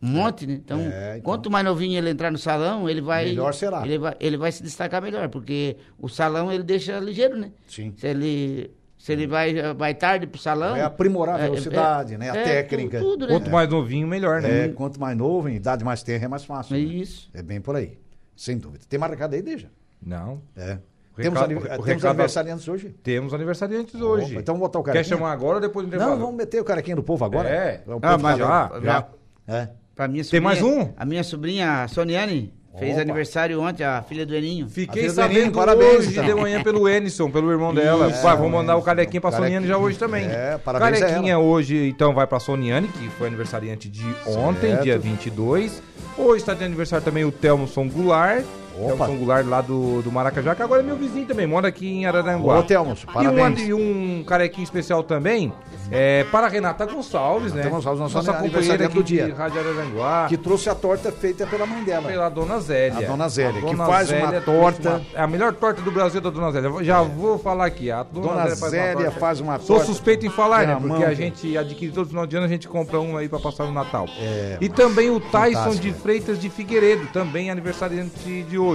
Um 0.00 0.08
monte, 0.08 0.46
né? 0.46 0.54
Então, 0.54 0.78
É, 0.80 1.10
então. 1.18 1.22
quanto 1.22 1.50
mais 1.50 1.64
novinho 1.64 1.98
ele 1.98 2.10
entrar 2.10 2.30
no 2.30 2.38
salão, 2.38 2.88
ele 2.88 3.00
vai. 3.00 3.24
Melhor 3.26 3.52
será. 3.52 3.84
Ele 3.84 3.98
vai, 3.98 4.14
ele 4.20 4.36
vai 4.36 4.52
se 4.52 4.62
destacar 4.62 5.02
melhor, 5.02 5.28
porque 5.28 5.76
o 5.98 6.08
salão 6.08 6.52
ele 6.52 6.62
deixa 6.62 6.98
ligeiro, 7.00 7.36
né? 7.36 7.50
Sim. 7.66 7.92
Se 7.96 8.06
ele, 8.06 8.70
se 8.96 9.12
ele 9.12 9.26
vai, 9.26 9.74
vai 9.74 9.94
tarde 9.94 10.26
pro 10.28 10.40
salão. 10.40 10.72
Vai 10.72 10.82
aprimorar 10.82 11.34
a 11.34 11.40
é, 11.40 11.42
velocidade, 11.44 12.16
né? 12.16 12.30
A 12.30 12.32
técnica. 12.34 12.98
tu- 13.00 13.04
Tudo, 13.04 13.26
né? 13.26 13.32
Quanto 13.32 13.50
mais 13.50 13.68
novinho, 13.68 14.06
melhor, 14.06 14.40
né? 14.40 14.66
É, 14.66 14.68
quanto 14.68 15.00
mais 15.00 15.16
novo, 15.16 15.48
em 15.48 15.56
idade 15.56 15.84
mais 15.84 16.00
tenra, 16.04 16.26
é 16.26 16.28
mais 16.28 16.44
fácil. 16.44 16.76
É 16.76 16.78
né? 16.78 16.84
isso. 16.84 17.28
É 17.34 17.42
bem 17.42 17.60
por 17.60 17.74
aí. 17.74 17.98
Sem 18.36 18.56
dúvida. 18.56 18.84
Tem 18.88 19.00
marcado 19.00 19.34
aí, 19.34 19.42
deixa. 19.42 19.68
Não. 20.00 20.40
É. 20.56 20.78
Temos 21.16 21.40
recado- 21.40 21.44
aniv- 21.50 21.68
temos 21.68 21.86
recado- 21.86 22.10
aniversariantes 22.10 22.68
hoje? 22.68 22.90
Temos 23.02 23.34
aniversariantes 23.34 24.00
hoje. 24.00 24.30
Opa, 24.30 24.40
então 24.40 24.54
vamos 24.54 24.68
botar 24.68 24.78
o 24.78 24.84
Quer 24.84 24.92
carequinha? 24.92 25.16
chamar 25.16 25.32
agora 25.32 25.56
ou 25.56 25.60
depois 25.60 25.84
do 25.84 25.88
intervalo? 25.88 26.12
Não, 26.12 26.20
vamos 26.20 26.36
meter 26.36 26.60
o 26.60 26.64
carequinha 26.64 26.94
do 26.94 27.02
povo 27.02 27.24
agora. 27.24 27.48
É. 27.48 27.82
o 27.84 27.98
povo 27.98 28.00
Ah, 28.02 28.16
mas 28.16 28.38
tá- 28.38 28.70
já, 28.72 28.80
já. 28.80 29.08
É. 29.48 29.68
Pra 29.98 30.06
minha 30.06 30.22
Tem 30.22 30.38
mais 30.38 30.62
um? 30.62 30.90
A 30.96 31.04
minha 31.04 31.24
sobrinha, 31.24 31.82
a 31.82 31.88
Soniane, 31.88 32.52
fez 32.78 32.92
Opa. 32.92 33.00
aniversário 33.00 33.60
ontem, 33.60 33.82
a 33.82 34.00
filha 34.00 34.24
do 34.24 34.32
Eninho. 34.32 34.68
Fiquei 34.68 35.10
sabendo 35.10 35.34
Fernandinha, 35.34 35.52
parabéns, 35.52 35.98
hoje 35.98 36.10
então. 36.12 36.24
de 36.24 36.34
manhã 36.36 36.62
pelo 36.62 36.88
Enison, 36.88 37.28
pelo 37.28 37.50
irmão 37.50 37.74
dela. 37.74 38.08
Isso, 38.08 38.22
Pai, 38.22 38.36
vou 38.36 38.48
mandar 38.48 38.76
o 38.76 38.82
carequinha 38.82 39.20
pra. 39.20 39.32
Soniane 39.32 39.66
já 39.66 39.76
hoje 39.76 39.98
também. 39.98 40.24
É, 40.26 40.56
parabéns 40.56 41.02
a 41.02 41.06
Carequinha 41.06 41.32
ela. 41.32 41.42
hoje, 41.42 41.88
então, 41.88 42.14
vai 42.14 42.28
pra 42.28 42.38
Soniane, 42.38 42.86
que 42.86 43.08
foi 43.18 43.26
aniversariante 43.26 43.88
de 43.88 44.04
ontem, 44.28 44.68
Certo. 44.70 44.82
dia 44.84 44.96
22. 45.00 45.82
Hoje 46.16 46.42
está 46.42 46.54
de 46.54 46.62
aniversário 46.62 47.04
também 47.04 47.24
o 47.24 47.32
Telmson 47.32 47.88
Goulart. 47.88 48.44
Opa. 48.80 49.06
Telmson 49.06 49.16
Goulart 49.16 49.46
lá 49.46 49.60
do, 49.60 50.02
do 50.02 50.10
Maracajá, 50.12 50.54
que 50.54 50.62
agora 50.62 50.82
é 50.82 50.84
meu 50.84 50.96
vizinho 50.96 51.26
também, 51.26 51.46
mora 51.46 51.68
aqui 51.68 51.88
em 51.88 52.06
Araranguá. 52.06 52.58
Ô, 52.58 52.62
Telmos, 52.62 53.02
E 53.02 53.08
um, 53.10 53.12
parabéns. 53.12 53.60
e 53.68 53.72
um 53.74 54.24
carequinho 54.26 54.64
especial 54.64 55.02
também 55.02 55.52
é, 55.90 56.24
para 56.30 56.46
a 56.46 56.50
Renata 56.50 56.84
Gonçalves, 56.86 57.52
né? 57.52 57.62
Renata 57.62 57.76
Gonçalves, 57.76 58.00
nossa 58.00 58.18
nossa 58.18 58.32
companheira 58.34 58.86
aqui 58.86 58.94
do 58.94 59.02
dia. 59.02 59.26
de 59.26 59.32
Rádio 59.32 59.60
Araranguá. 59.60 60.26
Que 60.28 60.36
trouxe 60.36 60.68
a 60.70 60.74
torta 60.74 61.10
feita 61.10 61.46
pela 61.46 61.66
mãe 61.66 61.82
dela. 61.82 62.08
Pela 62.08 62.28
Dona 62.28 62.60
Zélia. 62.60 63.06
A 63.06 63.10
Dona 63.10 63.28
Zélia, 63.28 63.60
que 63.60 63.66
Dona 63.66 63.86
faz 63.86 64.10
uma 64.10 64.18
Zélia 64.20 64.40
torta- 64.40 64.80
trouxe 64.82 65.06
uma- 65.12 65.20
é 65.20 65.22
a 65.22 65.26
melhor 65.26 65.52
torta 65.54 65.80
do 65.82 65.90
Brasil 65.90 66.20
da 66.20 66.30
Dona 66.30 66.52
Zélia. 66.52 66.84
Já 66.84 67.02
vou 67.02 67.38
falar 67.38 67.66
aqui. 67.66 67.90
A 67.90 68.02
Dona, 68.02 68.26
Dona 68.28 68.42
Zélia 68.48 68.56
faz 68.56 68.62
uma 68.62 68.70
Zélia 68.70 69.04
torta. 69.04 69.20
faz 69.20 69.40
uma 69.40 69.58
Sou 69.58 69.76
torta 69.76 69.84
suspeito 69.92 70.26
em 70.26 70.30
falar, 70.30 70.66
né? 70.66 70.76
pela 70.76 70.88
Porque 70.88 71.04
a 71.04 71.14
gente 71.14 71.56
adquire 71.56 71.90
todo 71.92 72.08
final 72.08 72.26
de 72.26 72.36
ano, 72.36 72.46
a 72.46 72.48
gente 72.48 72.68
compra 72.68 73.00
um 73.00 73.16
aí 73.16 73.28
pra 73.28 73.38
passar 73.38 73.64
no 73.64 73.72
Natal. 73.72 74.06
É, 74.20 74.58
e 74.60 74.68
também 74.68 75.10
o 75.10 75.18
Tyson 75.20 75.54
fantástico. 75.58 75.76
de 75.82 75.92
Freitas 75.94 76.38
de 76.38 76.48
Figueiredo, 76.50 77.06
também 77.12 77.50
aniversariante 77.50 78.42
de 78.42 78.58
hoje. 78.58 78.67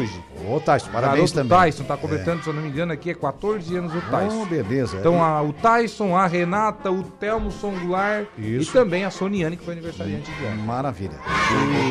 Ô, 0.49 0.59
Tyson, 0.59 0.91
parabéns 0.91 1.31
Garoto 1.31 1.49
também. 1.49 1.71
Tyson 1.71 1.83
tá 1.83 1.97
completando, 1.97 2.43
se 2.43 2.49
eu 2.49 2.53
não 2.53 2.61
me 2.61 2.69
engano, 2.69 2.91
aqui 2.93 3.09
é 3.11 3.13
14 3.13 3.75
anos 3.77 3.93
o 3.93 4.01
Tyson. 4.01 4.41
Oh, 4.41 4.45
beleza. 4.45 4.97
Então 4.97 5.23
a- 5.23 5.41
o 5.41 5.53
Tyson, 5.53 6.15
a 6.15 6.25
Renata, 6.27 6.91
o 6.91 7.03
Telmo 7.03 7.51
Songular 7.51 8.25
Isso. 8.37 8.69
e 8.69 8.73
também 8.73 9.05
a 9.05 9.11
Soniane, 9.11 9.55
que 9.57 9.63
foi 9.63 9.73
aniversariante 9.73 10.31
de 10.31 10.45
ontem. 10.45 10.57
Maravilha. 10.65 11.17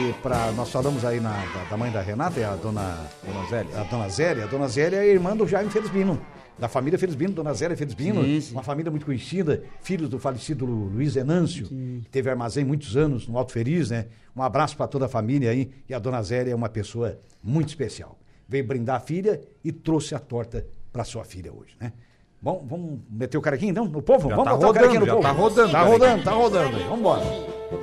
E 0.08 0.12
pra, 0.22 0.52
nós 0.52 0.70
falamos 0.70 1.04
aí 1.04 1.20
na, 1.20 1.30
da, 1.30 1.64
da 1.70 1.76
mãe 1.76 1.90
da 1.90 2.00
Renata, 2.00 2.38
é 2.40 2.44
a 2.44 2.54
dona, 2.56 2.98
Dona 3.24 3.46
Zélia. 3.48 3.80
a 3.80 3.84
dona 3.84 4.08
Zélia. 4.08 4.44
A 4.44 4.46
dona 4.46 4.68
Zélia 4.68 4.96
é 4.98 5.06
irmã 5.08 5.36
do 5.36 5.46
Jaime 5.46 5.70
Felizbino. 5.70 6.18
Da 6.62 6.68
família 6.68 6.96
Felizbino, 6.96 7.32
Dona 7.34 7.52
Zélia 7.52 7.76
Felizbino, 7.76 8.22
Sim, 8.22 8.40
sim. 8.40 8.52
uma 8.52 8.62
família 8.62 8.88
muito 8.88 9.04
conhecida, 9.04 9.64
filhos 9.80 10.08
do 10.08 10.16
falecido 10.16 10.64
Lu- 10.64 10.84
Luiz 10.94 11.16
Enâncio, 11.16 11.66
que 11.66 12.08
teve 12.08 12.30
armazém 12.30 12.64
muitos 12.64 12.96
anos 12.96 13.26
no 13.26 13.36
Alto 13.36 13.50
Feliz, 13.50 13.90
né? 13.90 14.06
Um 14.36 14.40
abraço 14.44 14.76
para 14.76 14.86
toda 14.86 15.06
a 15.06 15.08
família 15.08 15.50
aí, 15.50 15.72
e 15.88 15.92
a 15.92 15.98
Dona 15.98 16.22
Zélia 16.22 16.52
é 16.52 16.54
uma 16.54 16.68
pessoa 16.68 17.18
muito 17.42 17.70
especial. 17.70 18.16
Veio 18.48 18.64
brindar 18.64 18.98
a 18.98 19.00
filha 19.00 19.40
e 19.64 19.72
trouxe 19.72 20.14
a 20.14 20.20
torta 20.20 20.64
para 20.92 21.02
sua 21.02 21.24
filha 21.24 21.52
hoje, 21.52 21.74
né? 21.80 21.92
Bom, 22.40 22.64
vamos 22.70 23.00
meter 23.10 23.36
o 23.36 23.40
carequinho 23.40 23.72
então 23.72 23.84
no 23.86 24.00
povo? 24.00 24.28
Já 24.28 24.36
vamos 24.36 24.44
tá 24.52 24.56
botar 24.56 24.70
o 24.70 24.72
carequinho 24.72 25.00
no 25.00 25.06
rodando, 25.06 25.20
povo? 25.20 25.34
tá 25.34 25.42
rodando, 25.42 25.72
Tá 25.72 25.82
rodando, 25.82 26.22
tá 26.24 26.30
rodando 26.30 26.78
vamos 26.84 26.98
embora. 27.00 27.24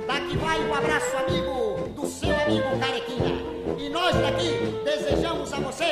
Daqui 0.06 0.38
vai 0.38 0.58
um 0.66 0.74
abraço 0.74 1.16
amigo 1.18 1.88
do 2.00 2.06
seu 2.06 2.34
amigo 2.34 2.78
Carequinha. 2.80 3.40
E 3.78 3.90
nós 3.90 4.14
daqui 4.16 4.48
desejamos 4.86 5.52
a 5.52 5.60
você 5.60 5.84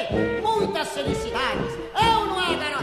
muitas 0.42 0.88
felicidades. 0.88 1.77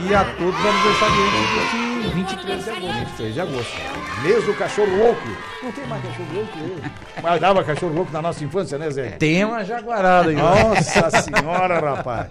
E 0.08 0.14
a 0.14 0.24
todos 0.24 0.60
os 0.60 0.66
aniversariantes 0.66 1.56
desse 1.56 2.14
23 2.14 2.64
de 2.64 2.70
agosto. 2.70 2.94
23 2.94 3.34
de 3.34 3.42
agosto. 3.42 3.74
Mês 4.22 4.46
do 4.46 4.54
cachorro 4.54 4.96
louco. 4.96 5.28
Não 5.64 5.72
tem 5.72 5.88
mais 5.88 6.04
cachorro 6.04 6.34
louco 6.34 6.60
hoje. 6.60 6.92
Mas 7.24 7.42
dava 7.42 7.64
cachorro 7.64 7.94
louco 7.94 8.12
na 8.12 8.22
nossa 8.22 8.44
infância, 8.44 8.78
né, 8.78 8.92
Zé? 8.92 9.10
Tem 9.12 9.44
uma 9.44 9.64
jaguarada 9.64 10.30
aí. 10.30 10.36
Nossa 10.36 11.10
senhora, 11.22 11.80
rapaz. 11.80 12.28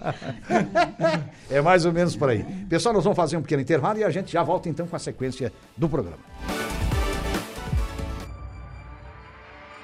É 1.51 1.61
mais 1.61 1.85
ou 1.85 1.93
menos 1.93 2.15
por 2.15 2.29
aí. 2.29 2.45
Pessoal, 2.69 2.95
nós 2.95 3.03
vamos 3.03 3.17
fazer 3.17 3.37
um 3.37 3.43
pequeno 3.43 3.63
intervalo 3.63 3.99
e 3.99 4.05
a 4.05 4.11
gente 4.11 4.33
já 4.33 4.43
volta 4.43 4.69
então 4.69 4.87
com 4.87 4.95
a 4.95 4.99
sequência 5.01 5.53
do 5.77 5.89
programa. 5.89 6.19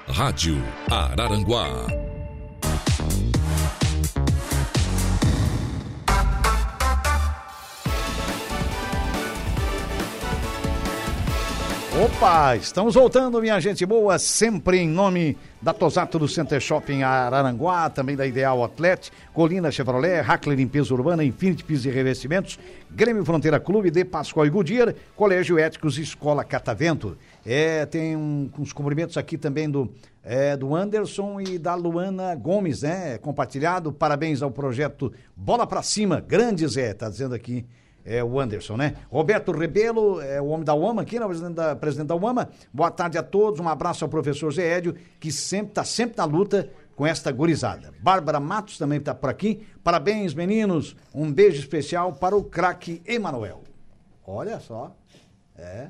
Rádio 0.07 0.61
Araranguá. 0.89 2.10
Opa, 12.03 12.55
estamos 12.55 12.95
voltando, 12.95 13.39
minha 13.39 13.59
gente 13.59 13.85
boa, 13.85 14.17
sempre 14.17 14.79
em 14.79 14.89
nome 14.89 15.37
da 15.61 15.71
Tosato 15.71 16.17
do 16.17 16.27
Center 16.27 16.59
Shopping 16.59 17.03
Araranguá, 17.03 17.91
também 17.91 18.15
da 18.15 18.25
Ideal 18.25 18.63
Atlet, 18.63 19.11
Colina 19.31 19.69
Chevrolet, 19.69 20.19
Hackler 20.19 20.57
Limpeza 20.57 20.95
Urbana, 20.95 21.23
Infinity 21.23 21.63
Pisos 21.63 21.85
e 21.85 21.91
Revestimentos, 21.91 22.57
Grêmio 22.89 23.23
Fronteira 23.23 23.59
Clube, 23.59 23.91
De 23.91 24.03
Pascoal 24.03 24.47
e 24.47 24.49
Goodyear, 24.49 24.95
Colégio 25.15 25.59
Éticos 25.59 25.99
Escola 25.99 26.43
Catavento. 26.43 27.15
É, 27.45 27.85
tem 27.85 28.15
um, 28.15 28.49
uns 28.57 28.73
cumprimentos 28.73 29.15
aqui 29.15 29.37
também 29.37 29.69
do, 29.69 29.87
é, 30.23 30.57
do 30.57 30.75
Anderson 30.75 31.39
e 31.39 31.59
da 31.59 31.75
Luana 31.75 32.33
Gomes, 32.33 32.81
né? 32.81 33.19
Compartilhado, 33.19 33.93
parabéns 33.93 34.41
ao 34.41 34.49
projeto 34.49 35.13
Bola 35.35 35.67
Pra 35.67 35.83
Cima, 35.83 36.19
grande 36.19 36.67
Zé, 36.67 36.95
tá 36.95 37.07
dizendo 37.07 37.35
aqui 37.35 37.63
é 38.05 38.23
o 38.23 38.39
Anderson, 38.39 38.77
né? 38.77 38.95
Roberto 39.09 39.51
Rebelo, 39.51 40.19
é 40.21 40.41
o 40.41 40.47
homem 40.47 40.63
da 40.65 40.73
UAMA 40.73 41.01
aqui, 41.03 41.19
né? 41.19 41.25
Presidente 41.25 41.53
da, 41.55 41.75
presidente 41.75 42.07
da 42.07 42.15
UAMA. 42.15 42.49
Boa 42.73 42.89
tarde 42.91 43.17
a 43.17 43.23
todos, 43.23 43.59
um 43.59 43.67
abraço 43.69 44.03
ao 44.03 44.09
professor 44.09 44.51
Zé 44.53 44.67
Édio, 44.77 44.95
que 45.19 45.31
sempre 45.31 45.71
está 45.71 45.83
sempre 45.83 46.17
na 46.17 46.25
luta 46.25 46.69
com 46.95 47.05
esta 47.07 47.31
gurizada. 47.31 47.93
Bárbara 47.99 48.39
Matos 48.39 48.77
também 48.77 48.99
está 48.99 49.13
por 49.15 49.29
aqui. 49.29 49.65
Parabéns, 49.83 50.33
meninos. 50.33 50.95
Um 51.13 51.31
beijo 51.31 51.59
especial 51.59 52.13
para 52.13 52.35
o 52.35 52.43
craque 52.43 53.01
Emanuel. 53.05 53.63
Olha 54.25 54.59
só. 54.59 54.95
É. 55.57 55.87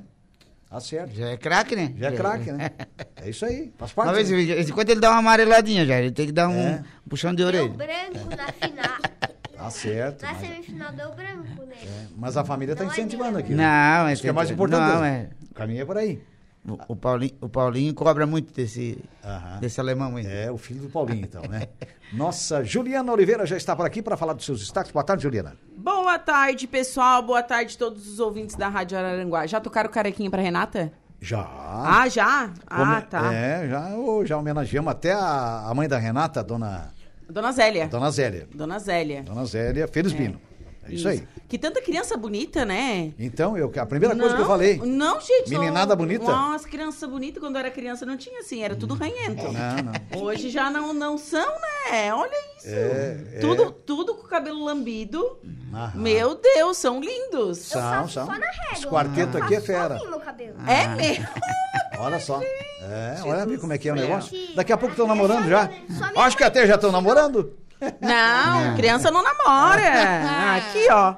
Tá 0.70 0.80
certo. 0.80 1.14
Já 1.14 1.30
é 1.32 1.36
craque, 1.38 1.76
né? 1.76 1.94
Já 1.98 2.08
é 2.08 2.12
craque, 2.16 2.52
né? 2.52 2.70
É 3.24 3.30
isso 3.30 3.46
aí. 3.46 3.72
Faz 3.78 3.92
parte. 3.94 4.14
vez, 4.16 4.30
né? 4.32 4.38
de 4.38 4.46
vez 4.56 4.70
em 4.70 4.74
quando 4.74 4.90
ele 4.90 5.00
dá 5.00 5.12
uma 5.12 5.20
amareladinha 5.20 5.86
já. 5.86 6.00
Ele 6.00 6.12
tem 6.12 6.26
que 6.28 6.32
dar 6.32 6.48
um 6.48 6.58
É. 6.60 6.84
puxão 7.10 7.32
de 7.32 7.38
Deu 7.38 7.48
orelha. 7.48 7.70
branco 7.70 8.36
na 8.36 8.52
final. 8.54 8.98
Tá 9.64 9.70
certo. 9.70 10.22
Na 10.24 10.34
Mas, 10.34 10.42
semifinal 10.42 10.92
deu 10.94 11.12
branco, 11.14 11.64
né? 11.66 11.76
mas 12.18 12.38
a 12.38 12.44
família 12.44 12.74
está 12.74 12.84
Não 12.84 12.92
incentivando 12.92 13.38
aqui. 13.38 13.54
Não, 13.54 14.08
é 14.08 14.14
Isso 14.14 14.22
que 14.22 14.28
é 14.28 14.32
mais 14.32 14.50
importante. 14.52 14.82
Não, 14.94 15.02
né? 15.02 15.30
é. 15.32 15.46
O 15.52 15.54
caminho 15.54 15.82
é 15.82 15.86
por 15.86 15.98
aí. 15.98 16.22
O, 16.68 16.78
o 16.90 16.96
Paulinho, 16.96 17.34
o 17.42 17.50
Paulinho 17.50 17.92
cobra 17.94 18.28
muito 18.28 18.54
desse, 18.54 19.04
Aham. 19.26 19.60
desse 19.60 19.80
alemão 19.80 20.16
aí. 20.16 20.26
É, 20.28 20.52
o 20.52 20.58
filho 20.60 20.82
do 20.82 20.90
Paulinho, 20.90 21.24
então, 21.26 21.42
né? 21.50 21.68
Nossa, 22.14 22.64
Juliana 22.64 23.12
Oliveira 23.12 23.46
já 23.48 23.58
está 23.58 23.76
por 23.76 23.84
aqui 23.86 24.00
para 24.02 24.16
falar 24.16 24.34
dos 24.34 24.46
seus 24.46 24.60
destaques. 24.60 24.92
Boa 24.92 25.04
tarde, 25.04 25.24
Juliana. 25.24 25.56
Boa 25.76 26.20
tarde, 26.20 26.68
pessoal. 26.68 27.24
Boa 27.24 27.42
tarde 27.42 27.76
a 27.76 27.80
todos 27.80 28.08
os 28.08 28.20
ouvintes 28.20 28.56
da 28.56 28.68
Rádio 28.68 28.96
Araranguá. 28.98 29.48
Já 29.48 29.60
tocaram 29.60 29.90
carequinha 29.90 30.30
pra 30.30 30.40
Renata? 30.42 30.92
Já. 31.20 31.40
Ah, 31.42 32.08
já? 32.10 32.52
Ah, 32.68 32.78
Come- 32.78 33.02
tá. 33.04 33.34
É, 33.34 33.68
já, 33.70 33.90
já 34.26 34.38
homenageamos 34.38 34.92
até 34.92 35.14
a, 35.14 35.66
a 35.68 35.74
mãe 35.74 35.88
da 35.88 35.98
Renata, 35.98 36.42
a 36.42 36.44
dona, 36.44 36.92
Dona 37.32 37.52
Zélia. 37.52 37.88
dona 37.88 38.10
Zélia. 38.12 38.46
Dona 38.54 38.80
Zélia. 38.80 39.22
Dona 39.24 39.46
Zélia 39.46 39.88
Felizbino. 39.88 40.40
É, 40.84 40.94
isso 40.94 41.08
aí. 41.08 41.24
Que 41.48 41.58
tanta 41.58 41.82
criança 41.82 42.18
bonita, 42.18 42.66
né? 42.66 43.14
Então, 43.20 43.58
eu, 43.58 43.72
a 43.78 43.86
primeira 43.86 44.16
coisa 44.16 44.36
que 44.36 44.42
eu 44.42 44.48
falei. 44.48 44.78
Não, 44.78 45.20
gente. 45.20 45.50
Meninada 45.50 45.96
não- 45.96 45.98
bonita? 45.98 46.26
Nossa, 46.26 46.68
criança 46.68 47.08
bonita, 47.08 47.40
quando 47.40 47.56
eu 47.56 47.60
era 47.60 47.72
criança 47.72 48.06
não 48.06 48.18
tinha 48.18 48.40
assim, 48.40 48.64
era 48.64 48.76
tudo 48.76 48.94
ranhento. 48.94 49.44
Não, 49.44 49.52
não. 49.54 50.24
Hoje 50.24 50.50
já 50.50 50.70
não, 50.70 50.94
não 50.94 51.18
são, 51.18 51.48
né? 51.92 52.14
Olha 52.14 52.32
isso. 52.58 52.68
É, 52.68 53.38
tudo, 53.42 53.64
é. 53.64 53.74
tudo 53.86 54.16
com 54.16 54.26
o 54.26 54.30
cabelo 54.30 54.64
lambido. 54.64 55.38
Aham. 55.74 55.92
Meu 55.96 56.36
Deus, 56.36 56.78
são 56.78 57.00
lindos. 57.00 57.72
Eu 57.74 57.82
São, 57.82 58.08
são. 58.08 58.26
só 58.26 58.32
na 58.32 58.46
régua. 58.46 58.74
Esse 58.74 58.88
quarteto 58.88 59.38
Eu 59.38 59.44
aqui 59.44 59.56
é 59.56 59.62
fera. 59.62 59.96
sozinho 59.96 60.10
meu 60.10 60.20
cabelo. 60.20 60.56
É 60.68 60.88
mesmo? 60.96 61.28
Olha 62.00 62.20
só. 62.20 62.42
É, 62.84 63.18
olha 63.24 63.60
como 63.60 63.74
é 63.74 63.78
que 63.78 63.88
é 63.88 63.94
o 63.94 63.96
negócio. 63.96 64.36
Daqui 64.56 64.74
a 64.74 64.78
pouco 64.78 64.94
estão 64.94 65.06
namorando 65.08 65.48
já. 65.48 65.70
Acho 66.16 66.36
que 66.36 66.44
até 66.44 66.66
já 66.66 66.74
estão 66.74 66.92
namorando. 66.92 67.54
Não, 68.02 68.76
criança 68.76 69.10
não 69.12 69.24
namora. 69.24 70.56
Aqui, 70.58 70.88
ó. 70.92 71.16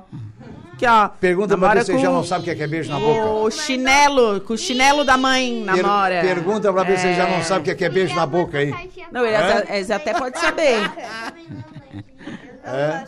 Aqui, 0.74 0.86
ó. 0.88 1.08
Pergunta 1.10 1.50
pra 1.58 1.58
Namora 1.68 1.80
ver 1.82 1.86
se 1.86 1.92
você 1.94 2.00
já 2.00 2.10
não 2.12 2.24
sabe 2.24 2.42
o 2.42 2.44
que 2.46 2.52
é, 2.52 2.56
que 2.56 2.64
é 2.64 2.68
beijo 2.68 2.90
na 2.92 3.00
boca. 3.00 3.26
O 3.30 3.52
chinelo, 3.52 4.42
com 4.42 4.54
o 4.54 4.58
chinelo 4.58 5.04
da 5.06 5.18
mãe 5.18 5.64
Per- 5.66 5.84
namora. 5.84 6.22
pergunta 6.22 6.74
pra 6.74 6.84
ver 6.84 6.98
se 6.98 7.04
você 7.04 7.14
já 7.14 7.30
não 7.30 7.44
sabe 7.44 7.62
o 7.62 7.64
que 7.64 7.72
é, 7.72 7.76
que 7.76 7.86
é 7.86 7.90
beijo 7.90 8.16
na 8.16 8.26
boca 8.26 8.58
aí. 8.58 8.72
Não, 9.12 9.26
eles, 9.26 9.40
Hã? 9.40 9.64
eles 9.70 9.92
até 9.92 10.14
podem 10.14 10.40
saber. 10.42 10.80
Não. 12.66 13.04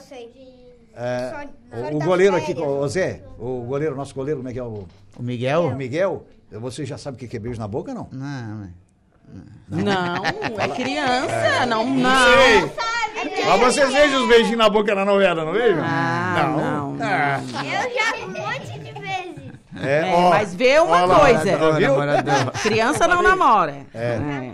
É, 0.97 1.29
Só- 1.29 1.81
o, 1.91 1.95
o 1.97 1.99
goleiro 1.99 2.35
aqui, 2.37 2.53
o 2.57 2.87
Zé, 2.87 3.21
o 3.37 3.61
goleiro, 3.63 3.95
nosso 3.95 4.13
goleiro, 4.15 4.39
como 4.39 4.49
é 4.49 4.53
que 4.53 4.59
é 4.59 4.63
o, 4.63 4.87
O 5.17 5.23
Miguel? 5.23 5.63
o 5.67 5.75
Miguel? 5.75 6.25
Você 6.51 6.85
já 6.85 6.97
sabe 6.97 7.17
o 7.23 7.27
que 7.27 7.35
é 7.35 7.39
beijo 7.39 7.59
na 7.59 7.67
boca, 7.67 7.93
não? 7.93 8.07
Não, 8.11 8.63
é. 8.63 8.69
Não, 9.67 10.23
é 10.59 10.67
criança. 10.75 11.65
Não, 11.65 11.83
não. 11.85 12.71
Mas 13.47 13.59
vocês 13.73 13.91
vejam 13.91 14.21
os 14.23 14.27
beijinhos 14.29 14.57
na 14.57 14.69
boca 14.69 14.93
na 14.93 15.03
novela, 15.03 15.43
não 15.43 15.53
vejam? 15.53 15.83
Ah, 15.83 16.53
não. 16.55 16.97
Ah, 17.01 17.39
Eu 17.63 17.93
já 17.93 18.13
vi 18.15 18.23
um 18.23 18.27
monte 18.27 18.79
de 18.79 18.91
vezes. 18.99 19.51
é, 19.81 20.09
É, 20.09 20.13
ó, 20.15 20.29
mas 20.29 20.53
vê 20.53 20.79
uma 20.79 21.03
ó 21.03 21.05
lá, 21.05 21.19
coisa. 21.19 21.57
ó, 21.63 21.71
viu? 21.73 21.89
namorador. 21.97 22.51
Criança 22.61 23.07
não 23.07 23.21
namora. 23.23 23.85
É. 23.93 24.03
É. 24.15 24.51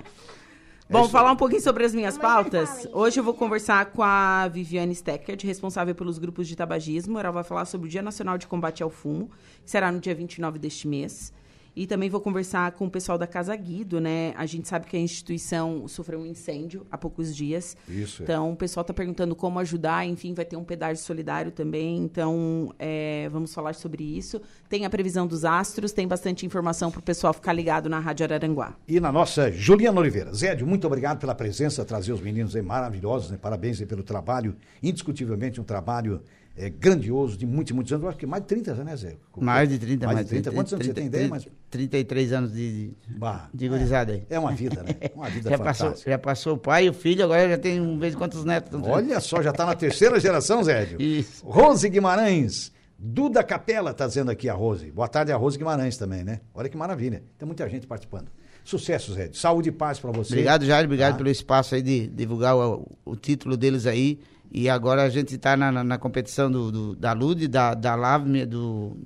Bom, 0.89 1.07
falar 1.07 1.31
um 1.31 1.37
pouquinho 1.37 1.61
sobre 1.61 1.85
as 1.85 1.93
minhas 1.95 2.17
pautas. 2.17 2.85
Hoje 2.93 3.19
eu 3.19 3.23
vou 3.23 3.33
conversar 3.33 3.85
com 3.87 4.03
a 4.03 4.47
Viviane 4.49 4.93
Steckert, 4.93 5.41
responsável 5.45 5.95
pelos 5.95 6.17
grupos 6.19 6.47
de 6.49 6.55
tabagismo. 6.55 7.17
Ela 7.17 7.31
vai 7.31 7.43
falar 7.45 7.63
sobre 7.65 7.87
o 7.87 7.89
Dia 7.89 8.01
Nacional 8.01 8.37
de 8.37 8.45
Combate 8.45 8.83
ao 8.83 8.89
Fumo, 8.89 9.29
que 9.63 9.71
será 9.71 9.89
no 9.91 9.99
dia 10.01 10.13
29 10.13 10.59
deste 10.59 10.87
mês. 10.89 11.31
E 11.75 11.87
também 11.87 12.09
vou 12.09 12.19
conversar 12.19 12.73
com 12.73 12.85
o 12.85 12.89
pessoal 12.89 13.17
da 13.17 13.25
Casa 13.25 13.55
Guido, 13.55 14.01
né? 14.01 14.33
A 14.35 14.45
gente 14.45 14.67
sabe 14.67 14.85
que 14.85 14.97
a 14.97 14.99
instituição 14.99 15.87
sofreu 15.87 16.19
um 16.19 16.25
incêndio 16.25 16.85
há 16.91 16.97
poucos 16.97 17.33
dias. 17.33 17.77
Isso. 17.87 18.23
Então, 18.23 18.51
o 18.51 18.55
pessoal 18.55 18.81
está 18.81 18.93
perguntando 18.93 19.35
como 19.35 19.57
ajudar. 19.59 20.05
Enfim, 20.05 20.33
vai 20.33 20.43
ter 20.43 20.57
um 20.57 20.65
pedágio 20.65 21.01
solidário 21.01 21.51
também. 21.51 21.97
Então, 21.99 22.73
é, 22.77 23.29
vamos 23.29 23.53
falar 23.53 23.73
sobre 23.73 24.03
isso. 24.03 24.41
Tem 24.67 24.85
a 24.85 24.89
previsão 24.89 25.25
dos 25.25 25.45
astros, 25.45 25.93
tem 25.93 26.07
bastante 26.07 26.45
informação 26.45 26.91
para 26.91 26.99
o 26.99 27.03
pessoal 27.03 27.33
ficar 27.33 27.53
ligado 27.53 27.89
na 27.89 27.99
Rádio 27.99 28.25
Araranguá. 28.25 28.75
E 28.85 28.99
na 28.99 29.11
nossa 29.11 29.49
Juliana 29.51 29.99
Oliveira. 29.99 30.33
Zédio, 30.33 30.67
muito 30.67 30.85
obrigado 30.85 31.19
pela 31.19 31.33
presença, 31.33 31.85
trazer 31.85 32.11
os 32.11 32.19
meninos 32.19 32.55
aí 32.55 32.61
maravilhosos, 32.61 33.31
né? 33.31 33.37
Parabéns 33.41 33.79
aí 33.79 33.85
pelo 33.85 34.03
trabalho, 34.03 34.55
indiscutivelmente 34.83 35.61
um 35.61 35.63
trabalho 35.63 36.21
é, 36.57 36.69
grandioso, 36.69 37.37
de 37.37 37.45
muitos, 37.45 37.71
muitos 37.73 37.91
anos. 37.93 38.03
Eu 38.03 38.09
acho 38.09 38.17
que 38.17 38.25
mais 38.25 38.43
de 38.43 38.47
30, 38.49 38.83
né, 38.83 38.95
Zé? 38.95 39.15
Mais 39.37 39.69
de 39.69 39.79
30, 39.79 40.05
Mais 40.05 40.19
de 40.19 40.25
30. 40.25 40.51
Quantos 40.51 40.73
anos 40.73 40.85
você 40.85 40.93
tem 40.93 41.05
ideia? 41.07 41.27
Mas, 41.29 41.47
33 41.69 42.33
anos 42.33 42.51
de, 42.53 42.87
de, 42.89 42.95
bah, 43.17 43.49
de 43.53 43.67
gurizada 43.69 44.11
aí. 44.13 44.23
é 44.29 44.37
uma 44.37 44.51
vida, 44.51 44.83
né? 44.83 44.95
Uma 45.15 45.29
vida 45.29 45.49
Já 45.51 45.57
passou, 45.57 45.85
fantástica. 45.87 46.11
já 46.11 46.17
passou 46.19 46.53
o 46.55 46.57
pai 46.57 46.85
e 46.85 46.89
o 46.89 46.93
filho, 46.93 47.23
agora 47.23 47.49
já 47.49 47.57
tem 47.57 47.79
um 47.79 47.97
vez 47.97 48.13
quantos 48.15 48.43
netos. 48.43 48.79
Olha 48.83 49.19
só, 49.21 49.41
já 49.41 49.51
está 49.51 49.65
na 49.65 49.75
terceira 49.75 50.19
geração, 50.19 50.63
Zédio. 50.63 51.01
Isso. 51.01 51.45
Rose 51.45 51.87
Guimarães. 51.89 52.71
Duda 53.03 53.43
Capela 53.43 53.91
está 53.91 54.05
dizendo 54.05 54.29
aqui 54.29 54.47
a 54.47 54.53
Rose. 54.53 54.91
Boa 54.91 55.07
tarde 55.07 55.31
a 55.31 55.35
Rose 55.37 55.57
Guimarães 55.57 55.97
também, 55.97 56.23
né? 56.23 56.41
Olha 56.53 56.69
que 56.69 56.77
maravilha. 56.77 57.23
Tem 57.37 57.47
muita 57.47 57.67
gente 57.67 57.87
participando. 57.87 58.27
Sucesso, 58.63 59.13
Zédio. 59.15 59.35
Saúde 59.39 59.69
e 59.69 59.71
paz 59.71 59.97
para 59.99 60.11
você. 60.11 60.33
Obrigado, 60.33 60.63
Jair. 60.65 60.85
Obrigado 60.85 61.13
Tá? 61.13 61.17
pelo 61.17 61.29
espaço 61.29 61.73
aí 61.73 61.81
de 61.81 62.05
divulgar 62.07 62.55
o, 62.55 62.85
o 63.03 63.15
título 63.15 63.57
deles 63.57 63.87
aí. 63.87 64.19
E 64.51 64.67
agora 64.69 65.03
a 65.03 65.09
gente 65.09 65.35
está 65.35 65.55
na, 65.55 65.71
na, 65.71 65.83
na 65.83 65.97
competição 65.97 66.51
do, 66.51 66.71
do- 66.71 66.95
da 66.95 67.13
LUD, 67.13 67.47
da, 67.47 67.73
da 67.73 67.95
LAV, 67.95 68.45
do, 68.45 68.97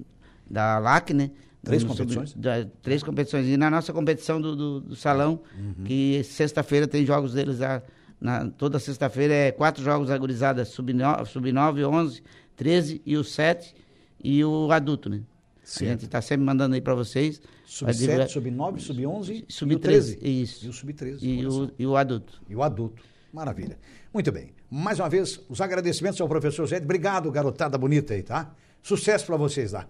da 0.49 0.79
LAC, 0.79 1.11
né? 1.13 1.31
Três 1.63 1.83
No 1.83 1.89
competições? 1.89 2.33
da- 2.33 2.65
três 2.81 3.03
competições. 3.03 3.47
E 3.47 3.55
na 3.57 3.69
nossa 3.69 3.93
competição 3.93 4.39
do, 4.41 4.55
do, 4.55 4.81
do 4.81 4.95
salão, 4.95 5.39
Uhum. 5.57 5.83
que 5.85 6.23
sexta-feira 6.23 6.87
tem 6.87 7.05
jogos 7.05 7.33
deles 7.33 7.59
lá. 7.59 7.81
Na, 8.19 8.49
toda 8.49 8.79
sexta-feira 8.79 9.33
é 9.33 9.51
quatro 9.51 9.83
jogos 9.83 10.09
agurizadas, 10.09 10.69
sub-9, 10.69 11.25
sub 11.25 11.53
11, 11.53 12.23
13 12.55 13.01
e 13.05 13.17
o 13.17 13.23
7 13.23 13.75
e 14.23 14.43
o 14.43 14.71
adulto, 14.71 15.09
né? 15.09 15.21
Certo. 15.63 15.89
A 15.89 15.91
gente 15.93 16.05
está 16.05 16.21
sempre 16.21 16.45
mandando 16.45 16.75
aí 16.75 16.81
para 16.81 16.95
vocês. 16.95 17.41
Sub 17.65 17.85
pra 17.85 17.93
7, 17.93 18.01
divulgar- 18.05 18.29
sub 18.29 18.51
9, 18.51 18.79
sub 18.79 19.05
11 19.05 19.33
e 19.33 19.45
o 19.47 19.51
Sub 19.53 19.75
13. 19.77 20.15
13, 20.17 20.41
isso. 20.41 20.65
E 20.65 20.69
o 20.69 20.73
sub 20.73 20.93
13. 20.93 21.25
E 21.27 21.39
e 21.79 21.85
o 21.85 21.95
adulto. 21.97 22.41
E 22.49 22.55
o 22.55 22.63
adulto. 22.63 23.03
Maravilha. 23.33 23.77
Muito 24.15 24.31
bem. 24.31 24.53
Mais 24.71 24.97
uma 24.97 25.09
vez, 25.09 25.41
os 25.49 25.59
agradecimentos 25.59 26.21
ao 26.21 26.29
professor 26.29 26.65
Zé. 26.65 26.77
Obrigado, 26.77 27.29
garotada 27.29 27.77
bonita 27.77 28.13
aí, 28.13 28.23
tá? 28.23 28.49
Sucesso 28.81 29.25
para 29.25 29.35
vocês 29.35 29.73
lá. 29.73 29.85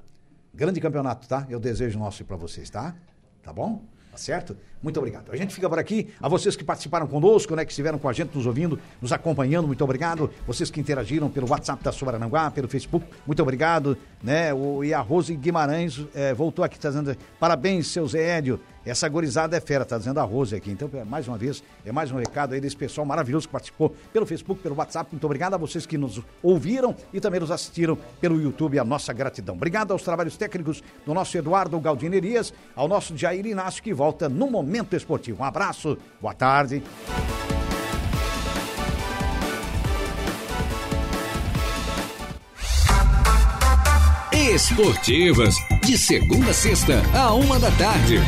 Grande 0.52 0.82
campeonato, 0.82 1.28
tá? 1.28 1.46
Eu 1.48 1.60
desejo 1.60 2.00
nosso 2.00 2.26
para 2.26 2.36
vocês, 2.36 2.68
tá? 2.68 2.96
Tá 3.44 3.54
bom? 3.54 3.84
Tá 4.10 4.18
certo? 4.18 4.58
Muito 4.82 4.98
obrigado. 4.98 5.32
A 5.32 5.36
gente 5.36 5.54
fica 5.54 5.70
por 5.70 5.78
aqui. 5.78 6.12
A 6.20 6.28
vocês 6.28 6.56
que 6.56 6.64
participaram 6.64 7.06
conosco, 7.06 7.56
né? 7.56 7.64
Que 7.64 7.72
estiveram 7.72 8.00
com 8.00 8.10
a 8.10 8.14
gente, 8.14 8.36
nos 8.36 8.48
ouvindo, 8.48 8.80
nos 9.00 9.14
acompanhando, 9.14 9.68
muito 9.68 9.84
obrigado. 9.84 10.32
Vocês 10.48 10.72
que 10.72 10.80
interagiram 10.80 11.30
pelo 11.30 11.48
WhatsApp 11.48 11.84
da 11.84 11.92
Subarananguá, 11.92 12.50
pelo 12.50 12.68
Facebook, 12.68 13.06
muito 13.28 13.44
obrigado. 13.44 13.96
Né? 14.24 14.52
O, 14.56 14.84
e 14.84 14.92
a 14.92 15.02
Rose 15.02 15.36
Guimarães 15.36 16.04
eh, 16.16 16.34
voltou 16.34 16.66
aqui 16.66 16.80
trazendo 16.80 17.16
parabéns, 17.40 17.86
seu 17.86 18.08
Zé 18.08 18.38
Édio. 18.38 18.60
Essa 18.86 19.10
gorizada 19.10 19.58
é 19.58 19.60
fera, 19.60 19.84
tá 19.84 19.98
dizendo 19.98 20.20
a 20.20 20.24
Rose 20.24 20.56
aqui. 20.56 20.70
Então, 20.70 20.90
é, 20.94 21.04
mais 21.04 21.28
uma 21.28 21.38
vez, 21.38 21.64
é 21.86 21.92
mais 21.92 22.12
um 22.12 22.18
recado 22.18 22.54
aí 22.54 22.62
desse 22.62 22.78
pessoal 22.78 23.06
maravilhoso 23.06 23.48
que 23.48 23.52
participou 23.52 23.96
pelo 24.14 24.26
Facebook, 24.26 24.62
pelo 24.62 24.76
WhatsApp. 24.76 25.10
Muito 25.12 25.26
obrigado 25.26 25.56
a 25.56 25.58
vocês 25.58 25.86
que 25.86 25.98
nos 25.98 26.22
ouviram 26.44 26.96
e 27.12 27.20
também 27.20 27.40
nos 27.40 27.50
assistiram 27.50 27.98
pelo 28.22 28.40
YouTube. 28.40 28.78
A 28.78 28.84
nossa 28.84 29.12
gratidão. 29.12 29.56
Obrigado 29.56 29.92
aos 29.92 30.04
trabalhos 30.04 30.38
técnicos 30.38 30.84
do 31.06 31.14
nosso 31.14 31.36
Eduardo 31.38 31.80
Galdinerias, 31.80 32.54
ao 32.76 32.88
nosso 32.88 33.18
Jair 33.18 33.46
Inácio, 33.46 33.82
que 33.82 33.94
volta 33.94 34.30
no 34.30 34.50
Momento 34.50 34.96
Esportivo. 34.96 35.42
Um 35.42 35.46
abraço, 35.46 35.98
boa 36.22 36.34
tarde. 36.34 36.84
Esportivas, 44.54 45.56
de 45.84 45.98
segunda 45.98 46.52
a 46.52 46.54
sexta, 46.54 47.02
a 47.14 47.34
uma 47.34 47.60
da 47.60 47.72
tarde. 47.72 48.20